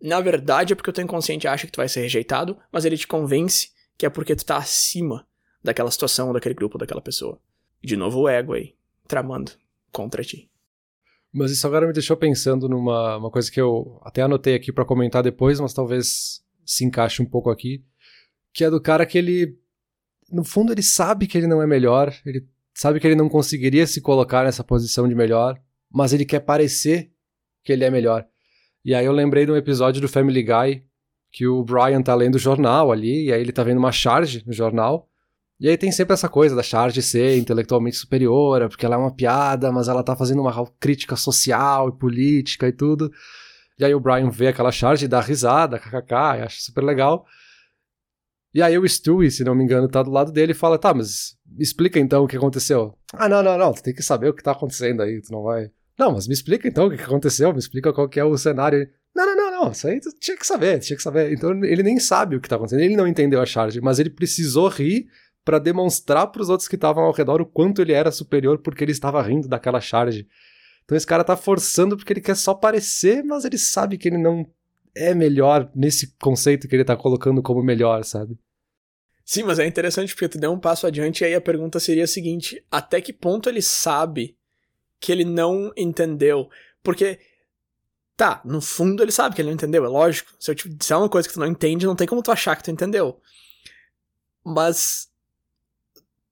Na 0.01 0.21
verdade 0.21 0.73
é 0.73 0.75
porque 0.75 0.89
o 0.89 0.93
teu 0.93 1.03
inconsciente 1.03 1.47
acha 1.47 1.65
que 1.65 1.71
tu 1.71 1.77
vai 1.77 1.89
ser 1.89 2.01
rejeitado, 2.01 2.57
mas 2.71 2.85
ele 2.85 2.97
te 2.97 3.07
convence 3.07 3.71
que 3.97 4.05
é 4.05 4.09
porque 4.09 4.35
tu 4.35 4.45
tá 4.45 4.57
acima 4.57 5.25
daquela 5.63 5.89
situação, 5.89 6.33
daquele 6.33 6.55
grupo, 6.55 6.77
daquela 6.77 7.01
pessoa. 7.01 7.39
De 7.83 7.95
novo 7.95 8.21
o 8.21 8.29
ego 8.29 8.53
aí, 8.53 8.75
tramando 9.07 9.51
contra 9.91 10.23
ti. 10.23 10.49
Mas 11.31 11.51
isso 11.51 11.67
agora 11.67 11.87
me 11.87 11.93
deixou 11.93 12.15
pensando 12.15 12.69
numa 12.69 13.17
uma 13.17 13.29
coisa 13.29 13.51
que 13.51 13.59
eu 13.59 13.99
até 14.03 14.21
anotei 14.21 14.55
aqui 14.55 14.71
para 14.71 14.85
comentar 14.85 15.21
depois, 15.21 15.59
mas 15.59 15.73
talvez 15.73 16.41
se 16.65 16.85
encaixe 16.85 17.21
um 17.21 17.25
pouco 17.25 17.49
aqui, 17.49 17.83
que 18.53 18.63
é 18.63 18.69
do 18.69 18.81
cara 18.81 19.05
que 19.05 19.17
ele 19.17 19.59
no 20.31 20.43
fundo 20.43 20.71
ele 20.71 20.81
sabe 20.81 21.27
que 21.27 21.37
ele 21.37 21.47
não 21.47 21.61
é 21.61 21.67
melhor, 21.67 22.13
ele 22.25 22.47
sabe 22.75 22.99
que 22.99 23.07
ele 23.07 23.15
não 23.15 23.29
conseguiria 23.29 23.88
se 23.88 24.01
colocar 24.01 24.43
nessa 24.43 24.63
posição 24.63 25.07
de 25.07 25.15
melhor, 25.15 25.59
mas 25.91 26.13
ele 26.13 26.25
quer 26.25 26.41
parecer 26.41 27.09
que 27.63 27.71
ele 27.73 27.83
é 27.85 27.89
melhor. 27.89 28.27
E 28.83 28.93
aí 28.93 29.05
eu 29.05 29.13
lembrei 29.13 29.45
de 29.45 29.51
um 29.51 29.55
episódio 29.55 29.99
do 30.01 30.07
Family 30.07 30.43
Guy 30.43 30.85
que 31.31 31.47
o 31.47 31.63
Brian 31.63 32.01
tá 32.01 32.13
lendo 32.13 32.35
o 32.35 32.39
jornal 32.39 32.91
ali, 32.91 33.25
e 33.25 33.33
aí 33.33 33.41
ele 33.41 33.51
tá 33.51 33.63
vendo 33.63 33.77
uma 33.77 33.91
charge 33.91 34.43
no 34.45 34.53
jornal, 34.53 35.09
E 35.59 35.69
aí 35.69 35.77
tem 35.77 35.91
sempre 35.91 36.13
essa 36.13 36.27
coisa 36.27 36.55
da 36.55 36.61
Charge 36.61 37.01
ser 37.01 37.38
intelectualmente 37.38 37.95
superior, 37.95 38.67
porque 38.67 38.85
ela 38.85 38.95
é 38.95 38.97
uma 38.97 39.15
piada, 39.15 39.71
mas 39.71 39.88
ela 39.88 40.03
tá 40.03 40.15
fazendo 40.15 40.41
uma 40.41 40.67
crítica 40.79 41.15
social 41.15 41.89
e 41.89 41.97
política 41.97 42.67
e 42.67 42.73
tudo. 42.73 43.11
E 43.79 43.85
aí 43.85 43.93
o 43.95 43.99
Brian 43.99 44.29
vê 44.29 44.47
aquela 44.47 44.71
Charge 44.71 45.05
e 45.05 45.07
dá 45.07 45.21
risada, 45.21 45.79
kkk, 45.79 46.13
acha 46.13 46.61
super 46.61 46.83
legal. 46.83 47.25
E 48.53 48.61
aí 48.61 48.77
o 48.77 48.88
Stewie, 48.88 49.31
se 49.31 49.43
não 49.43 49.55
me 49.55 49.63
engano, 49.63 49.88
tá 49.88 50.03
do 50.03 50.11
lado 50.11 50.31
dele 50.31 50.51
e 50.51 50.55
fala, 50.55 50.77
tá, 50.77 50.93
mas 50.93 51.35
explica 51.57 51.99
então 51.99 52.23
o 52.23 52.27
que 52.27 52.37
aconteceu. 52.37 52.93
Ah, 53.13 53.29
não, 53.29 53.41
não, 53.41 53.57
não, 53.57 53.73
tu 53.73 53.83
tem 53.83 53.93
que 53.93 54.03
saber 54.03 54.29
o 54.29 54.33
que 54.33 54.43
tá 54.43 54.51
acontecendo 54.51 55.01
aí, 55.01 55.21
tu 55.21 55.31
não 55.31 55.43
vai... 55.43 55.69
Não, 55.97 56.11
mas 56.11 56.27
me 56.27 56.33
explica 56.33 56.67
então 56.67 56.87
o 56.87 56.89
que 56.89 57.01
aconteceu, 57.01 57.53
me 57.53 57.59
explica 57.59 57.93
qual 57.93 58.09
que 58.09 58.19
é 58.19 58.23
o 58.23 58.37
cenário. 58.37 58.89
Não, 59.15 59.25
não, 59.25 59.35
não, 59.35 59.51
não, 59.63 59.71
isso 59.71 59.87
aí 59.87 59.99
tu 59.99 60.09
tinha 60.19 60.35
que 60.35 60.45
saber, 60.45 60.79
tinha 60.79 60.97
que 60.97 61.03
saber. 61.03 61.31
Então 61.31 61.51
ele 61.63 61.83
nem 61.83 61.99
sabe 61.99 62.35
o 62.35 62.41
que 62.41 62.49
tá 62.49 62.57
acontecendo, 62.57 62.81
ele 62.81 62.97
não 62.97 63.07
entendeu 63.07 63.41
a 63.41 63.45
charge, 63.45 63.79
mas 63.79 63.97
ele 63.97 64.09
precisou 64.09 64.67
rir 64.67 65.07
para 65.45 65.59
demonstrar 65.59 66.27
para 66.27 66.41
os 66.41 66.49
outros 66.49 66.67
que 66.67 66.75
estavam 66.75 67.03
ao 67.03 67.13
redor 67.13 67.39
o 67.39 67.45
quanto 67.45 67.81
ele 67.81 67.93
era 67.93 68.11
superior 68.11 68.57
porque 68.57 68.83
ele 68.83 68.91
estava 68.91 69.21
rindo 69.21 69.47
daquela 69.47 69.79
charge. 69.79 70.27
Então 70.83 70.97
esse 70.97 71.07
cara 71.07 71.23
tá 71.23 71.37
forçando 71.37 71.95
porque 71.95 72.11
ele 72.11 72.21
quer 72.21 72.35
só 72.35 72.53
parecer, 72.53 73.23
mas 73.23 73.45
ele 73.45 73.57
sabe 73.57 73.97
que 73.97 74.09
ele 74.09 74.17
não 74.17 74.45
é 74.95 75.13
melhor 75.13 75.69
nesse 75.75 76.15
conceito 76.17 76.67
que 76.67 76.75
ele 76.75 76.83
tá 76.83 76.95
colocando 76.95 77.41
como 77.41 77.61
melhor, 77.61 78.03
sabe? 78.03 78.37
Sim, 79.25 79.43
mas 79.43 79.57
é 79.57 79.65
interessante 79.65 80.13
porque 80.13 80.29
tu 80.29 80.38
deu 80.38 80.51
um 80.51 80.59
passo 80.59 80.85
adiante 80.85 81.21
e 81.21 81.25
aí 81.25 81.35
a 81.35 81.41
pergunta 81.41 81.79
seria 81.79 82.03
a 82.03 82.07
seguinte: 82.07 82.63
até 82.71 83.01
que 83.01 83.11
ponto 83.11 83.49
ele 83.49 83.61
sabe 83.61 84.38
que 84.99 85.11
ele 85.11 85.25
não 85.25 85.73
entendeu? 85.75 86.49
Porque 86.83 87.19
Tá, 88.17 88.41
no 88.45 88.61
fundo 88.61 89.03
ele 89.03 89.11
sabe 89.11 89.35
que 89.35 89.41
ele 89.41 89.49
não 89.49 89.55
entendeu, 89.55 89.83
é 89.83 89.89
lógico. 89.89 90.33
Se 90.39 90.49
eu 90.49 90.55
te 90.55 90.69
disser 90.69 90.97
uma 90.97 91.09
coisa 91.09 91.27
que 91.27 91.33
tu 91.33 91.39
não 91.39 91.47
entende, 91.47 91.85
não 91.85 91.95
tem 91.95 92.07
como 92.07 92.23
tu 92.23 92.31
achar 92.31 92.55
que 92.55 92.63
tu 92.63 92.71
entendeu. 92.71 93.19
Mas 94.43 95.09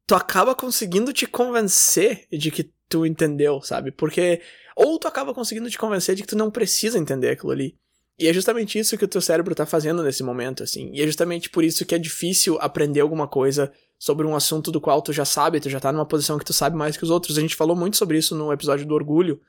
tu 0.08 0.16
acaba 0.16 0.56
conseguindo 0.56 1.12
te 1.12 1.28
convencer 1.28 2.26
de 2.32 2.52
que 2.52 2.72
tu 2.88 3.06
entendeu, 3.06 3.62
sabe? 3.62 3.92
Porque 3.92 4.42
ou 4.78 4.98
tu 4.98 5.08
acaba 5.10 5.34
conseguindo 5.34 5.70
te 5.70 5.78
convencer 5.78 6.16
de 6.16 6.22
que 6.22 6.28
tu 6.30 6.38
não 6.38 6.50
precisa 6.50 6.98
entender 6.98 7.32
aquilo 7.32 7.52
ali. 7.52 7.78
E 8.18 8.28
é 8.28 8.34
justamente 8.34 8.78
isso 8.78 8.98
que 8.98 9.06
o 9.06 9.08
teu 9.08 9.22
cérebro 9.22 9.56
tá 9.56 9.66
fazendo 9.66 10.04
nesse 10.04 10.22
momento, 10.22 10.62
assim. 10.62 10.92
E 10.94 11.02
é 11.02 11.06
justamente 11.06 11.50
por 11.50 11.64
isso 11.64 11.86
que 11.86 11.96
é 11.96 11.98
difícil 11.98 12.58
aprender 12.62 13.00
alguma 13.00 13.28
coisa 13.28 13.72
sobre 13.98 14.28
um 14.28 14.36
assunto 14.36 14.72
do 14.72 14.80
qual 14.80 15.02
tu 15.02 15.12
já 15.12 15.26
sabe, 15.26 15.60
tu 15.60 15.70
já 15.70 15.80
tá 15.80 15.92
numa 15.92 16.06
posição 16.06 16.38
que 16.38 16.46
tu 16.46 16.54
sabe 16.54 16.76
mais 16.76 16.96
que 16.96 17.04
os 17.04 17.10
outros. 17.10 17.38
A 17.38 17.42
gente 17.42 17.56
falou 17.56 17.76
muito 17.76 17.98
sobre 17.98 18.18
isso 18.18 18.36
no 18.36 18.54
episódio 18.54 18.86
do 18.86 18.94
orgulho, 18.94 19.42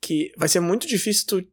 que 0.00 0.32
vai 0.36 0.48
ser 0.48 0.60
muito 0.60 0.86
difícil 0.86 1.26
tu 1.26 1.46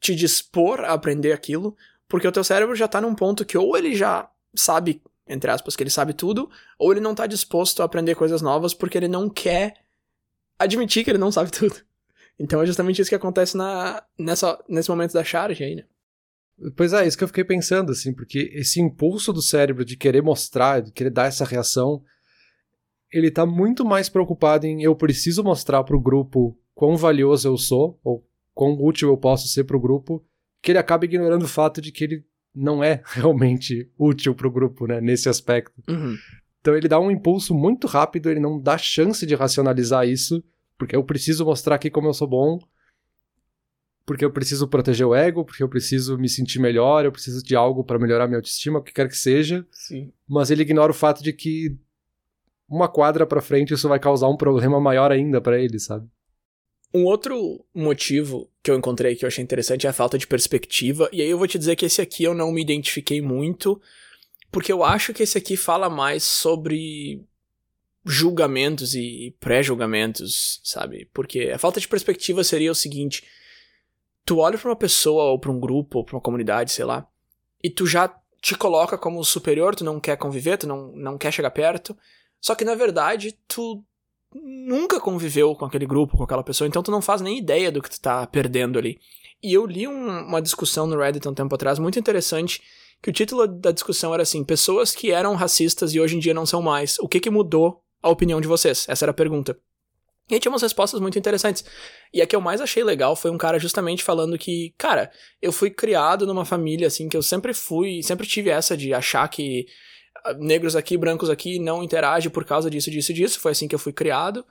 te 0.00 0.14
dispor 0.14 0.80
a 0.80 0.92
aprender 0.92 1.32
aquilo, 1.32 1.76
porque 2.08 2.26
o 2.26 2.32
teu 2.32 2.42
cérebro 2.42 2.74
já 2.74 2.88
tá 2.88 3.00
num 3.00 3.14
ponto 3.14 3.44
que 3.44 3.56
ou 3.56 3.76
ele 3.76 3.94
já 3.94 4.28
sabe, 4.54 5.00
entre 5.28 5.50
aspas, 5.50 5.76
que 5.76 5.82
ele 5.82 5.90
sabe 5.90 6.12
tudo, 6.12 6.50
ou 6.78 6.90
ele 6.90 7.00
não 7.00 7.14
tá 7.14 7.26
disposto 7.26 7.82
a 7.82 7.84
aprender 7.84 8.14
coisas 8.16 8.42
novas 8.42 8.74
porque 8.74 8.98
ele 8.98 9.08
não 9.08 9.28
quer 9.28 9.84
admitir 10.58 11.04
que 11.04 11.10
ele 11.10 11.18
não 11.18 11.30
sabe 11.30 11.50
tudo. 11.52 11.76
Então 12.40 12.62
é 12.62 12.66
justamente 12.66 13.02
isso 13.02 13.10
que 13.10 13.14
acontece 13.14 13.54
na, 13.54 14.02
nessa, 14.18 14.58
nesse 14.66 14.88
momento 14.88 15.12
da 15.12 15.22
charge 15.22 15.62
aí, 15.62 15.74
né? 15.74 15.84
Pois 16.74 16.94
é, 16.94 17.06
isso 17.06 17.16
que 17.16 17.24
eu 17.24 17.28
fiquei 17.28 17.44
pensando, 17.44 17.92
assim, 17.92 18.14
porque 18.14 18.50
esse 18.54 18.80
impulso 18.80 19.30
do 19.30 19.42
cérebro 19.42 19.84
de 19.84 19.96
querer 19.96 20.22
mostrar, 20.22 20.80
de 20.80 20.90
querer 20.90 21.10
dar 21.10 21.26
essa 21.26 21.44
reação, 21.44 22.02
ele 23.12 23.30
tá 23.30 23.44
muito 23.44 23.84
mais 23.84 24.08
preocupado 24.08 24.66
em 24.66 24.82
eu 24.82 24.96
preciso 24.96 25.44
mostrar 25.44 25.84
pro 25.84 26.00
grupo 26.00 26.58
quão 26.74 26.96
valioso 26.96 27.46
eu 27.46 27.58
sou, 27.58 28.00
ou 28.02 28.26
quão 28.54 28.72
útil 28.72 29.10
eu 29.10 29.16
posso 29.18 29.46
ser 29.48 29.64
para 29.64 29.76
o 29.76 29.80
grupo, 29.80 30.24
que 30.62 30.72
ele 30.72 30.78
acaba 30.78 31.04
ignorando 31.04 31.42
o 31.42 31.48
fato 31.48 31.80
de 31.80 31.92
que 31.92 32.04
ele 32.04 32.24
não 32.54 32.82
é 32.82 33.02
realmente 33.06 33.90
útil 33.98 34.34
para 34.34 34.48
o 34.48 34.50
grupo, 34.50 34.86
né, 34.86 34.98
nesse 35.00 35.28
aspecto. 35.28 35.82
Uhum. 35.88 36.16
Então 36.60 36.74
ele 36.74 36.88
dá 36.88 36.98
um 36.98 37.10
impulso 37.10 37.54
muito 37.54 37.86
rápido, 37.86 38.30
ele 38.30 38.40
não 38.40 38.58
dá 38.58 38.78
chance 38.78 39.26
de 39.26 39.34
racionalizar 39.34 40.06
isso, 40.06 40.42
porque 40.80 40.96
eu 40.96 41.04
preciso 41.04 41.44
mostrar 41.44 41.74
aqui 41.74 41.90
como 41.90 42.08
eu 42.08 42.14
sou 42.14 42.26
bom, 42.26 42.58
porque 44.06 44.24
eu 44.24 44.32
preciso 44.32 44.66
proteger 44.66 45.06
o 45.06 45.14
ego, 45.14 45.44
porque 45.44 45.62
eu 45.62 45.68
preciso 45.68 46.16
me 46.16 46.26
sentir 46.26 46.58
melhor, 46.58 47.04
eu 47.04 47.12
preciso 47.12 47.44
de 47.44 47.54
algo 47.54 47.84
para 47.84 47.98
melhorar 47.98 48.26
minha 48.26 48.38
autoestima, 48.38 48.78
o 48.78 48.82
que 48.82 48.94
quer 48.94 49.06
que 49.06 49.16
seja. 49.16 49.66
Sim. 49.70 50.10
Mas 50.26 50.50
ele 50.50 50.62
ignora 50.62 50.90
o 50.90 50.94
fato 50.94 51.22
de 51.22 51.34
que 51.34 51.76
uma 52.66 52.88
quadra 52.88 53.26
para 53.26 53.42
frente 53.42 53.74
isso 53.74 53.90
vai 53.90 54.00
causar 54.00 54.28
um 54.28 54.38
problema 54.38 54.80
maior 54.80 55.12
ainda 55.12 55.38
para 55.38 55.60
ele, 55.60 55.78
sabe? 55.78 56.08
Um 56.94 57.04
outro 57.04 57.62
motivo 57.74 58.50
que 58.62 58.70
eu 58.70 58.74
encontrei 58.74 59.14
que 59.14 59.26
eu 59.26 59.28
achei 59.28 59.44
interessante 59.44 59.86
é 59.86 59.90
a 59.90 59.92
falta 59.92 60.16
de 60.16 60.26
perspectiva, 60.26 61.10
e 61.12 61.20
aí 61.20 61.28
eu 61.28 61.36
vou 61.36 61.46
te 61.46 61.58
dizer 61.58 61.76
que 61.76 61.84
esse 61.84 62.00
aqui 62.00 62.24
eu 62.24 62.32
não 62.32 62.50
me 62.50 62.62
identifiquei 62.62 63.20
muito, 63.20 63.78
porque 64.50 64.72
eu 64.72 64.82
acho 64.82 65.12
que 65.12 65.24
esse 65.24 65.36
aqui 65.36 65.58
fala 65.58 65.90
mais 65.90 66.22
sobre 66.22 67.22
julgamentos 68.04 68.94
e 68.94 69.34
pré-julgamentos, 69.40 70.60
sabe? 70.64 71.08
Porque 71.12 71.50
a 71.54 71.58
falta 71.58 71.80
de 71.80 71.88
perspectiva 71.88 72.42
seria 72.42 72.72
o 72.72 72.74
seguinte: 72.74 73.24
tu 74.24 74.38
olha 74.38 74.58
para 74.58 74.70
uma 74.70 74.76
pessoa 74.76 75.24
ou 75.24 75.38
para 75.38 75.50
um 75.50 75.60
grupo 75.60 75.98
ou 75.98 76.04
para 76.04 76.16
uma 76.16 76.22
comunidade, 76.22 76.72
sei 76.72 76.84
lá, 76.84 77.06
e 77.62 77.70
tu 77.70 77.86
já 77.86 78.12
te 78.40 78.56
coloca 78.56 78.96
como 78.96 79.22
superior, 79.24 79.74
tu 79.74 79.84
não 79.84 80.00
quer 80.00 80.16
conviver, 80.16 80.56
tu 80.56 80.66
não, 80.66 80.92
não 80.92 81.18
quer 81.18 81.32
chegar 81.32 81.50
perto, 81.50 81.96
só 82.40 82.54
que 82.54 82.64
na 82.64 82.74
verdade 82.74 83.36
tu 83.46 83.84
nunca 84.32 85.00
conviveu 85.00 85.54
com 85.54 85.64
aquele 85.64 85.86
grupo, 85.86 86.16
com 86.16 86.22
aquela 86.22 86.44
pessoa, 86.44 86.66
então 86.66 86.82
tu 86.82 86.90
não 86.90 87.02
faz 87.02 87.20
nem 87.20 87.38
ideia 87.38 87.70
do 87.70 87.82
que 87.82 87.90
tu 87.90 88.00
tá 88.00 88.26
perdendo 88.26 88.78
ali. 88.78 88.98
E 89.42 89.52
eu 89.52 89.66
li 89.66 89.88
um, 89.88 90.20
uma 90.26 90.40
discussão 90.40 90.86
no 90.86 90.98
Reddit 90.98 91.26
um 91.28 91.34
tempo 91.34 91.54
atrás, 91.54 91.78
muito 91.78 91.98
interessante, 91.98 92.62
que 93.02 93.10
o 93.10 93.12
título 93.12 93.46
da 93.46 93.72
discussão 93.72 94.12
era 94.12 94.22
assim: 94.22 94.44
pessoas 94.44 94.94
que 94.94 95.10
eram 95.10 95.34
racistas 95.34 95.94
e 95.94 96.00
hoje 96.00 96.16
em 96.16 96.20
dia 96.20 96.34
não 96.34 96.44
são 96.44 96.60
mais. 96.60 96.98
O 96.98 97.08
que 97.08 97.20
que 97.20 97.30
mudou 97.30 97.82
a 98.02 98.08
opinião 98.08 98.40
de 98.40 98.48
vocês? 98.48 98.86
Essa 98.88 99.04
era 99.04 99.10
a 99.10 99.14
pergunta. 99.14 99.58
E 100.30 100.34
aí 100.34 100.40
tinha 100.40 100.50
umas 100.50 100.62
respostas 100.62 101.00
muito 101.00 101.18
interessantes. 101.18 101.64
E 102.14 102.22
a 102.22 102.26
que 102.26 102.36
eu 102.36 102.40
mais 102.40 102.60
achei 102.60 102.84
legal 102.84 103.16
foi 103.16 103.30
um 103.30 103.38
cara 103.38 103.58
justamente 103.58 104.04
falando 104.04 104.38
que, 104.38 104.72
cara, 104.78 105.10
eu 105.42 105.52
fui 105.52 105.70
criado 105.70 106.26
numa 106.26 106.44
família 106.44 106.86
assim 106.86 107.08
que 107.08 107.16
eu 107.16 107.22
sempre 107.22 107.52
fui, 107.52 108.00
sempre 108.02 108.26
tive 108.26 108.48
essa 108.48 108.76
de 108.76 108.94
achar 108.94 109.26
que 109.28 109.66
negros 110.38 110.76
aqui, 110.76 110.96
brancos 110.96 111.30
aqui, 111.30 111.58
não 111.58 111.82
interage 111.82 112.30
por 112.30 112.44
causa 112.44 112.70
disso, 112.70 112.90
disso, 112.90 113.12
disso. 113.12 113.40
Foi 113.40 113.52
assim 113.52 113.66
que 113.66 113.74
eu 113.74 113.78
fui 113.78 113.92
criado. 113.92 114.44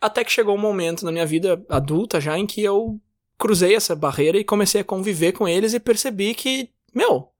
Até 0.00 0.22
que 0.22 0.32
chegou 0.32 0.54
um 0.54 0.60
momento 0.60 1.04
na 1.04 1.12
minha 1.12 1.24
vida 1.24 1.64
adulta 1.68 2.20
já 2.20 2.38
em 2.38 2.46
que 2.46 2.62
eu 2.62 3.00
cruzei 3.38 3.74
essa 3.74 3.96
barreira 3.96 4.38
e 4.38 4.44
comecei 4.44 4.82
a 4.82 4.84
conviver 4.84 5.32
com 5.32 5.48
eles 5.48 5.72
e 5.72 5.80
percebi 5.80 6.34
que, 6.34 6.70
meu, 6.94 7.30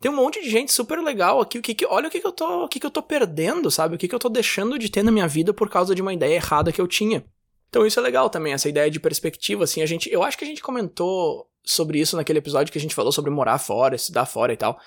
tem 0.00 0.10
um 0.10 0.16
monte 0.16 0.42
de 0.42 0.50
gente 0.50 0.72
super 0.72 0.98
legal 0.98 1.40
aqui. 1.40 1.58
O 1.58 1.62
que, 1.62 1.74
que 1.74 1.86
olha 1.86 2.08
o 2.08 2.10
que, 2.10 2.20
que 2.20 2.26
eu 2.26 2.32
tô, 2.32 2.64
o 2.64 2.68
que, 2.68 2.78
que 2.78 2.86
eu 2.86 2.90
tô 2.90 3.02
perdendo, 3.02 3.70
sabe? 3.70 3.94
O 3.94 3.98
que, 3.98 4.06
que 4.08 4.14
eu 4.14 4.18
tô 4.18 4.28
deixando 4.28 4.78
de 4.78 4.90
ter 4.90 5.02
na 5.02 5.10
minha 5.10 5.26
vida 5.26 5.54
por 5.54 5.70
causa 5.70 5.94
de 5.94 6.02
uma 6.02 6.12
ideia 6.12 6.34
errada 6.34 6.72
que 6.72 6.80
eu 6.80 6.86
tinha. 6.86 7.24
Então 7.68 7.86
isso 7.86 7.98
é 7.98 8.02
legal 8.02 8.30
também, 8.30 8.52
essa 8.52 8.68
ideia 8.68 8.90
de 8.90 9.00
perspectiva, 9.00 9.64
assim, 9.64 9.82
a 9.82 9.86
gente, 9.86 10.08
eu 10.10 10.22
acho 10.22 10.38
que 10.38 10.44
a 10.44 10.46
gente 10.46 10.62
comentou 10.62 11.46
sobre 11.64 11.98
isso 11.98 12.16
naquele 12.16 12.38
episódio 12.38 12.72
que 12.72 12.78
a 12.78 12.80
gente 12.80 12.94
falou 12.94 13.10
sobre 13.10 13.30
morar 13.30 13.58
fora, 13.58 13.96
estudar 13.96 14.24
fora 14.24 14.52
e 14.52 14.56
tal. 14.56 14.78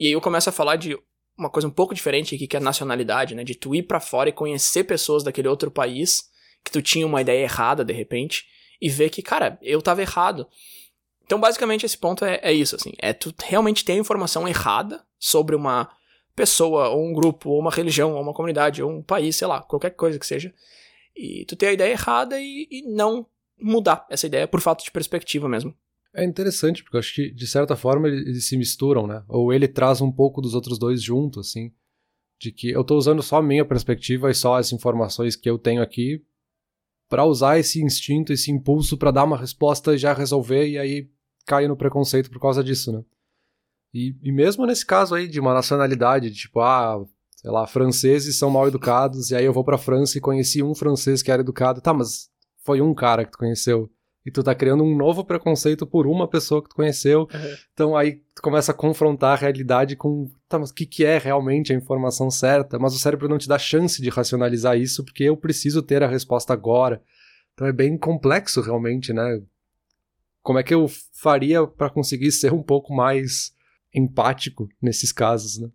E 0.00 0.06
aí 0.06 0.12
eu 0.12 0.20
começo 0.20 0.48
a 0.48 0.52
falar 0.52 0.76
de 0.76 0.98
uma 1.36 1.50
coisa 1.50 1.68
um 1.68 1.70
pouco 1.70 1.94
diferente 1.94 2.34
aqui, 2.34 2.46
que 2.46 2.56
é 2.56 2.60
a 2.60 2.62
nacionalidade, 2.62 3.34
né? 3.34 3.44
De 3.44 3.54
tu 3.54 3.74
ir 3.74 3.82
para 3.82 4.00
fora 4.00 4.28
e 4.28 4.32
conhecer 4.32 4.84
pessoas 4.84 5.22
daquele 5.22 5.48
outro 5.48 5.70
país, 5.70 6.24
que 6.64 6.70
tu 6.70 6.80
tinha 6.80 7.06
uma 7.06 7.20
ideia 7.20 7.42
errada 7.42 7.84
de 7.84 7.92
repente, 7.92 8.44
e 8.80 8.88
ver 8.88 9.10
que, 9.10 9.22
cara, 9.22 9.58
eu 9.62 9.82
tava 9.82 10.00
errado. 10.00 10.48
Então, 11.24 11.40
basicamente, 11.40 11.86
esse 11.86 11.96
ponto 11.96 12.24
é, 12.24 12.38
é 12.42 12.52
isso, 12.52 12.76
assim. 12.76 12.92
É 12.98 13.12
tu 13.12 13.34
realmente 13.42 13.84
ter 13.84 13.92
a 13.92 13.96
informação 13.96 14.46
errada 14.46 15.02
sobre 15.18 15.56
uma 15.56 15.90
pessoa, 16.36 16.88
ou 16.88 17.06
um 17.06 17.12
grupo, 17.12 17.50
ou 17.50 17.60
uma 17.60 17.70
religião, 17.70 18.14
ou 18.14 18.22
uma 18.22 18.34
comunidade, 18.34 18.82
ou 18.82 18.90
um 18.90 19.02
país, 19.02 19.36
sei 19.36 19.46
lá, 19.46 19.62
qualquer 19.62 19.90
coisa 19.90 20.18
que 20.18 20.26
seja. 20.26 20.52
E 21.16 21.44
tu 21.46 21.56
ter 21.56 21.68
a 21.68 21.72
ideia 21.72 21.92
errada 21.92 22.40
e, 22.40 22.68
e 22.70 22.82
não 22.82 23.26
mudar 23.58 24.06
essa 24.10 24.26
ideia 24.26 24.48
por 24.48 24.60
falta 24.60 24.84
de 24.84 24.90
perspectiva 24.90 25.48
mesmo. 25.48 25.74
É 26.12 26.24
interessante, 26.24 26.82
porque 26.82 26.96
eu 26.96 27.00
acho 27.00 27.14
que, 27.14 27.30
de 27.30 27.46
certa 27.46 27.74
forma, 27.74 28.08
eles 28.08 28.46
se 28.46 28.56
misturam, 28.56 29.06
né? 29.06 29.24
Ou 29.28 29.52
ele 29.52 29.66
traz 29.66 30.00
um 30.00 30.12
pouco 30.12 30.40
dos 30.40 30.54
outros 30.54 30.78
dois 30.78 31.02
junto, 31.02 31.40
assim. 31.40 31.72
De 32.38 32.52
que 32.52 32.70
eu 32.70 32.84
tô 32.84 32.96
usando 32.96 33.22
só 33.22 33.38
a 33.38 33.42
minha 33.42 33.64
perspectiva 33.64 34.30
e 34.30 34.34
só 34.34 34.56
as 34.56 34.72
informações 34.72 35.34
que 35.34 35.48
eu 35.48 35.58
tenho 35.58 35.82
aqui 35.82 36.22
para 37.08 37.24
usar 37.24 37.58
esse 37.58 37.82
instinto, 37.82 38.32
esse 38.32 38.50
impulso 38.50 38.96
para 38.96 39.10
dar 39.10 39.24
uma 39.24 39.36
resposta 39.36 39.94
e 39.94 39.98
já 39.98 40.12
resolver, 40.12 40.68
e 40.68 40.78
aí 40.78 41.10
caio 41.46 41.68
no 41.68 41.76
preconceito 41.76 42.30
por 42.30 42.40
causa 42.40 42.62
disso, 42.62 42.92
né? 42.92 43.02
E, 43.92 44.16
e 44.22 44.32
mesmo 44.32 44.66
nesse 44.66 44.84
caso 44.84 45.14
aí 45.14 45.28
de 45.28 45.38
uma 45.38 45.54
nacionalidade, 45.54 46.30
de 46.30 46.36
tipo, 46.36 46.60
ah, 46.60 47.04
sei 47.36 47.50
lá, 47.50 47.66
franceses 47.66 48.36
são 48.36 48.50
mal 48.50 48.66
educados, 48.66 49.30
e 49.30 49.36
aí 49.36 49.44
eu 49.44 49.52
vou 49.52 49.64
pra 49.64 49.78
França 49.78 50.18
e 50.18 50.20
conheci 50.20 50.62
um 50.62 50.74
francês 50.74 51.22
que 51.22 51.30
era 51.30 51.42
educado. 51.42 51.80
Tá, 51.80 51.94
mas 51.94 52.28
foi 52.64 52.80
um 52.80 52.94
cara 52.94 53.24
que 53.24 53.32
tu 53.32 53.38
conheceu 53.38 53.90
e 54.26 54.30
tu 54.30 54.42
tá 54.42 54.54
criando 54.54 54.82
um 54.82 54.96
novo 54.96 55.22
preconceito 55.24 55.86
por 55.86 56.06
uma 56.06 56.26
pessoa 56.26 56.62
que 56.62 56.70
tu 56.70 56.76
conheceu. 56.76 57.20
Uhum. 57.20 57.56
Então 57.72 57.96
aí 57.96 58.22
tu 58.34 58.40
começa 58.40 58.72
a 58.72 58.74
confrontar 58.74 59.34
a 59.34 59.40
realidade 59.40 59.96
com, 59.96 60.30
tá, 60.48 60.58
mas 60.58 60.70
o 60.70 60.74
que, 60.74 60.86
que 60.86 61.04
é 61.04 61.18
realmente 61.18 61.72
a 61.72 61.76
informação 61.76 62.30
certa? 62.30 62.78
Mas 62.78 62.94
o 62.94 62.98
cérebro 62.98 63.28
não 63.28 63.38
te 63.38 63.48
dá 63.48 63.58
chance 63.58 64.00
de 64.00 64.08
racionalizar 64.08 64.78
isso 64.78 65.04
porque 65.04 65.24
eu 65.24 65.36
preciso 65.36 65.82
ter 65.82 66.02
a 66.02 66.08
resposta 66.08 66.52
agora. 66.52 67.02
Então 67.52 67.66
é 67.66 67.72
bem 67.72 67.98
complexo 67.98 68.62
realmente, 68.62 69.12
né? 69.12 69.40
Como 70.44 70.58
é 70.58 70.62
que 70.62 70.74
eu 70.74 70.86
faria 71.14 71.66
para 71.66 71.88
conseguir 71.88 72.30
ser 72.30 72.52
um 72.52 72.62
pouco 72.62 72.94
mais 72.94 73.56
empático 73.94 74.68
nesses 74.80 75.10
casos, 75.10 75.58
né? 75.58 75.70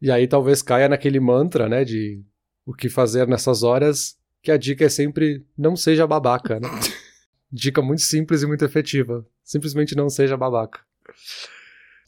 E 0.00 0.10
aí 0.10 0.26
talvez 0.26 0.62
caia 0.62 0.88
naquele 0.88 1.20
mantra, 1.20 1.68
né, 1.68 1.84
de 1.84 2.24
o 2.64 2.72
que 2.72 2.88
fazer 2.88 3.28
nessas 3.28 3.62
horas, 3.62 4.16
que 4.42 4.50
a 4.50 4.56
dica 4.56 4.86
é 4.86 4.88
sempre 4.88 5.46
não 5.56 5.76
seja 5.76 6.06
babaca, 6.06 6.58
né? 6.58 6.68
dica 7.52 7.82
muito 7.82 8.00
simples 8.00 8.42
e 8.42 8.46
muito 8.46 8.64
efetiva. 8.64 9.26
Simplesmente 9.44 9.94
não 9.94 10.08
seja 10.08 10.38
babaca. 10.38 10.80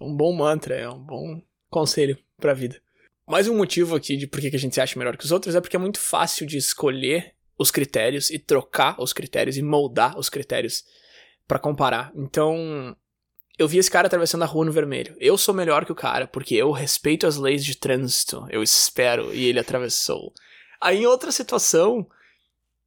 Um 0.00 0.16
bom 0.16 0.32
mantra, 0.34 0.74
é 0.74 0.88
um 0.88 0.98
bom 0.98 1.42
conselho 1.68 2.16
pra 2.38 2.54
vida. 2.54 2.80
Mais 3.28 3.46
um 3.46 3.56
motivo 3.56 3.94
aqui 3.94 4.16
de 4.16 4.26
por 4.26 4.40
que 4.40 4.56
a 4.56 4.58
gente 4.58 4.74
se 4.74 4.80
acha 4.80 4.98
melhor 4.98 5.18
que 5.18 5.24
os 5.24 5.32
outros 5.32 5.54
é 5.54 5.60
porque 5.60 5.76
é 5.76 5.78
muito 5.78 6.00
fácil 6.00 6.46
de 6.46 6.56
escolher 6.56 7.34
os 7.58 7.70
critérios 7.70 8.30
e 8.30 8.38
trocar 8.38 8.98
os 8.98 9.12
critérios 9.12 9.58
e 9.58 9.62
moldar 9.62 10.18
os 10.18 10.30
critérios 10.30 10.82
para 11.50 11.58
comparar. 11.58 12.12
Então, 12.14 12.96
eu 13.58 13.66
vi 13.66 13.78
esse 13.78 13.90
cara 13.90 14.06
atravessando 14.06 14.44
a 14.44 14.46
rua 14.46 14.64
no 14.64 14.70
vermelho. 14.70 15.16
Eu 15.18 15.36
sou 15.36 15.52
melhor 15.52 15.84
que 15.84 15.90
o 15.90 15.96
cara, 15.96 16.28
porque 16.28 16.54
eu 16.54 16.70
respeito 16.70 17.26
as 17.26 17.36
leis 17.36 17.64
de 17.64 17.76
trânsito. 17.76 18.46
Eu 18.50 18.62
espero, 18.62 19.34
e 19.34 19.46
ele 19.46 19.58
atravessou. 19.58 20.32
Aí 20.80 20.98
em 20.98 21.06
outra 21.06 21.32
situação, 21.32 22.06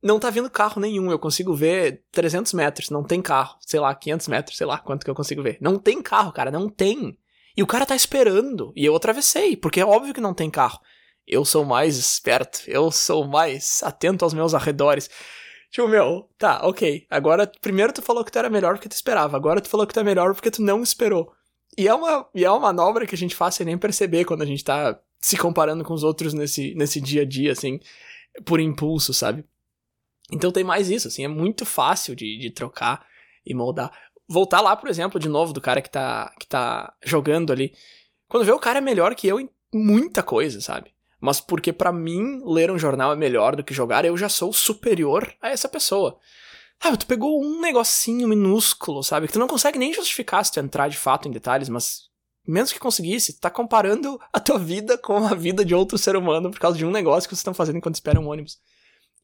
não 0.02 0.18
tá 0.18 0.30
vindo 0.30 0.50
carro 0.50 0.80
nenhum. 0.80 1.12
Eu 1.12 1.20
consigo 1.20 1.54
ver 1.54 2.06
300 2.14 2.54
metros, 2.54 2.90
não 2.90 3.04
tem 3.04 3.22
carro. 3.22 3.58
Sei 3.60 3.82
lá, 3.82 3.94
500 3.94 4.30
metros, 4.30 4.58
sei 4.58 4.66
lá 4.66 4.78
quanto 4.78 5.04
que 5.04 5.10
eu 5.10 5.16
consigo 5.16 5.44
ver. 5.44 5.58
Não 5.60 5.78
tem 5.78 6.02
carro, 6.02 6.32
cara, 6.32 6.50
não 6.50 6.70
tem. 6.70 7.18
E 7.58 7.62
o 7.62 7.68
cara 7.68 7.86
tá 7.86 7.98
esperando. 7.98 8.72
E 8.78 8.86
eu 8.86 8.96
atravessei, 8.96 9.58
porque 9.58 9.82
é 9.82 9.86
óbvio 9.86 10.14
que 10.14 10.22
não 10.22 10.34
tem 10.34 10.50
carro. 10.50 10.80
Eu 11.28 11.44
sou 11.44 11.66
mais 11.66 11.98
esperto, 11.98 12.62
eu 12.68 12.90
sou 12.92 13.28
mais 13.28 13.84
atento 13.84 14.24
aos 14.24 14.34
meus 14.34 14.54
arredores. 14.54 15.10
Tipo, 15.74 15.88
meu, 15.88 16.30
tá, 16.38 16.62
ok. 16.68 17.08
Agora, 17.10 17.52
primeiro 17.60 17.92
tu 17.92 18.00
falou 18.04 18.24
que 18.24 18.32
tu 18.32 18.38
era 18.38 18.48
melhor 18.48 18.76
porque 18.76 18.88
tu 18.88 18.92
esperava. 18.92 19.36
Agora 19.36 19.60
tu 19.60 19.68
falou 19.68 19.88
que 19.88 19.94
tu 19.94 20.00
é 20.00 20.04
melhor 20.04 20.36
porque 20.36 20.52
tu 20.52 20.62
não 20.62 20.84
esperou. 20.84 21.34
E 21.76 21.88
é 21.88 21.94
uma, 21.96 22.30
e 22.36 22.46
é 22.46 22.52
uma 22.52 22.60
manobra 22.60 23.08
que 23.08 23.16
a 23.16 23.18
gente 23.18 23.36
faz 23.36 23.56
sem 23.56 23.66
nem 23.66 23.76
perceber 23.76 24.24
quando 24.24 24.44
a 24.44 24.46
gente 24.46 24.64
tá 24.64 25.00
se 25.20 25.36
comparando 25.36 25.84
com 25.84 25.96
os 25.96 26.04
outros 26.04 26.32
nesse, 26.32 26.76
nesse 26.76 27.02
dia 27.02 27.24
a 27.24 27.26
dia, 27.26 27.52
assim, 27.52 27.80
por 28.46 28.60
impulso, 28.60 29.16
sabe? 29.16 29.44
Então 30.32 30.52
tem 30.52 30.64
mais 30.64 30.92
isso, 30.92 31.08
assim, 31.08 31.26
é 31.26 31.28
muito 31.28 31.66
fácil 31.66 32.16
de, 32.16 32.38
de 32.38 32.52
trocar 32.52 33.04
e 33.44 33.56
moldar. 33.56 33.92
Voltar 34.28 34.62
lá, 34.62 34.76
por 34.76 34.90
exemplo, 34.90 35.20
de 35.20 35.28
novo, 35.28 35.54
do 35.54 35.62
cara 35.62 35.82
que 35.82 35.90
tá, 35.90 36.32
que 36.40 36.46
tá 36.46 36.94
jogando 37.04 37.52
ali. 37.52 37.74
Quando 38.28 38.46
vê 38.46 38.52
o 38.52 38.60
cara 38.60 38.78
é 38.78 38.82
melhor 38.82 39.16
que 39.16 39.28
eu 39.28 39.40
em 39.40 39.50
muita 39.74 40.22
coisa, 40.22 40.62
sabe? 40.62 40.93
Mas 41.24 41.40
porque 41.40 41.72
para 41.72 41.90
mim 41.90 42.42
ler 42.46 42.70
um 42.70 42.78
jornal 42.78 43.14
é 43.14 43.16
melhor 43.16 43.56
do 43.56 43.64
que 43.64 43.74
jogar, 43.74 44.04
eu 44.04 44.18
já 44.18 44.28
sou 44.28 44.52
superior 44.52 45.34
a 45.42 45.48
essa 45.48 45.70
pessoa. 45.70 46.20
Ah, 46.82 46.98
tu 46.98 47.08
pegou 47.08 47.42
um 47.42 47.62
negocinho 47.62 48.28
minúsculo, 48.28 49.02
sabe? 49.02 49.28
Que 49.28 49.32
tu 49.32 49.40
não 49.40 49.48
consegue 49.48 49.80
nem 49.80 49.94
justificar 49.94 50.44
se 50.44 50.52
tu 50.52 50.60
entrar 50.60 50.90
de 50.90 50.98
fato 50.98 51.26
em 51.26 51.32
detalhes, 51.32 51.70
mas 51.70 52.10
menos 52.46 52.74
que 52.74 52.80
conseguisse, 52.80 53.36
tu 53.36 53.40
tá 53.40 53.50
comparando 53.50 54.20
a 54.34 54.40
tua 54.42 54.60
vida 54.60 54.98
com 54.98 55.26
a 55.26 55.34
vida 55.34 55.64
de 55.64 55.74
outro 55.74 55.98
ser 55.98 56.18
humano 56.18 56.52
por 56.52 56.60
causa 56.60 56.78
de 56.78 56.86
um 56.86 56.92
negócio 56.92 57.30
que 57.30 57.34
vocês 57.34 57.40
estão 57.40 57.54
fazendo 57.54 57.78
enquanto 57.78 57.96
esperam 57.96 58.26
um 58.26 58.30
ônibus. 58.30 58.60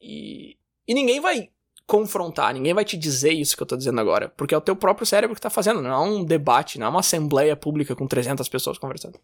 E, 0.00 0.56
e 0.88 0.94
ninguém 0.94 1.20
vai 1.20 1.50
confrontar, 1.86 2.54
ninguém 2.54 2.72
vai 2.72 2.84
te 2.86 2.96
dizer 2.96 3.32
isso 3.32 3.54
que 3.54 3.62
eu 3.62 3.66
tô 3.66 3.76
dizendo 3.76 4.00
agora, 4.00 4.30
porque 4.38 4.54
é 4.54 4.56
o 4.56 4.62
teu 4.62 4.74
próprio 4.74 5.04
cérebro 5.04 5.36
que 5.36 5.42
tá 5.42 5.50
fazendo, 5.50 5.82
não 5.82 5.90
é 5.90 5.98
um 5.98 6.24
debate, 6.24 6.78
não 6.78 6.86
é 6.86 6.88
uma 6.88 7.00
assembleia 7.00 7.54
pública 7.54 7.94
com 7.94 8.06
300 8.06 8.48
pessoas 8.48 8.78
conversando. 8.78 9.20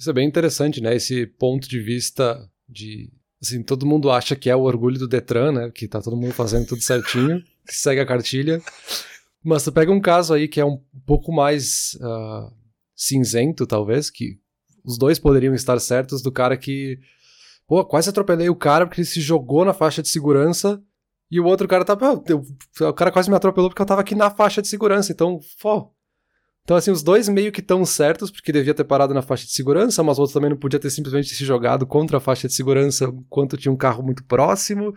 Isso 0.00 0.08
é 0.08 0.14
bem 0.14 0.26
interessante, 0.26 0.80
né? 0.80 0.96
Esse 0.96 1.26
ponto 1.26 1.68
de 1.68 1.78
vista 1.78 2.50
de. 2.66 3.12
Assim, 3.42 3.62
todo 3.62 3.84
mundo 3.84 4.10
acha 4.10 4.34
que 4.34 4.48
é 4.48 4.56
o 4.56 4.62
orgulho 4.62 4.98
do 4.98 5.06
Detran, 5.06 5.52
né? 5.52 5.70
Que 5.70 5.86
tá 5.86 6.00
todo 6.00 6.16
mundo 6.16 6.32
fazendo 6.32 6.66
tudo 6.66 6.80
certinho, 6.80 7.42
que 7.68 7.74
segue 7.74 8.00
a 8.00 8.06
cartilha. 8.06 8.62
Mas 9.44 9.62
tu 9.62 9.70
pega 9.70 9.92
um 9.92 10.00
caso 10.00 10.32
aí 10.32 10.48
que 10.48 10.58
é 10.58 10.64
um 10.64 10.82
pouco 11.04 11.30
mais 11.30 11.98
uh, 12.00 12.50
cinzento, 12.96 13.66
talvez, 13.66 14.08
que 14.08 14.38
os 14.82 14.96
dois 14.96 15.18
poderiam 15.18 15.54
estar 15.54 15.78
certos 15.78 16.22
do 16.22 16.32
cara 16.32 16.56
que. 16.56 16.98
Pô, 17.66 17.84
quase 17.84 18.08
atropelei 18.08 18.48
o 18.48 18.56
cara 18.56 18.86
porque 18.86 19.02
ele 19.02 19.06
se 19.06 19.20
jogou 19.20 19.66
na 19.66 19.74
faixa 19.74 20.00
de 20.00 20.08
segurança 20.08 20.82
e 21.30 21.38
o 21.38 21.44
outro 21.44 21.68
cara 21.68 21.84
tá. 21.84 21.92
o 21.92 22.92
cara 22.94 23.12
quase 23.12 23.28
me 23.28 23.36
atropelou 23.36 23.68
porque 23.68 23.82
eu 23.82 23.86
tava 23.86 24.00
aqui 24.00 24.14
na 24.14 24.30
faixa 24.30 24.62
de 24.62 24.68
segurança. 24.68 25.12
Então, 25.12 25.38
pô, 25.60 25.92
então, 26.62 26.76
assim, 26.76 26.90
os 26.90 27.02
dois 27.02 27.28
meio 27.28 27.50
que 27.50 27.60
estão 27.60 27.84
certos, 27.84 28.30
porque 28.30 28.52
devia 28.52 28.74
ter 28.74 28.84
parado 28.84 29.12
na 29.12 29.22
faixa 29.22 29.44
de 29.44 29.52
segurança, 29.52 30.02
mas 30.02 30.18
o 30.18 30.20
outro 30.20 30.34
também 30.34 30.50
não 30.50 30.56
podia 30.56 30.78
ter 30.78 30.90
simplesmente 30.90 31.34
se 31.34 31.44
jogado 31.44 31.86
contra 31.86 32.18
a 32.18 32.20
faixa 32.20 32.46
de 32.46 32.54
segurança 32.54 33.06
enquanto 33.06 33.56
tinha 33.56 33.72
um 33.72 33.76
carro 33.76 34.02
muito 34.02 34.24
próximo. 34.24 34.94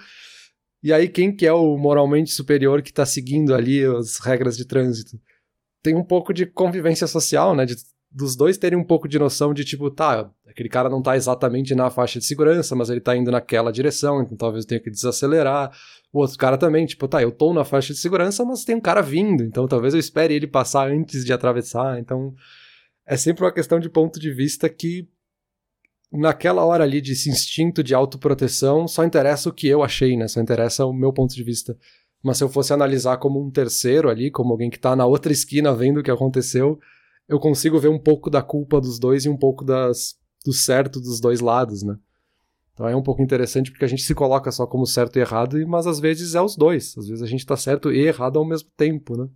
E 0.83 0.91
aí, 0.91 1.07
quem 1.07 1.35
que 1.35 1.45
é 1.47 1.53
o 1.53 1.77
moralmente 1.77 2.31
superior 2.31 2.81
que 2.81 2.89
está 2.89 3.05
seguindo 3.05 3.55
ali 3.55 3.83
as 3.83 4.17
regras 4.19 4.57
de 4.57 4.65
trânsito? 4.65 5.19
Tem 5.81 5.95
um 5.95 6.03
pouco 6.03 6.33
de 6.33 6.45
convivência 6.45 7.07
social, 7.07 7.55
né? 7.55 7.65
De, 7.65 7.75
dos 8.13 8.35
dois 8.35 8.57
terem 8.57 8.77
um 8.77 8.83
pouco 8.83 9.07
de 9.07 9.17
noção 9.17 9.53
de 9.53 9.65
tipo, 9.65 9.89
tá, 9.89 10.29
aquele 10.47 10.69
cara 10.69 10.87
não 10.87 11.01
tá 11.01 11.15
exatamente 11.15 11.73
na 11.73 11.89
faixa 11.89 12.19
de 12.19 12.25
segurança, 12.25 12.75
mas 12.75 12.89
ele 12.89 13.01
tá 13.01 13.17
indo 13.17 13.31
naquela 13.31 13.71
direção, 13.71 14.21
então 14.21 14.37
talvez 14.37 14.63
eu 14.63 14.69
tenha 14.69 14.81
que 14.81 14.91
desacelerar. 14.91 15.75
O 16.11 16.19
outro 16.19 16.37
cara 16.37 16.57
também, 16.57 16.85
tipo, 16.85 17.07
tá, 17.07 17.23
eu 17.23 17.31
tô 17.31 17.53
na 17.53 17.65
faixa 17.65 17.91
de 17.91 17.99
segurança, 17.99 18.45
mas 18.45 18.63
tem 18.63 18.75
um 18.75 18.81
cara 18.81 19.01
vindo, 19.01 19.43
então 19.43 19.67
talvez 19.67 19.95
eu 19.95 19.99
espere 19.99 20.35
ele 20.35 20.45
passar 20.45 20.91
antes 20.91 21.25
de 21.25 21.33
atravessar. 21.33 21.99
Então 21.99 22.35
é 23.05 23.17
sempre 23.17 23.43
uma 23.43 23.51
questão 23.51 23.79
de 23.79 23.89
ponto 23.89 24.19
de 24.19 24.31
vista 24.31 24.69
que 24.69 25.09
naquela 26.11 26.63
hora 26.63 26.83
ali 26.83 27.01
de 27.01 27.13
esse 27.13 27.29
instinto 27.29 27.83
de 27.83 27.95
autoproteção 27.95 28.87
só 28.87 29.03
interessa 29.03 29.49
o 29.49 29.53
que 29.53 29.67
eu 29.67 29.81
achei, 29.81 30.15
né? 30.15 30.27
Só 30.27 30.39
interessa 30.39 30.85
o 30.85 30.93
meu 30.93 31.11
ponto 31.11 31.33
de 31.33 31.43
vista. 31.43 31.75
Mas 32.21 32.37
se 32.37 32.43
eu 32.43 32.49
fosse 32.49 32.71
analisar 32.71 33.17
como 33.17 33.43
um 33.43 33.49
terceiro 33.49 34.07
ali, 34.07 34.29
como 34.29 34.51
alguém 34.51 34.69
que 34.69 34.79
tá 34.79 34.95
na 34.95 35.05
outra 35.05 35.33
esquina 35.33 35.73
vendo 35.73 35.99
o 35.99 36.03
que 36.03 36.11
aconteceu, 36.11 36.79
eu 37.27 37.39
consigo 37.39 37.79
ver 37.79 37.89
um 37.89 37.99
pouco 37.99 38.29
da 38.29 38.41
culpa 38.41 38.79
dos 38.79 38.99
dois 38.99 39.25
e 39.25 39.29
um 39.29 39.37
pouco 39.37 39.63
das, 39.63 40.15
do 40.45 40.53
certo 40.53 40.99
dos 40.99 41.19
dois 41.19 41.39
lados, 41.39 41.83
né? 41.83 41.97
Então 42.73 42.87
é 42.87 42.95
um 42.95 43.03
pouco 43.03 43.21
interessante 43.21 43.71
porque 43.71 43.85
a 43.85 43.87
gente 43.87 44.01
se 44.01 44.15
coloca 44.15 44.51
só 44.51 44.65
como 44.65 44.85
certo 44.85 45.17
e 45.17 45.19
errado, 45.19 45.55
mas 45.67 45.85
às 45.85 45.99
vezes 45.99 46.33
é 46.33 46.41
os 46.41 46.55
dois. 46.55 46.97
Às 46.97 47.07
vezes 47.07 47.21
a 47.21 47.27
gente 47.27 47.45
tá 47.45 47.55
certo 47.55 47.91
e 47.91 47.99
errado 47.99 48.39
ao 48.39 48.45
mesmo 48.45 48.69
tempo, 48.75 49.15
né? 49.15 49.29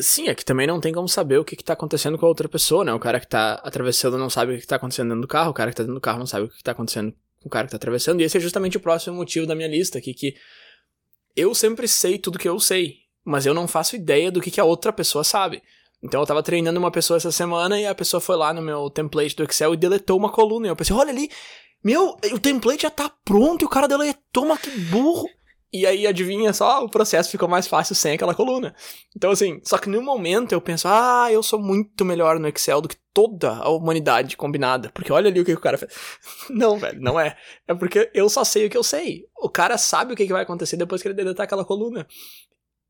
Sim, 0.00 0.28
é 0.28 0.34
que 0.34 0.44
também 0.44 0.66
não 0.66 0.80
tem 0.80 0.92
como 0.92 1.08
saber 1.08 1.38
o 1.38 1.44
que, 1.44 1.56
que 1.56 1.64
tá 1.64 1.72
acontecendo 1.72 2.16
com 2.16 2.24
a 2.24 2.28
outra 2.28 2.48
pessoa, 2.48 2.84
né? 2.84 2.94
O 2.94 3.00
cara 3.00 3.20
que 3.20 3.26
tá 3.26 3.54
atravessando 3.64 4.16
não 4.16 4.30
sabe 4.30 4.52
o 4.52 4.54
que, 4.54 4.62
que 4.62 4.66
tá 4.66 4.76
acontecendo 4.76 5.08
dentro 5.08 5.22
do 5.22 5.28
carro, 5.28 5.50
o 5.50 5.54
cara 5.54 5.70
que 5.70 5.76
tá 5.76 5.82
dentro 5.82 5.96
do 5.96 6.00
carro 6.00 6.20
não 6.20 6.26
sabe 6.26 6.46
o 6.46 6.48
que, 6.48 6.56
que 6.56 6.62
tá 6.62 6.72
acontecendo 6.72 7.12
com 7.40 7.48
o 7.48 7.50
cara 7.50 7.66
que 7.66 7.72
tá 7.72 7.76
atravessando. 7.76 8.20
E 8.20 8.24
esse 8.24 8.36
é 8.36 8.40
justamente 8.40 8.76
o 8.76 8.80
próximo 8.80 9.16
motivo 9.16 9.46
da 9.46 9.54
minha 9.54 9.68
lista 9.68 9.98
aqui, 9.98 10.14
que 10.14 10.34
eu 11.34 11.54
sempre 11.54 11.86
sei 11.86 12.16
tudo 12.16 12.38
que 12.38 12.48
eu 12.48 12.58
sei, 12.60 13.00
mas 13.24 13.44
eu 13.44 13.52
não 13.52 13.68
faço 13.68 13.96
ideia 13.96 14.30
do 14.30 14.40
que, 14.40 14.50
que 14.50 14.60
a 14.60 14.64
outra 14.64 14.92
pessoa 14.92 15.24
sabe. 15.24 15.62
Então 16.02 16.20
eu 16.20 16.26
tava 16.26 16.42
treinando 16.42 16.78
uma 16.78 16.90
pessoa 16.90 17.16
essa 17.16 17.32
semana 17.32 17.80
e 17.80 17.86
a 17.86 17.94
pessoa 17.94 18.20
foi 18.20 18.36
lá 18.36 18.52
no 18.52 18.62
meu 18.62 18.88
template 18.88 19.34
do 19.34 19.44
Excel 19.44 19.74
e 19.74 19.76
deletou 19.76 20.16
uma 20.16 20.30
coluna. 20.30 20.66
E 20.66 20.70
eu 20.70 20.76
pensei, 20.76 20.94
olha 20.94 21.10
ali, 21.10 21.30
meu, 21.82 22.16
o 22.32 22.38
template 22.38 22.82
já 22.82 22.90
tá 22.90 23.10
pronto 23.24 23.62
e 23.62 23.66
o 23.66 23.68
cara 23.68 23.88
deletou, 23.88 24.46
mas 24.46 24.60
que 24.60 24.70
burro. 24.70 25.28
E 25.70 25.86
aí, 25.86 26.06
adivinha 26.06 26.50
só, 26.54 26.82
o 26.82 26.88
processo 26.88 27.30
ficou 27.30 27.46
mais 27.46 27.66
fácil 27.68 27.94
sem 27.94 28.14
aquela 28.14 28.34
coluna. 28.34 28.74
Então, 29.14 29.30
assim, 29.30 29.60
só 29.62 29.76
que 29.76 29.90
no 29.90 30.00
momento 30.00 30.52
eu 30.52 30.62
penso, 30.62 30.88
ah, 30.88 31.28
eu 31.30 31.42
sou 31.42 31.60
muito 31.60 32.06
melhor 32.06 32.40
no 32.40 32.48
Excel 32.48 32.80
do 32.80 32.88
que 32.88 32.96
toda 33.12 33.50
a 33.52 33.68
humanidade 33.68 34.34
combinada. 34.34 34.90
Porque 34.94 35.12
olha 35.12 35.28
ali 35.28 35.40
o 35.40 35.44
que 35.44 35.52
o 35.52 35.60
cara 35.60 35.76
fez. 35.76 35.92
Não, 36.48 36.78
velho, 36.78 36.98
não 37.02 37.20
é. 37.20 37.36
É 37.66 37.74
porque 37.74 38.10
eu 38.14 38.30
só 38.30 38.44
sei 38.44 38.66
o 38.66 38.70
que 38.70 38.78
eu 38.78 38.82
sei. 38.82 39.26
O 39.36 39.50
cara 39.50 39.76
sabe 39.76 40.14
o 40.14 40.16
que 40.16 40.24
vai 40.26 40.42
acontecer 40.42 40.78
depois 40.78 41.02
que 41.02 41.08
ele 41.08 41.14
deletar 41.14 41.44
aquela 41.44 41.66
coluna. 41.66 42.06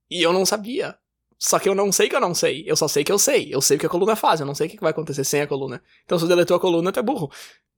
E 0.08 0.22
eu 0.22 0.32
não 0.32 0.46
sabia. 0.46 0.96
Só 1.38 1.58
que 1.58 1.68
eu 1.68 1.74
não 1.74 1.92
sei 1.92 2.08
que 2.08 2.16
eu 2.16 2.20
não 2.20 2.34
sei. 2.34 2.64
Eu 2.66 2.76
só 2.76 2.88
sei 2.88 3.04
que 3.04 3.12
eu 3.12 3.18
sei. 3.18 3.54
Eu 3.54 3.60
sei 3.60 3.76
o 3.76 3.80
que 3.80 3.86
a 3.86 3.88
coluna 3.88 4.16
faz. 4.16 4.40
Eu 4.40 4.46
não 4.46 4.54
sei 4.54 4.66
o 4.66 4.70
que 4.70 4.80
vai 4.80 4.90
acontecer 4.90 5.22
sem 5.22 5.40
a 5.40 5.46
coluna. 5.46 5.80
Então, 6.04 6.18
se 6.18 6.24
eu 6.24 6.28
deletou 6.28 6.56
a 6.56 6.60
coluna, 6.60 6.90
tu 6.90 6.98
é 6.98 7.02
burro. 7.02 7.30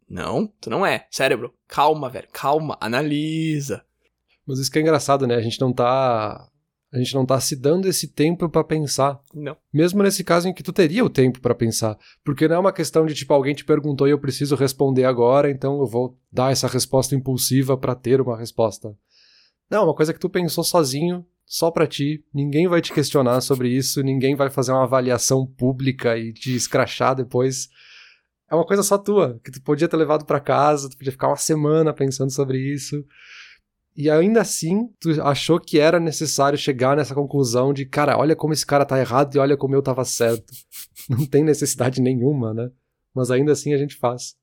Não, 0.09 0.46
tu 0.61 0.70
não 0.70 0.85
é. 0.85 1.07
Cérebro, 1.11 1.55
calma, 1.68 2.09
velho, 2.09 2.29
calma, 2.33 2.77
analisa. 2.81 3.85
Mas 4.46 4.59
isso 4.59 4.70
que 4.70 4.79
é 4.79 4.83
engraçado, 4.83 5.27
né? 5.27 5.37
A 5.37 5.40
gente 5.40 5.61
não 5.61 5.73
tá. 5.73 6.49
A 6.92 6.99
gente 6.99 7.14
não 7.14 7.25
tá 7.25 7.38
se 7.38 7.55
dando 7.55 7.87
esse 7.87 8.09
tempo 8.09 8.49
para 8.49 8.65
pensar. 8.65 9.21
Não. 9.33 9.56
Mesmo 9.73 10.02
nesse 10.02 10.25
caso 10.25 10.48
em 10.48 10.52
que 10.52 10.63
tu 10.63 10.73
teria 10.73 11.04
o 11.04 11.11
tempo 11.11 11.40
para 11.40 11.54
pensar. 11.54 11.96
Porque 12.25 12.48
não 12.48 12.56
é 12.56 12.58
uma 12.58 12.73
questão 12.73 13.06
de, 13.06 13.15
tipo, 13.15 13.33
alguém 13.33 13.54
te 13.54 13.65
perguntou 13.65 14.08
e 14.08 14.11
eu 14.11 14.19
preciso 14.19 14.56
responder 14.56 15.04
agora, 15.04 15.48
então 15.48 15.79
eu 15.79 15.87
vou 15.87 16.19
dar 16.33 16.50
essa 16.50 16.67
resposta 16.67 17.15
impulsiva 17.15 17.77
para 17.77 17.94
ter 17.94 18.21
uma 18.21 18.37
resposta. 18.37 18.92
Não, 19.71 19.83
é 19.83 19.85
uma 19.85 19.94
coisa 19.94 20.13
que 20.13 20.19
tu 20.19 20.29
pensou 20.29 20.65
sozinho, 20.65 21.25
só 21.51 21.69
para 21.69 21.85
ti, 21.85 22.25
ninguém 22.33 22.69
vai 22.69 22.81
te 22.81 22.92
questionar 22.92 23.40
sobre 23.40 23.69
isso, 23.69 24.05
ninguém 24.05 24.37
vai 24.37 24.48
fazer 24.48 24.71
uma 24.71 24.85
avaliação 24.85 25.44
pública 25.44 26.17
e 26.17 26.33
te 26.33 26.55
escrachar 26.55 27.17
depois 27.17 27.69
é 28.48 28.55
uma 28.55 28.65
coisa 28.65 28.85
só 28.85 28.96
tua, 28.96 29.40
que 29.44 29.51
tu 29.51 29.61
podia 29.61 29.88
ter 29.88 29.96
levado 29.96 30.25
para 30.25 30.38
casa, 30.38 30.88
tu 30.88 30.96
podia 30.96 31.11
ficar 31.11 31.27
uma 31.27 31.37
semana 31.37 31.92
pensando 31.92 32.31
sobre 32.31 32.57
isso. 32.59 33.05
E 33.96 34.09
ainda 34.09 34.40
assim, 34.40 34.88
tu 35.01 35.11
achou 35.23 35.59
que 35.59 35.81
era 35.81 35.98
necessário 35.98 36.57
chegar 36.57 36.96
nessa 36.96 37.17
conclusão 37.17 37.73
de, 37.73 37.85
cara, 37.85 38.17
olha 38.17 38.37
como 38.37 38.53
esse 38.53 38.65
cara 38.65 38.85
tá 38.85 38.96
errado 39.01 39.35
e 39.35 39.38
olha 39.40 39.57
como 39.57 39.75
eu 39.75 39.83
tava 39.83 40.05
certo. 40.05 40.53
Não 41.11 41.27
tem 41.27 41.42
necessidade 41.42 42.01
nenhuma, 42.01 42.55
né? 42.55 42.71
Mas 43.13 43.29
ainda 43.29 43.51
assim 43.51 43.75
a 43.75 43.77
gente 43.77 43.96
faz. 43.96 44.37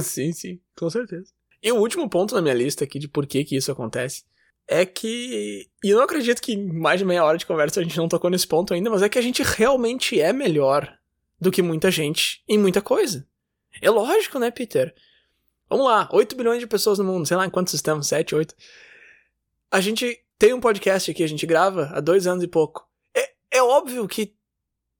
Sim, 0.00 0.32
sim, 0.32 0.60
com 0.78 0.88
certeza. 0.88 1.32
E 1.60 1.72
o 1.72 1.80
último 1.80 2.08
ponto 2.08 2.32
na 2.32 2.40
minha 2.40 2.54
lista 2.54 2.84
aqui 2.84 3.00
de 3.00 3.08
por 3.08 3.26
que 3.26 3.44
que 3.44 3.56
isso 3.56 3.72
acontece 3.72 4.22
é 4.68 4.86
que. 4.86 5.68
E 5.82 5.90
eu 5.90 5.96
não 5.96 6.04
acredito 6.04 6.40
que 6.40 6.56
mais 6.56 6.98
de 6.98 7.04
meia 7.04 7.24
hora 7.24 7.38
de 7.38 7.46
conversa 7.46 7.80
a 7.80 7.82
gente 7.82 7.96
não 7.96 8.08
tocou 8.08 8.30
nesse 8.30 8.46
ponto 8.46 8.72
ainda, 8.72 8.90
mas 8.90 9.02
é 9.02 9.08
que 9.08 9.18
a 9.18 9.22
gente 9.22 9.42
realmente 9.42 10.20
é 10.20 10.32
melhor 10.32 10.98
do 11.40 11.50
que 11.50 11.62
muita 11.62 11.90
gente 11.90 12.42
em 12.48 12.58
muita 12.58 12.80
coisa. 12.80 13.26
É 13.80 13.90
lógico, 13.90 14.38
né, 14.38 14.50
Peter? 14.50 14.94
Vamos 15.68 15.86
lá, 15.86 16.08
8 16.12 16.36
bilhões 16.36 16.60
de 16.60 16.66
pessoas 16.66 16.98
no 16.98 17.04
mundo, 17.04 17.26
sei 17.26 17.36
lá 17.36 17.46
em 17.46 17.50
quantos 17.50 17.70
sistemas, 17.70 18.06
7, 18.06 18.34
8. 18.34 18.54
A 19.70 19.80
gente 19.80 20.22
tem 20.38 20.52
um 20.52 20.60
podcast 20.60 21.10
aqui, 21.10 21.22
a 21.22 21.26
gente 21.26 21.46
grava 21.46 21.90
há 21.94 22.00
dois 22.00 22.26
anos 22.26 22.44
e 22.44 22.48
pouco. 22.48 22.86
É, 23.14 23.32
é 23.50 23.62
óbvio 23.62 24.06
que 24.06 24.34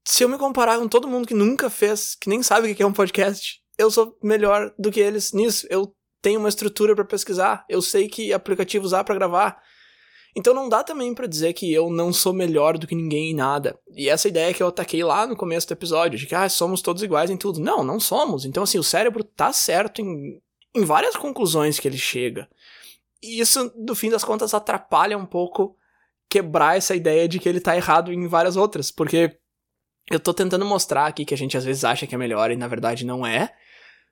se 0.04 0.24
eu 0.24 0.28
me 0.28 0.38
comparar 0.38 0.78
com 0.78 0.88
todo 0.88 1.08
mundo 1.08 1.28
que 1.28 1.34
nunca 1.34 1.68
fez, 1.68 2.14
que 2.14 2.28
nem 2.28 2.42
sabe 2.42 2.70
o 2.70 2.74
que 2.74 2.82
é 2.82 2.86
um 2.86 2.92
podcast, 2.92 3.62
eu 3.78 3.90
sou 3.90 4.16
melhor 4.22 4.74
do 4.78 4.90
que 4.90 5.00
eles 5.00 5.32
nisso. 5.32 5.66
Eu 5.70 5.94
tenho 6.22 6.38
uma 6.38 6.48
estrutura 6.48 6.94
para 6.94 7.04
pesquisar, 7.04 7.64
eu 7.68 7.82
sei 7.82 8.08
que 8.08 8.32
aplicativo 8.32 8.84
usar 8.84 9.04
para 9.04 9.14
gravar. 9.14 9.60
Então 10.34 10.54
não 10.54 10.68
dá 10.68 10.82
também 10.82 11.14
para 11.14 11.26
dizer 11.26 11.52
que 11.52 11.70
eu 11.70 11.90
não 11.90 12.10
sou 12.10 12.32
melhor 12.32 12.78
do 12.78 12.86
que 12.86 12.94
ninguém 12.94 13.32
em 13.32 13.34
nada. 13.34 13.78
E 13.94 14.08
essa 14.08 14.28
ideia 14.28 14.54
que 14.54 14.62
eu 14.62 14.68
ataquei 14.68 15.04
lá 15.04 15.26
no 15.26 15.36
começo 15.36 15.66
do 15.66 15.72
episódio, 15.72 16.18
de 16.18 16.26
que 16.26 16.34
ah, 16.34 16.48
somos 16.48 16.80
todos 16.80 17.02
iguais 17.02 17.28
em 17.28 17.36
tudo. 17.36 17.60
Não, 17.60 17.84
não 17.84 18.00
somos. 18.00 18.46
Então 18.46 18.62
assim, 18.62 18.78
o 18.78 18.82
cérebro 18.82 19.22
tá 19.22 19.52
certo 19.52 20.00
em, 20.00 20.40
em 20.74 20.84
várias 20.84 21.16
conclusões 21.16 21.78
que 21.78 21.86
ele 21.86 21.98
chega. 21.98 22.48
E 23.22 23.40
isso, 23.40 23.70
no 23.76 23.94
fim 23.94 24.08
das 24.08 24.24
contas, 24.24 24.54
atrapalha 24.54 25.18
um 25.18 25.26
pouco 25.26 25.76
quebrar 26.30 26.78
essa 26.78 26.94
ideia 26.96 27.28
de 27.28 27.38
que 27.38 27.46
ele 27.46 27.60
tá 27.60 27.76
errado 27.76 28.10
em 28.10 28.26
várias 28.26 28.56
outras, 28.56 28.90
porque 28.90 29.36
eu 30.10 30.18
tô 30.18 30.32
tentando 30.32 30.64
mostrar 30.64 31.06
aqui 31.06 31.26
que 31.26 31.34
a 31.34 31.36
gente 31.36 31.58
às 31.58 31.64
vezes 31.64 31.84
acha 31.84 32.06
que 32.06 32.14
é 32.14 32.18
melhor 32.18 32.50
e 32.50 32.56
na 32.56 32.66
verdade 32.66 33.04
não 33.04 33.26
é. 33.26 33.54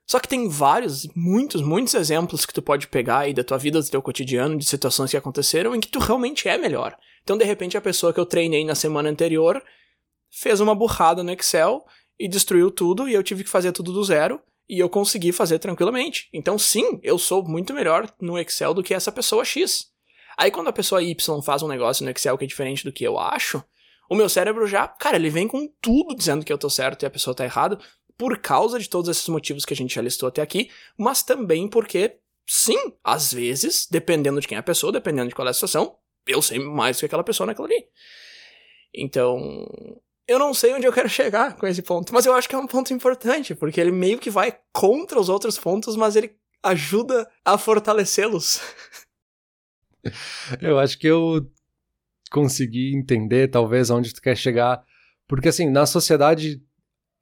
Só 0.06 0.18
que 0.18 0.28
tem 0.28 0.48
vários, 0.48 1.06
muitos, 1.14 1.62
muitos 1.62 1.94
exemplos 1.94 2.44
que 2.44 2.52
tu 2.52 2.60
pode 2.60 2.88
pegar 2.88 3.20
aí 3.20 3.34
da 3.34 3.44
tua 3.44 3.58
vida, 3.58 3.80
do 3.80 3.88
teu 3.88 4.02
cotidiano, 4.02 4.58
de 4.58 4.64
situações 4.64 5.10
que 5.10 5.16
aconteceram 5.16 5.74
em 5.74 5.80
que 5.80 5.88
tu 5.88 6.00
realmente 6.00 6.48
é 6.48 6.58
melhor. 6.58 6.96
Então, 7.22 7.38
de 7.38 7.44
repente, 7.44 7.76
a 7.76 7.80
pessoa 7.80 8.12
que 8.12 8.18
eu 8.18 8.26
treinei 8.26 8.64
na 8.64 8.74
semana 8.74 9.08
anterior 9.08 9.62
fez 10.30 10.60
uma 10.60 10.74
burrada 10.74 11.22
no 11.22 11.30
Excel 11.30 11.84
e 12.18 12.28
destruiu 12.28 12.70
tudo 12.70 13.08
e 13.08 13.14
eu 13.14 13.22
tive 13.22 13.44
que 13.44 13.50
fazer 13.50 13.72
tudo 13.72 13.92
do 13.92 14.02
zero 14.02 14.40
e 14.68 14.78
eu 14.78 14.88
consegui 14.88 15.32
fazer 15.32 15.58
tranquilamente. 15.58 16.28
Então, 16.32 16.58
sim, 16.58 17.00
eu 17.02 17.18
sou 17.18 17.42
muito 17.46 17.74
melhor 17.74 18.08
no 18.20 18.38
Excel 18.38 18.74
do 18.74 18.82
que 18.82 18.94
essa 18.94 19.10
pessoa 19.10 19.44
X. 19.44 19.90
Aí, 20.36 20.50
quando 20.50 20.68
a 20.68 20.72
pessoa 20.72 21.02
Y 21.02 21.42
faz 21.42 21.62
um 21.62 21.68
negócio 21.68 22.04
no 22.04 22.10
Excel 22.10 22.38
que 22.38 22.44
é 22.44 22.48
diferente 22.48 22.84
do 22.84 22.92
que 22.92 23.04
eu 23.04 23.18
acho, 23.18 23.62
o 24.08 24.14
meu 24.14 24.28
cérebro 24.28 24.66
já, 24.66 24.88
cara, 24.88 25.16
ele 25.16 25.30
vem 25.30 25.46
com 25.46 25.68
tudo 25.80 26.14
dizendo 26.14 26.44
que 26.44 26.52
eu 26.52 26.58
tô 26.58 26.68
certo 26.70 27.02
e 27.02 27.06
a 27.06 27.10
pessoa 27.10 27.34
tá 27.34 27.44
errado, 27.44 27.78
por 28.20 28.36
causa 28.36 28.78
de 28.78 28.86
todos 28.86 29.08
esses 29.08 29.26
motivos 29.28 29.64
que 29.64 29.72
a 29.72 29.76
gente 29.76 29.94
já 29.94 30.02
listou 30.02 30.28
até 30.28 30.42
aqui, 30.42 30.70
mas 30.94 31.22
também 31.22 31.66
porque, 31.66 32.18
sim, 32.46 32.76
às 33.02 33.32
vezes, 33.32 33.88
dependendo 33.90 34.38
de 34.38 34.46
quem 34.46 34.56
é 34.56 34.58
a 34.58 34.62
pessoa, 34.62 34.92
dependendo 34.92 35.30
de 35.30 35.34
qual 35.34 35.48
é 35.48 35.50
a 35.50 35.54
situação, 35.54 35.96
eu 36.26 36.42
sei 36.42 36.58
mais 36.58 36.98
do 36.98 37.00
que 37.00 37.06
aquela 37.06 37.24
pessoa 37.24 37.46
naquela 37.46 37.66
ali. 37.66 37.82
Então, 38.94 39.66
eu 40.28 40.38
não 40.38 40.52
sei 40.52 40.74
onde 40.74 40.86
eu 40.86 40.92
quero 40.92 41.08
chegar 41.08 41.56
com 41.56 41.66
esse 41.66 41.80
ponto, 41.80 42.12
mas 42.12 42.26
eu 42.26 42.34
acho 42.34 42.46
que 42.46 42.54
é 42.54 42.58
um 42.58 42.66
ponto 42.66 42.92
importante, 42.92 43.54
porque 43.54 43.80
ele 43.80 43.90
meio 43.90 44.18
que 44.18 44.28
vai 44.28 44.54
contra 44.70 45.18
os 45.18 45.30
outros 45.30 45.58
pontos, 45.58 45.96
mas 45.96 46.14
ele 46.14 46.36
ajuda 46.62 47.26
a 47.42 47.56
fortalecê-los. 47.56 48.60
Eu 50.60 50.78
acho 50.78 50.98
que 50.98 51.06
eu 51.06 51.46
consegui 52.30 52.96
entender, 52.96 53.50
talvez, 53.50 53.90
onde 53.90 54.14
tu 54.14 54.22
quer 54.22 54.34
chegar. 54.34 54.82
Porque, 55.28 55.50
assim, 55.50 55.68
na 55.68 55.84
sociedade 55.84 56.62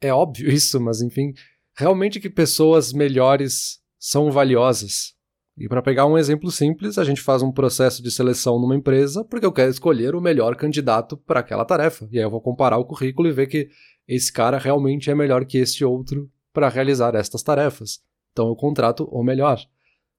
é 0.01 0.13
óbvio 0.13 0.49
isso, 0.53 0.81
mas 0.81 1.01
enfim, 1.01 1.33
realmente 1.77 2.21
que 2.21 2.31
pessoas 2.31 2.93
melhores 2.93 3.81
são 3.99 4.31
valiosas. 4.31 5.17
E 5.57 5.69
para 5.69 5.83
pegar 5.83 6.07
um 6.07 6.17
exemplo 6.17 6.53
simples, 6.53 6.99
a 6.99 7.05
gente 7.05 7.21
faz 7.21 7.43
um 7.43 7.51
processo 7.51 8.01
de 8.01 8.13
seleção 8.13 8.61
numa 8.61 8.77
empresa 8.77 9.25
porque 9.25 9.45
eu 9.45 9.53
quero 9.53 9.71
escolher 9.71 10.15
o 10.15 10.21
melhor 10.21 10.55
candidato 10.55 11.17
para 11.17 11.41
aquela 11.41 11.65
tarefa. 11.65 12.09
E 12.13 12.19
aí 12.19 12.25
eu 12.25 12.31
vou 12.31 12.41
comparar 12.41 12.79
o 12.79 12.85
currículo 12.85 13.29
e 13.29 13.33
ver 13.33 13.49
que 13.49 13.69
esse 14.07 14.33
cara 14.33 14.57
realmente 14.57 15.11
é 15.11 15.15
melhor 15.17 15.45
que 15.45 15.59
este 15.59 15.85
outro 15.85 16.31
para 16.53 16.69
realizar 16.69 17.15
estas 17.17 17.43
tarefas. 17.43 18.01
Então 18.33 18.47
eu 18.49 18.55
contrato 18.55 19.05
o 19.11 19.23
melhor. 19.25 19.59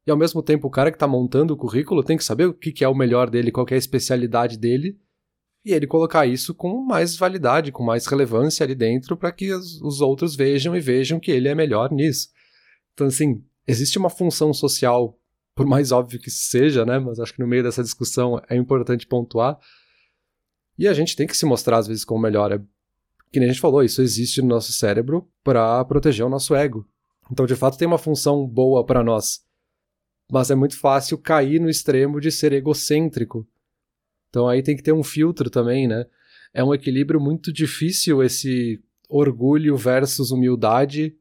E 0.06 0.12
ao 0.12 0.18
mesmo 0.18 0.42
tempo, 0.42 0.68
o 0.68 0.72
cara 0.72 0.92
que 0.92 0.96
está 0.96 1.08
montando 1.08 1.54
o 1.54 1.58
currículo 1.58 2.04
tem 2.04 2.18
que 2.18 2.24
saber 2.24 2.46
o 2.46 2.54
que, 2.54 2.84
é 2.84 2.88
o 2.88 2.96
melhor 2.96 3.30
dele, 3.30 3.52
qual 3.52 3.66
é 3.70 3.76
a 3.76 3.78
especialidade 3.78 4.58
dele, 4.58 4.98
e 5.64 5.74
ele 5.74 5.88
colocar 5.88 6.26
isso 6.26 6.54
com 6.54 6.84
mais 6.84 7.16
validade, 7.16 7.72
com 7.72 7.84
mais 7.84 8.06
relevância 8.06 8.64
ali 8.64 8.76
dentro, 8.76 9.18
para 9.18 9.32
que 9.32 9.52
os, 9.52 9.82
os 9.82 10.02
outros 10.02 10.36
vejam 10.36 10.76
e 10.76 10.80
vejam 10.80 11.20
que 11.20 11.32
ele 11.32 11.48
é 11.48 11.56
melhor 11.56 11.92
nisso. 11.92 12.30
Então, 12.94 13.08
assim, 13.08 13.44
existe 13.68 13.98
uma 13.98 14.10
função 14.10 14.54
social, 14.54 15.18
por 15.54 15.66
mais 15.66 15.92
óbvio 15.92 16.20
que 16.20 16.32
seja, 16.32 16.86
né? 16.86 16.98
Mas 17.00 17.20
acho 17.20 17.34
que 17.34 17.40
no 17.40 17.48
meio 17.48 17.64
dessa 17.64 17.84
discussão 17.84 18.42
é 18.50 18.56
importante 18.56 19.06
pontuar. 19.06 19.60
E 20.78 20.88
a 20.88 20.94
gente 20.94 21.16
tem 21.16 21.28
que 21.28 21.36
se 21.36 21.46
mostrar, 21.46 21.78
às 21.78 21.88
vezes, 21.88 22.06
como 22.06 22.22
melhor. 22.22 22.52
É, 22.54 22.60
que 23.32 23.40
nem 23.40 23.50
a 23.50 23.52
gente 23.52 23.62
falou, 23.62 23.84
isso 23.84 24.02
existe 24.02 24.42
no 24.42 24.48
nosso 24.48 24.72
cérebro 24.72 25.30
para 25.44 25.84
proteger 25.86 26.26
o 26.26 26.30
nosso 26.30 26.56
ego. 26.56 26.88
Então, 27.30 27.46
de 27.46 27.56
fato, 27.56 27.78
tem 27.78 27.88
uma 27.88 27.98
função 27.98 28.48
boa 28.48 28.86
para 28.86 29.04
nós. 29.04 29.42
Mas 30.32 30.50
é 30.50 30.56
muito 30.56 30.80
fácil 30.80 31.18
cair 31.18 31.60
no 31.60 31.70
extremo 31.70 32.22
de 32.22 32.32
ser 32.32 32.54
egocêntrico 32.54 33.46
então 34.30 34.48
aí 34.48 34.62
tem 34.62 34.76
que 34.76 34.84
ter 34.84 34.94
um 34.94 35.04
filtro 35.04 35.50
também, 35.50 35.88
né? 35.88 36.06
É 36.54 36.64
um 36.64 36.74
equilíbrio 36.74 37.20
muito 37.20 37.52
difícil 37.52 38.24
esse 38.24 38.82
orgulho 39.08 39.76
versus 39.76 40.32
humildade, 40.32 41.16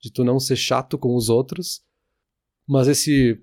de 0.00 0.12
tu 0.12 0.24
não 0.24 0.38
ser 0.38 0.56
chato 0.56 0.98
com 0.98 1.14
os 1.14 1.28
outros, 1.28 1.82
mas 2.66 2.88
esse 2.88 3.40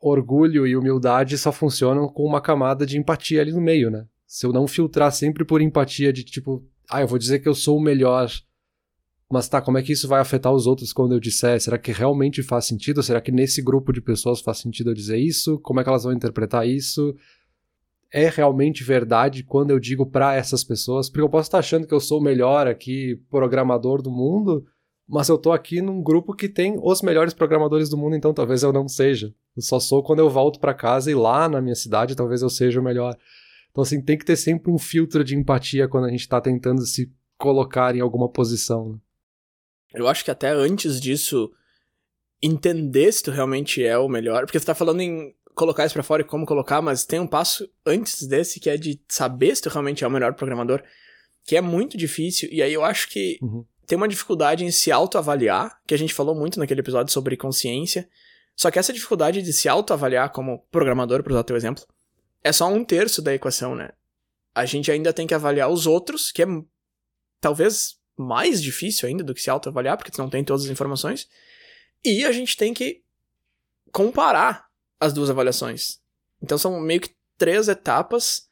orgulho 0.00 0.66
e 0.66 0.76
humildade 0.76 1.36
só 1.36 1.52
funcionam 1.52 2.08
com 2.08 2.24
uma 2.24 2.40
camada 2.40 2.86
de 2.86 2.98
empatia 2.98 3.40
ali 3.40 3.52
no 3.52 3.60
meio, 3.60 3.90
né? 3.90 4.06
Se 4.26 4.46
eu 4.46 4.52
não 4.52 4.66
filtrar 4.66 5.12
sempre 5.12 5.44
por 5.44 5.60
empatia 5.60 6.12
de 6.12 6.24
tipo, 6.24 6.64
ah, 6.88 7.00
eu 7.02 7.08
vou 7.08 7.18
dizer 7.18 7.40
que 7.40 7.48
eu 7.48 7.54
sou 7.54 7.76
o 7.76 7.82
melhor, 7.82 8.30
mas 9.30 9.48
tá, 9.48 9.60
como 9.60 9.78
é 9.78 9.82
que 9.82 9.92
isso 9.92 10.08
vai 10.08 10.20
afetar 10.20 10.52
os 10.52 10.66
outros 10.66 10.92
quando 10.92 11.12
eu 11.12 11.20
disser? 11.20 11.60
Será 11.60 11.78
que 11.78 11.92
realmente 11.92 12.42
faz 12.42 12.64
sentido? 12.64 13.02
Será 13.02 13.20
que 13.20 13.30
nesse 13.30 13.62
grupo 13.62 13.92
de 13.92 14.00
pessoas 14.00 14.40
faz 14.40 14.58
sentido 14.58 14.90
eu 14.90 14.94
dizer 14.94 15.18
isso? 15.18 15.58
Como 15.60 15.80
é 15.80 15.84
que 15.84 15.88
elas 15.88 16.04
vão 16.04 16.12
interpretar 16.12 16.66
isso? 16.66 17.14
É 18.12 18.28
realmente 18.28 18.82
verdade 18.82 19.44
quando 19.44 19.70
eu 19.70 19.78
digo 19.78 20.04
para 20.04 20.34
essas 20.34 20.64
pessoas, 20.64 21.08
porque 21.08 21.22
eu 21.22 21.28
posso 21.28 21.48
estar 21.48 21.58
achando 21.58 21.86
que 21.86 21.94
eu 21.94 22.00
sou 22.00 22.18
o 22.18 22.22
melhor 22.22 22.66
aqui 22.66 23.16
programador 23.30 24.02
do 24.02 24.10
mundo, 24.10 24.66
mas 25.08 25.28
eu 25.28 25.38
tô 25.38 25.52
aqui 25.52 25.80
num 25.80 26.02
grupo 26.02 26.34
que 26.34 26.48
tem 26.48 26.76
os 26.82 27.02
melhores 27.02 27.34
programadores 27.34 27.88
do 27.88 27.96
mundo, 27.96 28.16
então 28.16 28.34
talvez 28.34 28.62
eu 28.62 28.72
não 28.72 28.88
seja. 28.88 29.34
Eu 29.56 29.62
só 29.62 29.78
sou 29.78 30.02
quando 30.02 30.20
eu 30.20 30.30
volto 30.30 30.60
para 30.60 30.74
casa 30.74 31.10
e 31.10 31.14
lá 31.14 31.48
na 31.48 31.60
minha 31.60 31.74
cidade 31.74 32.16
talvez 32.16 32.42
eu 32.42 32.50
seja 32.50 32.80
o 32.80 32.84
melhor. 32.84 33.16
Então 33.70 33.82
assim, 33.82 34.02
tem 34.02 34.18
que 34.18 34.24
ter 34.24 34.36
sempre 34.36 34.70
um 34.70 34.78
filtro 34.78 35.22
de 35.22 35.36
empatia 35.36 35.88
quando 35.88 36.06
a 36.06 36.10
gente 36.10 36.28
tá 36.28 36.40
tentando 36.40 36.84
se 36.86 37.12
colocar 37.38 37.94
em 37.94 38.00
alguma 38.00 38.28
posição. 38.28 38.92
Né? 38.92 38.98
Eu 39.94 40.08
acho 40.08 40.24
que 40.24 40.30
até 40.30 40.50
antes 40.50 41.00
disso 41.00 41.50
entender 42.42 43.12
se 43.12 43.22
tu 43.22 43.30
realmente 43.30 43.84
é 43.84 43.98
o 43.98 44.08
melhor, 44.08 44.46
porque 44.46 44.58
você 44.58 44.66
tá 44.66 44.74
falando 44.74 45.00
em 45.00 45.34
colocar 45.54 45.84
isso 45.84 45.94
para 45.94 46.02
fora 46.02 46.22
e 46.22 46.24
como 46.24 46.46
colocar, 46.46 46.80
mas 46.80 47.04
tem 47.04 47.20
um 47.20 47.26
passo 47.26 47.68
antes 47.84 48.26
desse 48.26 48.60
que 48.60 48.70
é 48.70 48.76
de 48.76 49.00
saber 49.08 49.54
se 49.54 49.62
tu 49.62 49.68
realmente 49.68 50.04
é 50.04 50.06
o 50.06 50.10
melhor 50.10 50.34
programador, 50.34 50.82
que 51.44 51.56
é 51.56 51.60
muito 51.60 51.96
difícil, 51.96 52.48
e 52.52 52.62
aí 52.62 52.72
eu 52.72 52.84
acho 52.84 53.08
que 53.08 53.38
uhum. 53.42 53.64
tem 53.86 53.96
uma 53.96 54.08
dificuldade 54.08 54.64
em 54.64 54.70
se 54.70 54.90
autoavaliar, 54.90 55.80
que 55.86 55.94
a 55.94 55.98
gente 55.98 56.14
falou 56.14 56.34
muito 56.34 56.58
naquele 56.58 56.80
episódio 56.80 57.12
sobre 57.12 57.36
consciência, 57.36 58.08
só 58.56 58.70
que 58.70 58.78
essa 58.78 58.92
dificuldade 58.92 59.42
de 59.42 59.52
se 59.52 59.68
autoavaliar 59.68 60.30
como 60.30 60.66
programador, 60.70 61.22
para 61.22 61.32
usar 61.32 61.44
teu 61.44 61.56
exemplo, 61.56 61.84
é 62.42 62.52
só 62.52 62.68
um 62.68 62.84
terço 62.84 63.20
da 63.20 63.34
equação, 63.34 63.74
né? 63.74 63.90
A 64.54 64.64
gente 64.64 64.90
ainda 64.90 65.12
tem 65.12 65.26
que 65.26 65.34
avaliar 65.34 65.70
os 65.70 65.86
outros, 65.86 66.30
que 66.30 66.42
é 66.42 66.46
talvez 67.40 67.98
mais 68.16 68.62
difícil 68.62 69.08
ainda 69.08 69.24
do 69.24 69.34
que 69.34 69.42
se 69.42 69.50
autoavaliar, 69.50 69.96
porque 69.96 70.10
tu 70.10 70.18
não 70.18 70.28
tem 70.28 70.44
todas 70.44 70.64
as 70.64 70.70
informações, 70.70 71.28
e 72.04 72.24
a 72.24 72.32
gente 72.32 72.56
tem 72.56 72.72
que 72.72 73.02
comparar 73.92 74.69
as 75.00 75.12
duas 75.12 75.30
avaliações. 75.30 75.98
Então 76.42 76.58
são 76.58 76.78
meio 76.78 77.00
que 77.00 77.14
três 77.38 77.68
etapas 77.68 78.48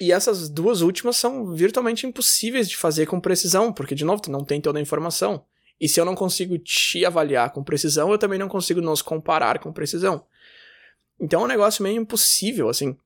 e 0.00 0.10
essas 0.10 0.48
duas 0.48 0.80
últimas 0.80 1.16
são 1.16 1.52
virtualmente 1.52 2.06
impossíveis 2.06 2.68
de 2.68 2.76
fazer 2.76 3.06
com 3.06 3.20
precisão, 3.20 3.72
porque 3.72 3.94
de 3.94 4.04
novo 4.04 4.22
tu 4.22 4.30
não 4.30 4.44
tem 4.44 4.60
toda 4.60 4.78
a 4.78 4.82
informação. 4.82 5.44
E 5.78 5.88
se 5.88 6.00
eu 6.00 6.04
não 6.04 6.14
consigo 6.14 6.56
te 6.58 7.04
avaliar 7.04 7.50
com 7.50 7.62
precisão, 7.62 8.10
eu 8.10 8.18
também 8.18 8.38
não 8.38 8.48
consigo 8.48 8.80
nos 8.80 9.02
comparar 9.02 9.58
com 9.58 9.72
precisão. 9.72 10.24
Então 11.20 11.42
é 11.42 11.44
um 11.44 11.48
negócio 11.48 11.82
meio 11.82 12.00
impossível, 12.00 12.68
assim. 12.68 12.96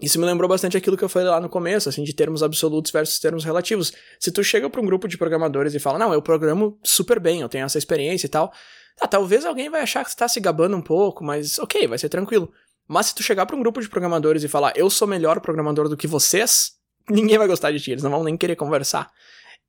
Isso 0.00 0.18
me 0.18 0.24
lembrou 0.24 0.48
bastante 0.48 0.76
aquilo 0.76 0.96
que 0.96 1.04
eu 1.04 1.08
falei 1.08 1.28
lá 1.28 1.40
no 1.40 1.48
começo, 1.48 1.88
assim, 1.88 2.02
de 2.02 2.14
termos 2.14 2.42
absolutos 2.42 2.90
versus 2.90 3.18
termos 3.18 3.44
relativos. 3.44 3.92
Se 4.18 4.32
tu 4.32 4.42
chega 4.42 4.68
para 4.68 4.80
um 4.80 4.86
grupo 4.86 5.06
de 5.06 5.18
programadores 5.18 5.74
e 5.74 5.78
fala, 5.78 5.98
não, 5.98 6.12
eu 6.12 6.22
programo 6.22 6.78
super 6.82 7.20
bem, 7.20 7.42
eu 7.42 7.48
tenho 7.48 7.66
essa 7.66 7.76
experiência 7.76 8.26
e 8.26 8.30
tal, 8.30 8.52
ah, 9.00 9.06
talvez 9.06 9.44
alguém 9.44 9.68
vai 9.68 9.82
achar 9.82 10.04
que 10.04 10.10
você 10.10 10.16
tá 10.16 10.28
se 10.28 10.40
gabando 10.40 10.76
um 10.76 10.82
pouco, 10.82 11.22
mas 11.22 11.58
ok, 11.58 11.86
vai 11.86 11.98
ser 11.98 12.08
tranquilo. 12.08 12.52
Mas 12.88 13.06
se 13.06 13.14
tu 13.14 13.22
chegar 13.22 13.46
para 13.46 13.56
um 13.56 13.60
grupo 13.60 13.80
de 13.80 13.88
programadores 13.88 14.42
e 14.42 14.48
falar, 14.48 14.72
eu 14.76 14.90
sou 14.90 15.06
melhor 15.06 15.40
programador 15.40 15.88
do 15.88 15.96
que 15.96 16.06
vocês, 16.06 16.72
ninguém 17.08 17.38
vai 17.38 17.46
gostar 17.46 17.70
de 17.70 17.80
ti, 17.80 17.92
eles 17.92 18.02
não 18.02 18.10
vão 18.10 18.24
nem 18.24 18.36
querer 18.36 18.56
conversar. 18.56 19.10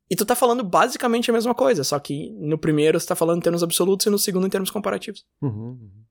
E 0.10 0.16
tu 0.16 0.26
tá 0.26 0.36
falando 0.36 0.64
basicamente 0.64 1.30
a 1.32 1.34
mesma 1.34 1.56
coisa, 1.56 1.84
só 1.84 1.98
que 1.98 2.32
no 2.32 2.58
primeiro 2.58 3.00
você 3.00 3.08
tá 3.08 3.16
falando 3.16 3.38
em 3.38 3.42
termos 3.42 3.64
absolutos 3.64 4.06
e 4.06 4.10
no 4.10 4.20
segundo 4.20 4.46
em 4.46 4.50
termos 4.50 4.70
comparativos. 4.70 5.24
Uhum, 5.42 5.78
uhum. 5.80 6.02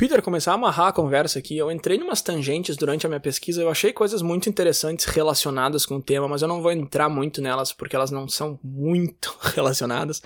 Peter, 0.00 0.22
começar 0.22 0.52
a 0.52 0.54
amarrar 0.54 0.88
a 0.88 0.92
conversa 0.92 1.38
aqui, 1.38 1.58
eu 1.58 1.70
entrei 1.70 1.98
em 1.98 2.02
umas 2.02 2.22
tangentes 2.22 2.74
durante 2.74 3.04
a 3.04 3.08
minha 3.08 3.20
pesquisa, 3.20 3.60
eu 3.60 3.70
achei 3.70 3.92
coisas 3.92 4.22
muito 4.22 4.48
interessantes 4.48 5.04
relacionadas 5.04 5.84
com 5.84 5.96
o 5.96 6.02
tema, 6.02 6.26
mas 6.26 6.40
eu 6.40 6.48
não 6.48 6.62
vou 6.62 6.72
entrar 6.72 7.08
muito 7.10 7.42
nelas 7.42 7.70
porque 7.70 7.94
elas 7.94 8.10
não 8.10 8.26
são 8.26 8.58
muito 8.64 9.36
relacionadas. 9.54 10.22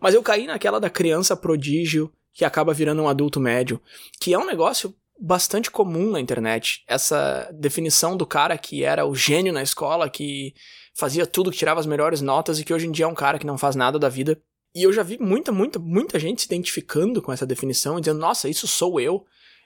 Mas 0.00 0.14
eu 0.14 0.22
caí 0.22 0.46
naquela 0.46 0.78
da 0.78 0.90
criança 0.90 1.36
prodígio 1.36 2.12
que 2.32 2.44
acaba 2.44 2.72
virando 2.72 3.02
um 3.02 3.08
adulto 3.08 3.40
médio, 3.40 3.80
que 4.20 4.32
é 4.32 4.38
um 4.38 4.46
negócio 4.46 4.94
bastante 5.20 5.70
comum 5.70 6.10
na 6.12 6.20
internet. 6.20 6.84
Essa 6.86 7.50
definição 7.52 8.16
do 8.16 8.24
cara 8.24 8.56
que 8.56 8.84
era 8.84 9.04
o 9.04 9.14
gênio 9.14 9.52
na 9.52 9.62
escola, 9.62 10.08
que 10.08 10.54
fazia 10.94 11.26
tudo, 11.26 11.50
que 11.50 11.56
tirava 11.58 11.80
as 11.80 11.86
melhores 11.86 12.20
notas 12.20 12.60
e 12.60 12.64
que 12.64 12.72
hoje 12.72 12.86
em 12.86 12.92
dia 12.92 13.04
é 13.04 13.08
um 13.08 13.14
cara 13.14 13.38
que 13.38 13.46
não 13.46 13.58
faz 13.58 13.74
nada 13.74 13.98
da 13.98 14.08
vida. 14.08 14.40
E 14.74 14.82
eu 14.82 14.92
já 14.92 15.02
vi 15.02 15.18
muita, 15.18 15.50
muita, 15.50 15.78
muita 15.78 16.18
gente 16.18 16.42
se 16.42 16.46
identificando 16.46 17.20
com 17.20 17.32
essa 17.32 17.46
definição 17.46 17.98
e 17.98 18.00
dizendo, 18.00 18.20
nossa, 18.20 18.48
isso 18.48 18.68
sou 18.68 19.00
eu. 19.00 19.24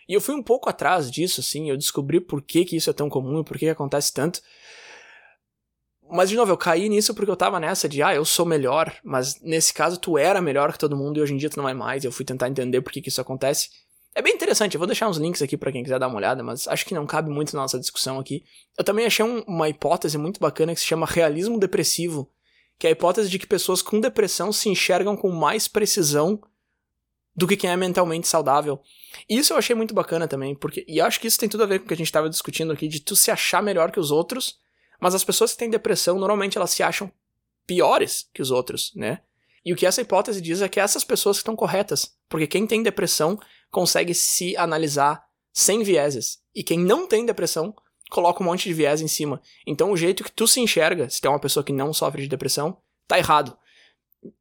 E 0.09 0.15
eu 0.15 0.21
fui 0.21 0.35
um 0.35 0.43
pouco 0.43 0.69
atrás 0.69 1.11
disso, 1.11 1.41
assim, 1.41 1.69
eu 1.69 1.77
descobri 1.77 2.21
por 2.21 2.43
que, 2.43 2.65
que 2.65 2.77
isso 2.77 2.91
é 2.91 2.93
tão 2.93 3.09
comum 3.09 3.41
e 3.41 3.45
por 3.45 3.59
que, 3.59 3.67
que 3.67 3.71
acontece 3.71 4.13
tanto. 4.13 4.41
Mas, 6.15 6.29
de 6.29 6.37
novo, 6.37 6.53
eu 6.53 6.59
caí 6.59 6.91
nisso 6.91 7.15
porque 7.15 7.31
eu 7.31 7.37
tava 7.37 7.59
nessa 7.59 7.89
de, 7.89 8.03
ah, 8.03 8.15
eu 8.15 8.23
sou 8.23 8.45
melhor, 8.45 8.95
mas 9.03 9.41
nesse 9.41 9.73
caso 9.73 9.99
tu 9.99 10.19
era 10.19 10.43
melhor 10.43 10.71
que 10.71 10.79
todo 10.79 10.95
mundo 10.95 11.17
e 11.17 11.23
hoje 11.23 11.33
em 11.33 11.39
dia 11.39 11.49
tu 11.49 11.57
não 11.57 11.67
é 11.67 11.73
mais. 11.73 12.05
Eu 12.05 12.13
fui 12.13 12.23
tentar 12.23 12.51
entender 12.51 12.83
por 12.83 12.93
que, 12.93 13.01
que 13.01 13.09
isso 13.09 13.21
acontece. 13.21 13.71
É 14.15 14.21
bem 14.21 14.35
interessante, 14.35 14.75
eu 14.75 14.79
vou 14.79 14.87
deixar 14.87 15.09
uns 15.09 15.17
links 15.17 15.41
aqui 15.41 15.57
para 15.57 15.73
quem 15.73 15.83
quiser 15.83 15.99
dar 15.99 16.09
uma 16.09 16.19
olhada, 16.19 16.43
mas 16.43 16.69
acho 16.69 16.85
que 16.85 16.95
não 16.95 17.07
cabe 17.07 17.31
muito 17.31 17.57
na 17.57 17.63
nossa 17.63 17.81
discussão 17.81 18.19
aqui. 18.19 18.45
Eu 18.77 18.85
também 18.85 19.07
achei 19.07 19.25
um, 19.25 19.41
uma 19.47 19.71
hipótese 19.71 20.19
muito 20.19 20.39
bacana 20.39 20.75
que 20.75 20.81
se 20.81 20.87
chama 20.87 21.07
realismo 21.07 21.59
depressivo, 21.59 22.31
que 22.79 22.87
é 22.87 22.91
a 22.91 22.93
hipótese 22.93 23.31
de 23.31 23.39
que 23.39 23.47
pessoas 23.47 23.81
com 23.81 23.99
depressão 23.99 24.53
se 24.53 24.69
enxergam 24.69 25.17
com 25.17 25.31
mais 25.31 25.67
precisão 25.67 26.39
do 27.35 27.49
que 27.49 27.57
quem 27.57 27.71
é 27.71 27.77
mentalmente 27.77 28.29
saudável. 28.29 28.83
E 29.27 29.39
isso 29.39 29.55
eu 29.55 29.57
achei 29.57 29.75
muito 29.75 29.95
bacana 29.95 30.29
também, 30.29 30.55
porque 30.55 30.85
e 30.87 31.01
acho 31.01 31.19
que 31.19 31.27
isso 31.27 31.39
tem 31.39 31.49
tudo 31.49 31.63
a 31.63 31.67
ver 31.67 31.79
com 31.79 31.87
o 31.87 31.89
que 31.89 31.95
a 31.95 31.97
gente 31.97 32.09
estava 32.09 32.29
discutindo 32.29 32.71
aqui 32.71 32.89
de 32.89 33.01
tu 33.01 33.17
se 33.17 33.31
achar 33.31 33.63
melhor 33.63 33.91
que 33.91 33.99
os 33.99 34.11
outros 34.11 34.61
mas 35.03 35.17
as 35.17 35.25
pessoas 35.25 35.51
que 35.51 35.59
têm 35.59 35.69
depressão, 35.69 36.17
normalmente 36.17 36.57
elas 36.57 36.71
se 36.71 36.81
acham 36.81 37.11
piores 37.67 38.31
que 38.33 38.41
os 38.41 38.53
outros, 38.53 38.93
né? 38.95 39.21
E 39.65 39.73
o 39.73 39.77
que 39.77 39.85
essa 39.85 40.01
hipótese 40.01 40.41
diz 40.41 40.63
é 40.63 40.69
que 40.69 40.79
essas 40.79 41.03
pessoas 41.03 41.39
estão 41.39 41.57
corretas, 41.57 42.17
porque 42.29 42.47
quem 42.47 42.69
tem 42.69 42.85
depressão 42.85 43.37
consegue 43.69 44.15
se 44.15 44.57
analisar 44.57 45.25
sem 45.53 45.83
vieses, 45.83 46.39
e 46.55 46.63
quem 46.63 46.79
não 46.79 47.09
tem 47.09 47.27
depressão 47.27 47.75
coloca 48.13 48.45
um 48.45 48.47
monte 48.47 48.69
de 48.69 48.75
viés 48.75 49.01
em 49.01 49.09
cima. 49.09 49.43
Então 49.67 49.91
o 49.91 49.97
jeito 49.97 50.23
que 50.23 50.31
tu 50.31 50.47
se 50.47 50.61
enxerga, 50.61 51.11
se 51.11 51.21
tem 51.21 51.29
uma 51.29 51.41
pessoa 51.41 51.65
que 51.65 51.73
não 51.73 51.93
sofre 51.93 52.23
de 52.23 52.29
depressão, 52.29 52.79
tá 53.09 53.19
errado. 53.19 53.59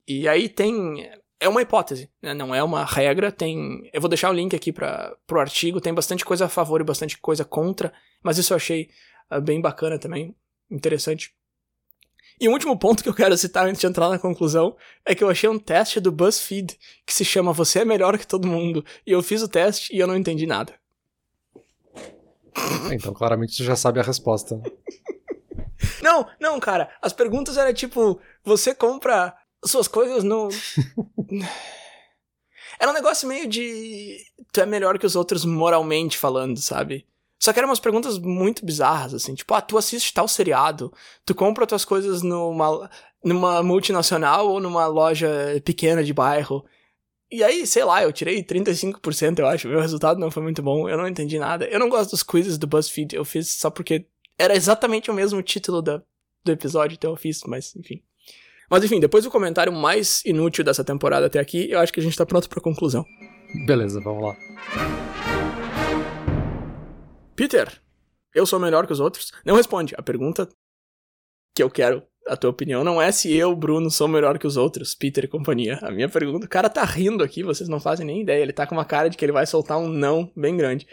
E 0.07 0.27
aí 0.27 0.47
tem 0.47 1.09
é 1.39 1.49
uma 1.49 1.63
hipótese, 1.63 2.07
né? 2.21 2.35
não 2.35 2.53
é 2.53 2.61
uma 2.61 2.85
regra. 2.85 3.31
Tem, 3.31 3.89
eu 3.91 3.99
vou 3.99 4.09
deixar 4.09 4.29
o 4.29 4.33
link 4.33 4.55
aqui 4.55 4.71
para 4.71 5.17
pro 5.25 5.39
artigo. 5.39 5.81
Tem 5.81 5.91
bastante 5.91 6.23
coisa 6.23 6.45
a 6.45 6.49
favor 6.49 6.79
e 6.81 6.83
bastante 6.83 7.17
coisa 7.17 7.43
contra, 7.43 7.91
mas 8.21 8.37
isso 8.37 8.53
eu 8.53 8.57
achei 8.57 8.91
uh, 9.31 9.41
bem 9.41 9.59
bacana 9.59 9.97
também 9.97 10.35
interessante. 10.71 11.33
E 12.39 12.47
o 12.47 12.51
último 12.51 12.75
ponto 12.77 13.03
que 13.03 13.09
eu 13.09 13.13
quero 13.13 13.37
citar 13.37 13.67
antes 13.67 13.79
de 13.79 13.85
entrar 13.85 14.09
na 14.09 14.17
conclusão 14.17 14.75
é 15.05 15.13
que 15.13 15.23
eu 15.23 15.29
achei 15.29 15.47
um 15.47 15.59
teste 15.59 15.99
do 15.99 16.11
BuzzFeed 16.11 16.75
que 17.05 17.13
se 17.13 17.23
chama 17.23 17.53
Você 17.53 17.79
é 17.81 17.85
melhor 17.85 18.17
que 18.17 18.25
todo 18.25 18.47
mundo. 18.47 18.83
E 19.05 19.11
eu 19.11 19.21
fiz 19.21 19.43
o 19.43 19.47
teste 19.47 19.95
e 19.95 19.99
eu 19.99 20.07
não 20.07 20.17
entendi 20.17 20.47
nada. 20.47 20.73
É, 22.89 22.95
então, 22.95 23.13
claramente 23.13 23.53
você 23.55 23.63
já 23.63 23.75
sabe 23.75 23.99
a 23.99 24.03
resposta. 24.03 24.59
não, 26.01 26.27
não, 26.39 26.59
cara. 26.59 26.89
As 26.99 27.13
perguntas 27.13 27.57
eram 27.57 27.73
tipo: 27.73 28.19
você 28.43 28.73
compra 28.73 29.35
suas 29.63 29.87
coisas 29.87 30.23
no. 30.23 30.49
Era 32.79 32.89
um 32.89 32.95
negócio 32.95 33.27
meio 33.27 33.47
de. 33.47 34.17
Tu 34.51 34.61
é 34.61 34.65
melhor 34.65 34.97
que 34.97 35.05
os 35.05 35.15
outros 35.15 35.45
moralmente 35.45 36.17
falando, 36.17 36.59
sabe? 36.59 37.05
Só 37.41 37.51
que 37.51 37.57
eram 37.57 37.69
umas 37.69 37.79
perguntas 37.79 38.19
muito 38.19 38.63
bizarras, 38.63 39.15
assim, 39.15 39.33
tipo, 39.33 39.51
ah, 39.55 39.61
tu 39.61 39.75
assiste 39.75 40.13
tal 40.13 40.27
seriado, 40.27 40.93
tu 41.25 41.33
compra 41.33 41.65
tuas 41.65 41.83
coisas 41.83 42.21
numa, 42.21 42.87
numa 43.23 43.63
multinacional 43.63 44.47
ou 44.47 44.59
numa 44.59 44.85
loja 44.85 45.27
pequena 45.65 46.03
de 46.03 46.13
bairro. 46.13 46.63
E 47.31 47.43
aí, 47.43 47.65
sei 47.65 47.83
lá, 47.83 48.03
eu 48.03 48.13
tirei 48.13 48.43
35%, 48.43 49.39
eu 49.39 49.47
acho. 49.47 49.67
Meu 49.67 49.81
resultado 49.81 50.19
não 50.19 50.29
foi 50.29 50.43
muito 50.43 50.61
bom, 50.61 50.87
eu 50.87 50.95
não 50.95 51.07
entendi 51.07 51.39
nada. 51.39 51.65
Eu 51.65 51.79
não 51.79 51.89
gosto 51.89 52.11
dos 52.11 52.21
quizzes 52.21 52.59
do 52.59 52.67
BuzzFeed, 52.67 53.15
eu 53.15 53.25
fiz 53.25 53.49
só 53.49 53.71
porque 53.71 54.05
era 54.37 54.55
exatamente 54.55 55.09
o 55.09 55.13
mesmo 55.13 55.41
título 55.41 55.81
da, 55.81 55.99
do 56.45 56.51
episódio, 56.51 56.93
então 56.93 57.09
eu 57.09 57.17
fiz, 57.17 57.41
mas 57.47 57.75
enfim. 57.75 58.03
Mas 58.69 58.83
enfim, 58.83 58.99
depois 58.99 59.23
do 59.23 59.31
comentário 59.31 59.73
mais 59.73 60.21
inútil 60.25 60.63
dessa 60.63 60.83
temporada 60.83 61.25
até 61.25 61.39
aqui, 61.39 61.71
eu 61.71 61.79
acho 61.79 61.91
que 61.91 61.99
a 61.99 62.03
gente 62.03 62.15
tá 62.15 62.25
pronto 62.25 62.47
pra 62.47 62.61
conclusão. 62.61 63.03
Beleza, 63.65 63.99
vamos 63.99 64.21
lá. 64.21 65.10
Peter, 67.35 67.81
eu 68.33 68.45
sou 68.45 68.59
melhor 68.59 68.85
que 68.85 68.93
os 68.93 68.99
outros? 68.99 69.31
Não 69.45 69.55
responde. 69.55 69.93
A 69.97 70.01
pergunta 70.01 70.47
que 71.55 71.63
eu 71.63 71.69
quero 71.69 72.03
a 72.27 72.37
tua 72.37 72.51
opinião 72.51 72.83
não 72.83 73.01
é 73.01 73.11
se 73.11 73.33
eu, 73.35 73.55
Bruno, 73.55 73.89
sou 73.89 74.07
melhor 74.07 74.37
que 74.37 74.45
os 74.45 74.57
outros, 74.57 74.93
Peter 74.93 75.23
e 75.23 75.27
companhia. 75.27 75.79
A 75.81 75.91
minha 75.91 76.07
pergunta, 76.07 76.45
o 76.45 76.49
cara 76.49 76.69
tá 76.69 76.83
rindo 76.83 77.23
aqui, 77.23 77.43
vocês 77.43 77.67
não 77.67 77.79
fazem 77.79 78.05
nem 78.05 78.21
ideia. 78.21 78.41
Ele 78.41 78.53
tá 78.53 78.67
com 78.67 78.75
uma 78.75 78.85
cara 78.85 79.09
de 79.09 79.17
que 79.17 79.25
ele 79.25 79.31
vai 79.31 79.45
soltar 79.45 79.77
um 79.77 79.87
não 79.87 80.31
bem 80.35 80.55
grande. 80.55 80.87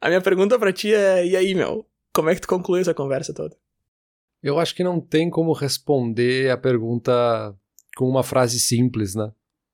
A 0.00 0.08
minha 0.08 0.20
pergunta 0.20 0.58
para 0.58 0.72
ti 0.72 0.94
é: 0.94 1.26
e 1.26 1.36
aí, 1.36 1.54
meu? 1.54 1.86
Como 2.12 2.30
é 2.30 2.34
que 2.34 2.40
tu 2.40 2.48
conclui 2.48 2.80
essa 2.80 2.94
conversa 2.94 3.34
toda? 3.34 3.56
Eu 4.42 4.58
acho 4.58 4.74
que 4.74 4.84
não 4.84 5.00
tem 5.00 5.28
como 5.30 5.52
responder 5.52 6.50
a 6.50 6.56
pergunta 6.56 7.12
com 7.96 8.08
uma 8.08 8.22
frase 8.22 8.60
simples, 8.60 9.14
né? 9.14 9.32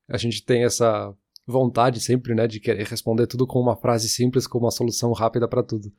A 0.09 0.17
gente 0.17 0.45
tem 0.45 0.65
essa 0.65 1.15
vontade 1.47 2.01
sempre, 2.01 2.35
né, 2.35 2.47
de 2.47 2.61
querer 2.61 2.87
responder 2.87 3.27
tudo 3.27 3.47
com 3.47 3.61
uma 3.61 3.77
frase 3.77 4.09
simples, 4.09 4.47
com 4.47 4.59
uma 4.59 4.71
solução 4.71 5.13
rápida 5.13 5.49
para 5.49 5.63
tudo. 5.63 5.93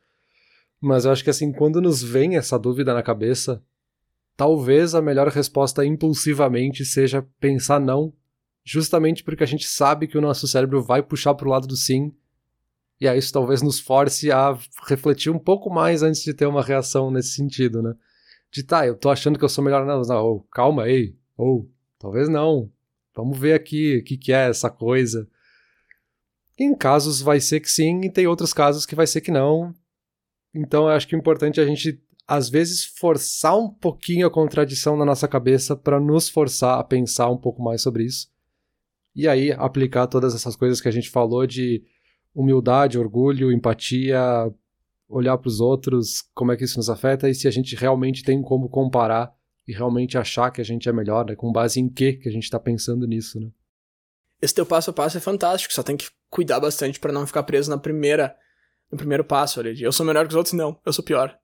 Mas 0.80 1.04
eu 1.04 1.12
acho 1.12 1.22
que 1.22 1.30
assim, 1.30 1.52
quando 1.52 1.80
nos 1.80 2.02
vem 2.02 2.36
essa 2.36 2.58
dúvida 2.58 2.92
na 2.92 3.02
cabeça, 3.02 3.62
talvez 4.36 4.94
a 4.94 5.02
melhor 5.02 5.28
resposta 5.28 5.84
impulsivamente 5.84 6.84
seja 6.84 7.26
pensar 7.38 7.80
não, 7.80 8.12
justamente 8.64 9.22
porque 9.22 9.44
a 9.44 9.46
gente 9.46 9.66
sabe 9.66 10.06
que 10.06 10.18
o 10.18 10.20
nosso 10.20 10.48
cérebro 10.48 10.82
vai 10.82 11.02
puxar 11.02 11.34
pro 11.34 11.50
lado 11.50 11.66
do 11.66 11.76
sim, 11.76 12.12
e 13.00 13.08
aí 13.08 13.18
isso 13.18 13.32
talvez 13.32 13.62
nos 13.62 13.80
force 13.80 14.30
a 14.30 14.56
refletir 14.88 15.30
um 15.30 15.38
pouco 15.38 15.68
mais 15.68 16.02
antes 16.02 16.22
de 16.22 16.32
ter 16.32 16.46
uma 16.46 16.62
reação 16.62 17.10
nesse 17.10 17.34
sentido, 17.34 17.82
né? 17.82 17.94
De 18.50 18.62
tá, 18.62 18.86
eu 18.86 18.96
tô 18.96 19.10
achando 19.10 19.38
que 19.38 19.44
eu 19.44 19.48
sou 19.48 19.64
melhor, 19.64 19.84
não, 19.84 20.02
não, 20.02 20.24
oh, 20.24 20.40
calma 20.52 20.84
aí, 20.84 21.16
ou 21.36 21.62
oh, 21.62 21.68
talvez 21.98 22.28
não, 22.28 22.70
vamos 23.14 23.38
ver 23.38 23.54
aqui 23.54 23.98
o 23.98 24.04
que, 24.04 24.16
que 24.16 24.32
é 24.32 24.48
essa 24.48 24.70
coisa. 24.70 25.28
Em 26.58 26.74
casos 26.74 27.20
vai 27.20 27.40
ser 27.40 27.60
que 27.60 27.70
sim, 27.70 28.02
e 28.02 28.10
tem 28.10 28.26
outros 28.26 28.52
casos 28.52 28.84
que 28.84 28.94
vai 28.94 29.06
ser 29.06 29.20
que 29.20 29.30
não. 29.30 29.74
Então 30.54 30.84
eu 30.84 30.90
acho 30.90 31.08
que 31.08 31.14
é 31.14 31.18
importante 31.18 31.60
a 31.60 31.64
gente, 31.64 32.00
às 32.26 32.48
vezes, 32.48 32.84
forçar 32.84 33.56
um 33.58 33.68
pouquinho 33.68 34.26
a 34.26 34.30
contradição 34.30 34.96
na 34.96 35.04
nossa 35.04 35.26
cabeça 35.26 35.74
para 35.74 35.98
nos 35.98 36.28
forçar 36.28 36.78
a 36.78 36.84
pensar 36.84 37.30
um 37.30 37.38
pouco 37.38 37.62
mais 37.62 37.82
sobre 37.82 38.04
isso. 38.04 38.30
E 39.14 39.28
aí 39.28 39.52
aplicar 39.52 40.06
todas 40.06 40.34
essas 40.34 40.56
coisas 40.56 40.80
que 40.80 40.88
a 40.88 40.92
gente 40.92 41.10
falou 41.10 41.46
de 41.46 41.82
humildade, 42.34 42.98
orgulho, 42.98 43.52
empatia, 43.52 44.20
olhar 45.08 45.36
para 45.36 45.48
os 45.48 45.60
outros, 45.60 46.22
como 46.34 46.52
é 46.52 46.56
que 46.56 46.64
isso 46.64 46.78
nos 46.78 46.88
afeta 46.88 47.28
e 47.28 47.34
se 47.34 47.46
a 47.46 47.50
gente 47.50 47.76
realmente 47.76 48.22
tem 48.22 48.42
como 48.42 48.68
comparar 48.68 49.32
e 49.68 49.72
realmente 49.72 50.16
achar 50.16 50.50
que 50.50 50.60
a 50.60 50.64
gente 50.64 50.88
é 50.88 50.92
melhor, 50.92 51.26
né? 51.26 51.36
com 51.36 51.52
base 51.52 51.78
em 51.78 51.88
que 51.88 52.14
que 52.14 52.28
a 52.28 52.32
gente 52.32 52.44
está 52.44 52.58
pensando 52.58 53.06
nisso, 53.06 53.38
né? 53.38 53.50
Esse 54.42 54.52
teu 54.52 54.66
passo 54.66 54.90
a 54.90 54.92
passo 54.92 55.16
é 55.16 55.20
fantástico, 55.20 55.72
só 55.72 55.84
tem 55.84 55.96
que 55.96 56.10
cuidar 56.28 56.58
bastante 56.58 56.98
para 56.98 57.12
não 57.12 57.24
ficar 57.24 57.44
preso 57.44 57.70
na 57.70 57.78
primeira, 57.78 58.36
no 58.90 58.98
primeiro 58.98 59.24
passo 59.24 59.60
ali. 59.60 59.72
De, 59.72 59.84
eu 59.84 59.92
sou 59.92 60.04
melhor 60.04 60.26
que 60.26 60.32
os 60.32 60.36
outros, 60.36 60.52
não, 60.52 60.76
eu 60.84 60.92
sou 60.92 61.04
pior. 61.04 61.38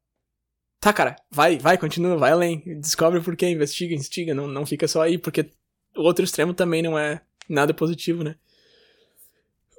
Tá, 0.80 0.92
cara, 0.92 1.14
vai, 1.30 1.58
vai, 1.58 1.78
continua, 1.78 2.16
vai 2.16 2.32
além, 2.32 2.80
descobre 2.80 3.20
por 3.20 3.36
quê, 3.36 3.46
investiga, 3.46 3.94
investiga, 3.94 4.34
não, 4.34 4.48
não 4.48 4.66
fica 4.66 4.88
só 4.88 5.02
aí, 5.02 5.16
porque 5.16 5.48
o 5.96 6.02
outro 6.02 6.24
extremo 6.24 6.52
também 6.52 6.82
não 6.82 6.98
é 6.98 7.22
nada 7.48 7.72
positivo, 7.72 8.24
né? 8.24 8.34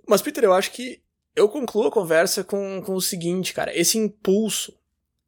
Mas, 0.07 0.22
Peter, 0.22 0.43
eu 0.43 0.53
acho 0.53 0.72
que 0.72 1.01
eu 1.36 1.49
concluo 1.49 1.88
a 1.88 1.91
conversa 1.91 2.43
com, 2.43 2.82
com 2.82 2.95
o 2.95 3.01
seguinte, 3.01 3.53
cara, 3.53 3.78
esse 3.78 3.97
impulso 3.97 4.74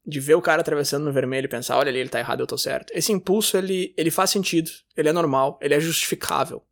de 0.05 0.19
ver 0.19 0.35
o 0.35 0.41
cara 0.41 0.61
atravessando 0.61 1.03
no 1.05 1.13
vermelho 1.13 1.45
e 1.45 1.49
pensar, 1.49 1.77
olha 1.77 1.89
ali, 1.89 1.99
ele 1.99 2.09
tá 2.09 2.19
errado, 2.19 2.39
eu 2.39 2.47
tô 2.47 2.57
certo. 2.57 2.91
Esse 2.93 3.11
impulso, 3.11 3.57
ele, 3.57 3.93
ele 3.97 4.09
faz 4.09 4.29
sentido, 4.29 4.71
ele 4.95 5.09
é 5.09 5.13
normal, 5.13 5.59
ele 5.61 5.73
é 5.73 5.79
justificável 5.79 6.65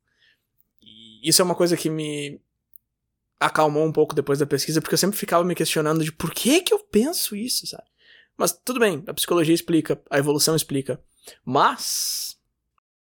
isso 1.23 1.41
é 1.41 1.45
uma 1.45 1.55
coisa 1.55 1.77
que 1.77 1.89
me 1.89 2.41
acalmou 3.39 3.85
um 3.85 3.91
pouco 3.91 4.13
depois 4.13 4.39
da 4.39 4.45
pesquisa, 4.45 4.81
porque 4.81 4.93
eu 4.93 4.97
sempre 4.97 5.17
ficava 5.17 5.43
me 5.43 5.55
questionando 5.55 6.03
de 6.03 6.11
por 6.11 6.33
que 6.33 6.61
que 6.61 6.73
eu 6.73 6.79
penso 6.79 7.35
isso, 7.35 7.65
sabe? 7.67 7.87
Mas 8.37 8.51
tudo 8.51 8.79
bem, 8.79 9.03
a 9.07 9.13
psicologia 9.13 9.53
explica, 9.53 10.01
a 10.09 10.17
evolução 10.17 10.55
explica. 10.55 11.01
Mas, 11.45 12.37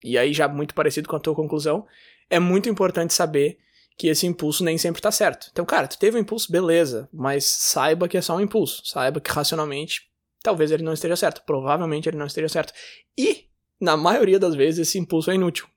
e 0.04 0.18
aí 0.18 0.34
já 0.34 0.48
muito 0.48 0.74
parecido 0.74 1.08
com 1.08 1.16
a 1.16 1.20
tua 1.20 1.36
conclusão, 1.36 1.86
é 2.30 2.40
muito 2.40 2.70
importante 2.70 3.14
saber 3.14 3.60
que 3.98 4.08
esse 4.08 4.28
impulso 4.28 4.64
nem 4.64 4.78
sempre 4.78 5.02
tá 5.02 5.12
certo. 5.12 5.48
Então, 5.52 5.66
cara, 5.66 5.88
tu 5.88 5.98
teve 5.98 6.18
um 6.18 6.22
impulso, 6.22 6.52
beleza, 6.52 7.10
mas 7.12 7.46
saiba 7.46 8.08
que 8.08 8.18
é 8.18 8.22
só 8.22 8.36
um 8.36 8.42
impulso. 8.42 8.84
Saiba 8.86 9.20
que 9.20 9.32
racionalmente 9.32 10.04
talvez 10.44 10.72
ele 10.72 10.84
não 10.84 10.94
esteja 10.94 11.16
certo. 11.16 11.42
Provavelmente 11.46 12.08
ele 12.08 12.18
não 12.18 12.28
esteja 12.28 12.48
certo. 12.48 12.74
E, 13.18 13.46
na 13.82 13.98
maioria 13.98 14.40
das 14.40 14.54
vezes, 14.54 14.88
esse 14.88 15.00
impulso 15.00 15.32
é 15.32 15.36
inútil. 15.36 15.68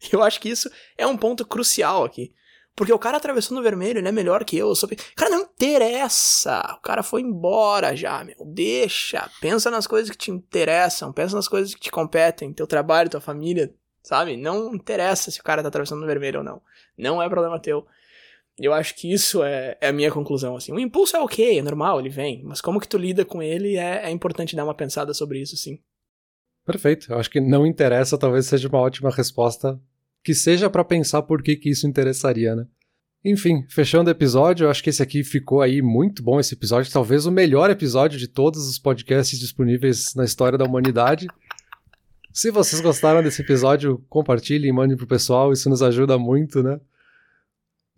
Eu 0.12 0.22
acho 0.22 0.40
que 0.40 0.48
isso 0.48 0.70
é 0.96 1.06
um 1.06 1.16
ponto 1.16 1.46
crucial 1.46 2.04
aqui. 2.04 2.32
Porque 2.78 2.92
o 2.92 2.98
cara 2.98 3.16
atravessou 3.16 3.56
no 3.56 3.62
vermelho, 3.62 3.98
ele 3.98 4.06
é 4.06 4.12
melhor 4.12 4.44
que 4.44 4.56
eu. 4.56 4.68
eu 4.68 4.74
sou... 4.76 4.88
Cara, 5.16 5.32
não 5.32 5.40
interessa. 5.40 6.76
O 6.78 6.80
cara 6.80 7.02
foi 7.02 7.22
embora 7.22 7.96
já, 7.96 8.22
meu. 8.22 8.36
Deixa. 8.46 9.28
Pensa 9.40 9.68
nas 9.68 9.84
coisas 9.84 10.08
que 10.08 10.16
te 10.16 10.30
interessam. 10.30 11.12
Pensa 11.12 11.34
nas 11.34 11.48
coisas 11.48 11.74
que 11.74 11.80
te 11.80 11.90
competem. 11.90 12.52
Teu 12.52 12.68
trabalho, 12.68 13.10
tua 13.10 13.20
família. 13.20 13.74
sabe? 14.00 14.36
Não 14.36 14.72
interessa 14.76 15.28
se 15.28 15.40
o 15.40 15.42
cara 15.42 15.60
tá 15.60 15.66
atravessando 15.66 16.02
no 16.02 16.06
vermelho 16.06 16.38
ou 16.38 16.44
não. 16.44 16.62
Não 16.96 17.20
é 17.20 17.28
problema 17.28 17.58
teu. 17.58 17.84
Eu 18.56 18.72
acho 18.72 18.94
que 18.94 19.12
isso 19.12 19.42
é, 19.42 19.76
é, 19.80 19.88
a 19.88 19.92
minha 19.92 20.12
conclusão, 20.12 20.54
assim. 20.54 20.72
O 20.72 20.78
impulso 20.78 21.16
é 21.16 21.20
ok, 21.20 21.58
é 21.58 21.62
normal, 21.62 21.98
ele 21.98 22.08
vem. 22.08 22.44
Mas 22.44 22.60
como 22.60 22.78
que 22.78 22.86
tu 22.86 22.96
lida 22.96 23.24
com 23.24 23.42
ele 23.42 23.76
é, 23.76 24.04
é 24.04 24.10
importante 24.10 24.54
dar 24.54 24.62
uma 24.62 24.74
pensada 24.74 25.12
sobre 25.12 25.40
isso, 25.40 25.56
sim. 25.56 25.80
Perfeito. 26.64 27.12
Eu 27.12 27.18
acho 27.18 27.30
que 27.30 27.40
não 27.40 27.66
interessa 27.66 28.16
talvez 28.16 28.46
seja 28.46 28.68
uma 28.68 28.80
ótima 28.80 29.10
resposta 29.10 29.80
que 30.22 30.34
seja 30.34 30.68
para 30.68 30.84
pensar 30.84 31.22
por 31.22 31.42
que, 31.42 31.56
que 31.56 31.70
isso 31.70 31.86
interessaria, 31.86 32.54
né? 32.54 32.66
Enfim, 33.24 33.64
fechando 33.68 34.08
o 34.08 34.12
episódio, 34.12 34.64
eu 34.64 34.70
acho 34.70 34.82
que 34.82 34.90
esse 34.90 35.02
aqui 35.02 35.24
ficou 35.24 35.60
aí 35.60 35.82
muito 35.82 36.22
bom 36.22 36.38
esse 36.38 36.54
episódio, 36.54 36.92
talvez 36.92 37.26
o 37.26 37.32
melhor 37.32 37.68
episódio 37.68 38.18
de 38.18 38.28
todos 38.28 38.68
os 38.68 38.78
podcasts 38.78 39.38
disponíveis 39.38 40.14
na 40.14 40.24
história 40.24 40.56
da 40.56 40.64
humanidade. 40.64 41.26
Se 42.32 42.50
vocês 42.50 42.80
gostaram 42.80 43.22
desse 43.22 43.42
episódio, 43.42 44.04
compartilhem, 44.08 44.72
mandem 44.72 44.96
pro 44.96 45.06
pessoal, 45.06 45.52
isso 45.52 45.68
nos 45.68 45.82
ajuda 45.82 46.16
muito, 46.16 46.62
né? 46.62 46.80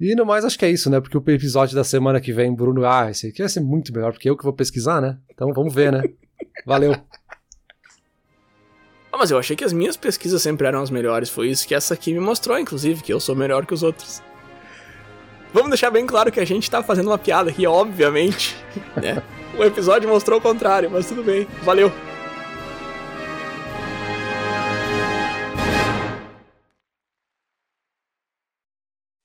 E 0.00 0.14
no 0.14 0.24
mais, 0.24 0.46
acho 0.46 0.58
que 0.58 0.64
é 0.64 0.70
isso, 0.70 0.88
né? 0.88 0.98
Porque 0.98 1.18
o 1.18 1.22
episódio 1.26 1.76
da 1.76 1.84
semana 1.84 2.18
que 2.20 2.32
vem, 2.32 2.54
Bruno, 2.54 2.86
ah, 2.86 3.10
esse 3.10 3.26
aqui 3.26 3.40
vai 3.40 3.48
ser 3.50 3.60
muito 3.60 3.92
melhor, 3.92 4.12
porque 4.12 4.30
eu 4.30 4.36
que 4.36 4.44
vou 4.44 4.54
pesquisar, 4.54 5.02
né? 5.02 5.18
Então 5.30 5.52
vamos 5.52 5.74
ver, 5.74 5.92
né? 5.92 6.02
Valeu! 6.64 6.94
Mas 9.20 9.30
eu 9.30 9.38
achei 9.38 9.54
que 9.54 9.64
as 9.64 9.72
minhas 9.74 9.98
pesquisas 9.98 10.40
sempre 10.40 10.66
eram 10.66 10.80
as 10.80 10.88
melhores. 10.88 11.28
Foi 11.28 11.50
isso 11.50 11.68
que 11.68 11.74
essa 11.74 11.92
aqui 11.92 12.10
me 12.10 12.20
mostrou, 12.20 12.58
inclusive, 12.58 13.02
que 13.02 13.12
eu 13.12 13.20
sou 13.20 13.36
melhor 13.36 13.66
que 13.66 13.74
os 13.74 13.82
outros. 13.82 14.22
Vamos 15.52 15.68
deixar 15.68 15.90
bem 15.90 16.06
claro 16.06 16.32
que 16.32 16.40
a 16.40 16.44
gente 16.46 16.70
tá 16.70 16.82
fazendo 16.82 17.08
uma 17.08 17.18
piada 17.18 17.50
aqui, 17.50 17.66
obviamente. 17.66 18.56
Né? 18.96 19.22
O 19.58 19.62
episódio 19.62 20.08
mostrou 20.08 20.38
o 20.38 20.42
contrário, 20.42 20.90
mas 20.90 21.06
tudo 21.06 21.22
bem. 21.22 21.46
Valeu! 21.62 21.92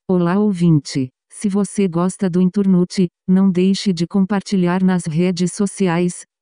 Olá, 0.09 0.37
ouvinte. 0.37 1.07
Se 1.31 1.47
você 1.47 1.87
gosta 1.87 2.29
do 2.29 2.41
Inturnute, 2.41 3.07
não 3.25 3.49
deixe 3.49 3.93
de 3.93 4.05
compartilhar 4.05 4.83
nas 4.83 5.05
redes 5.05 5.53
sociais 5.53 6.25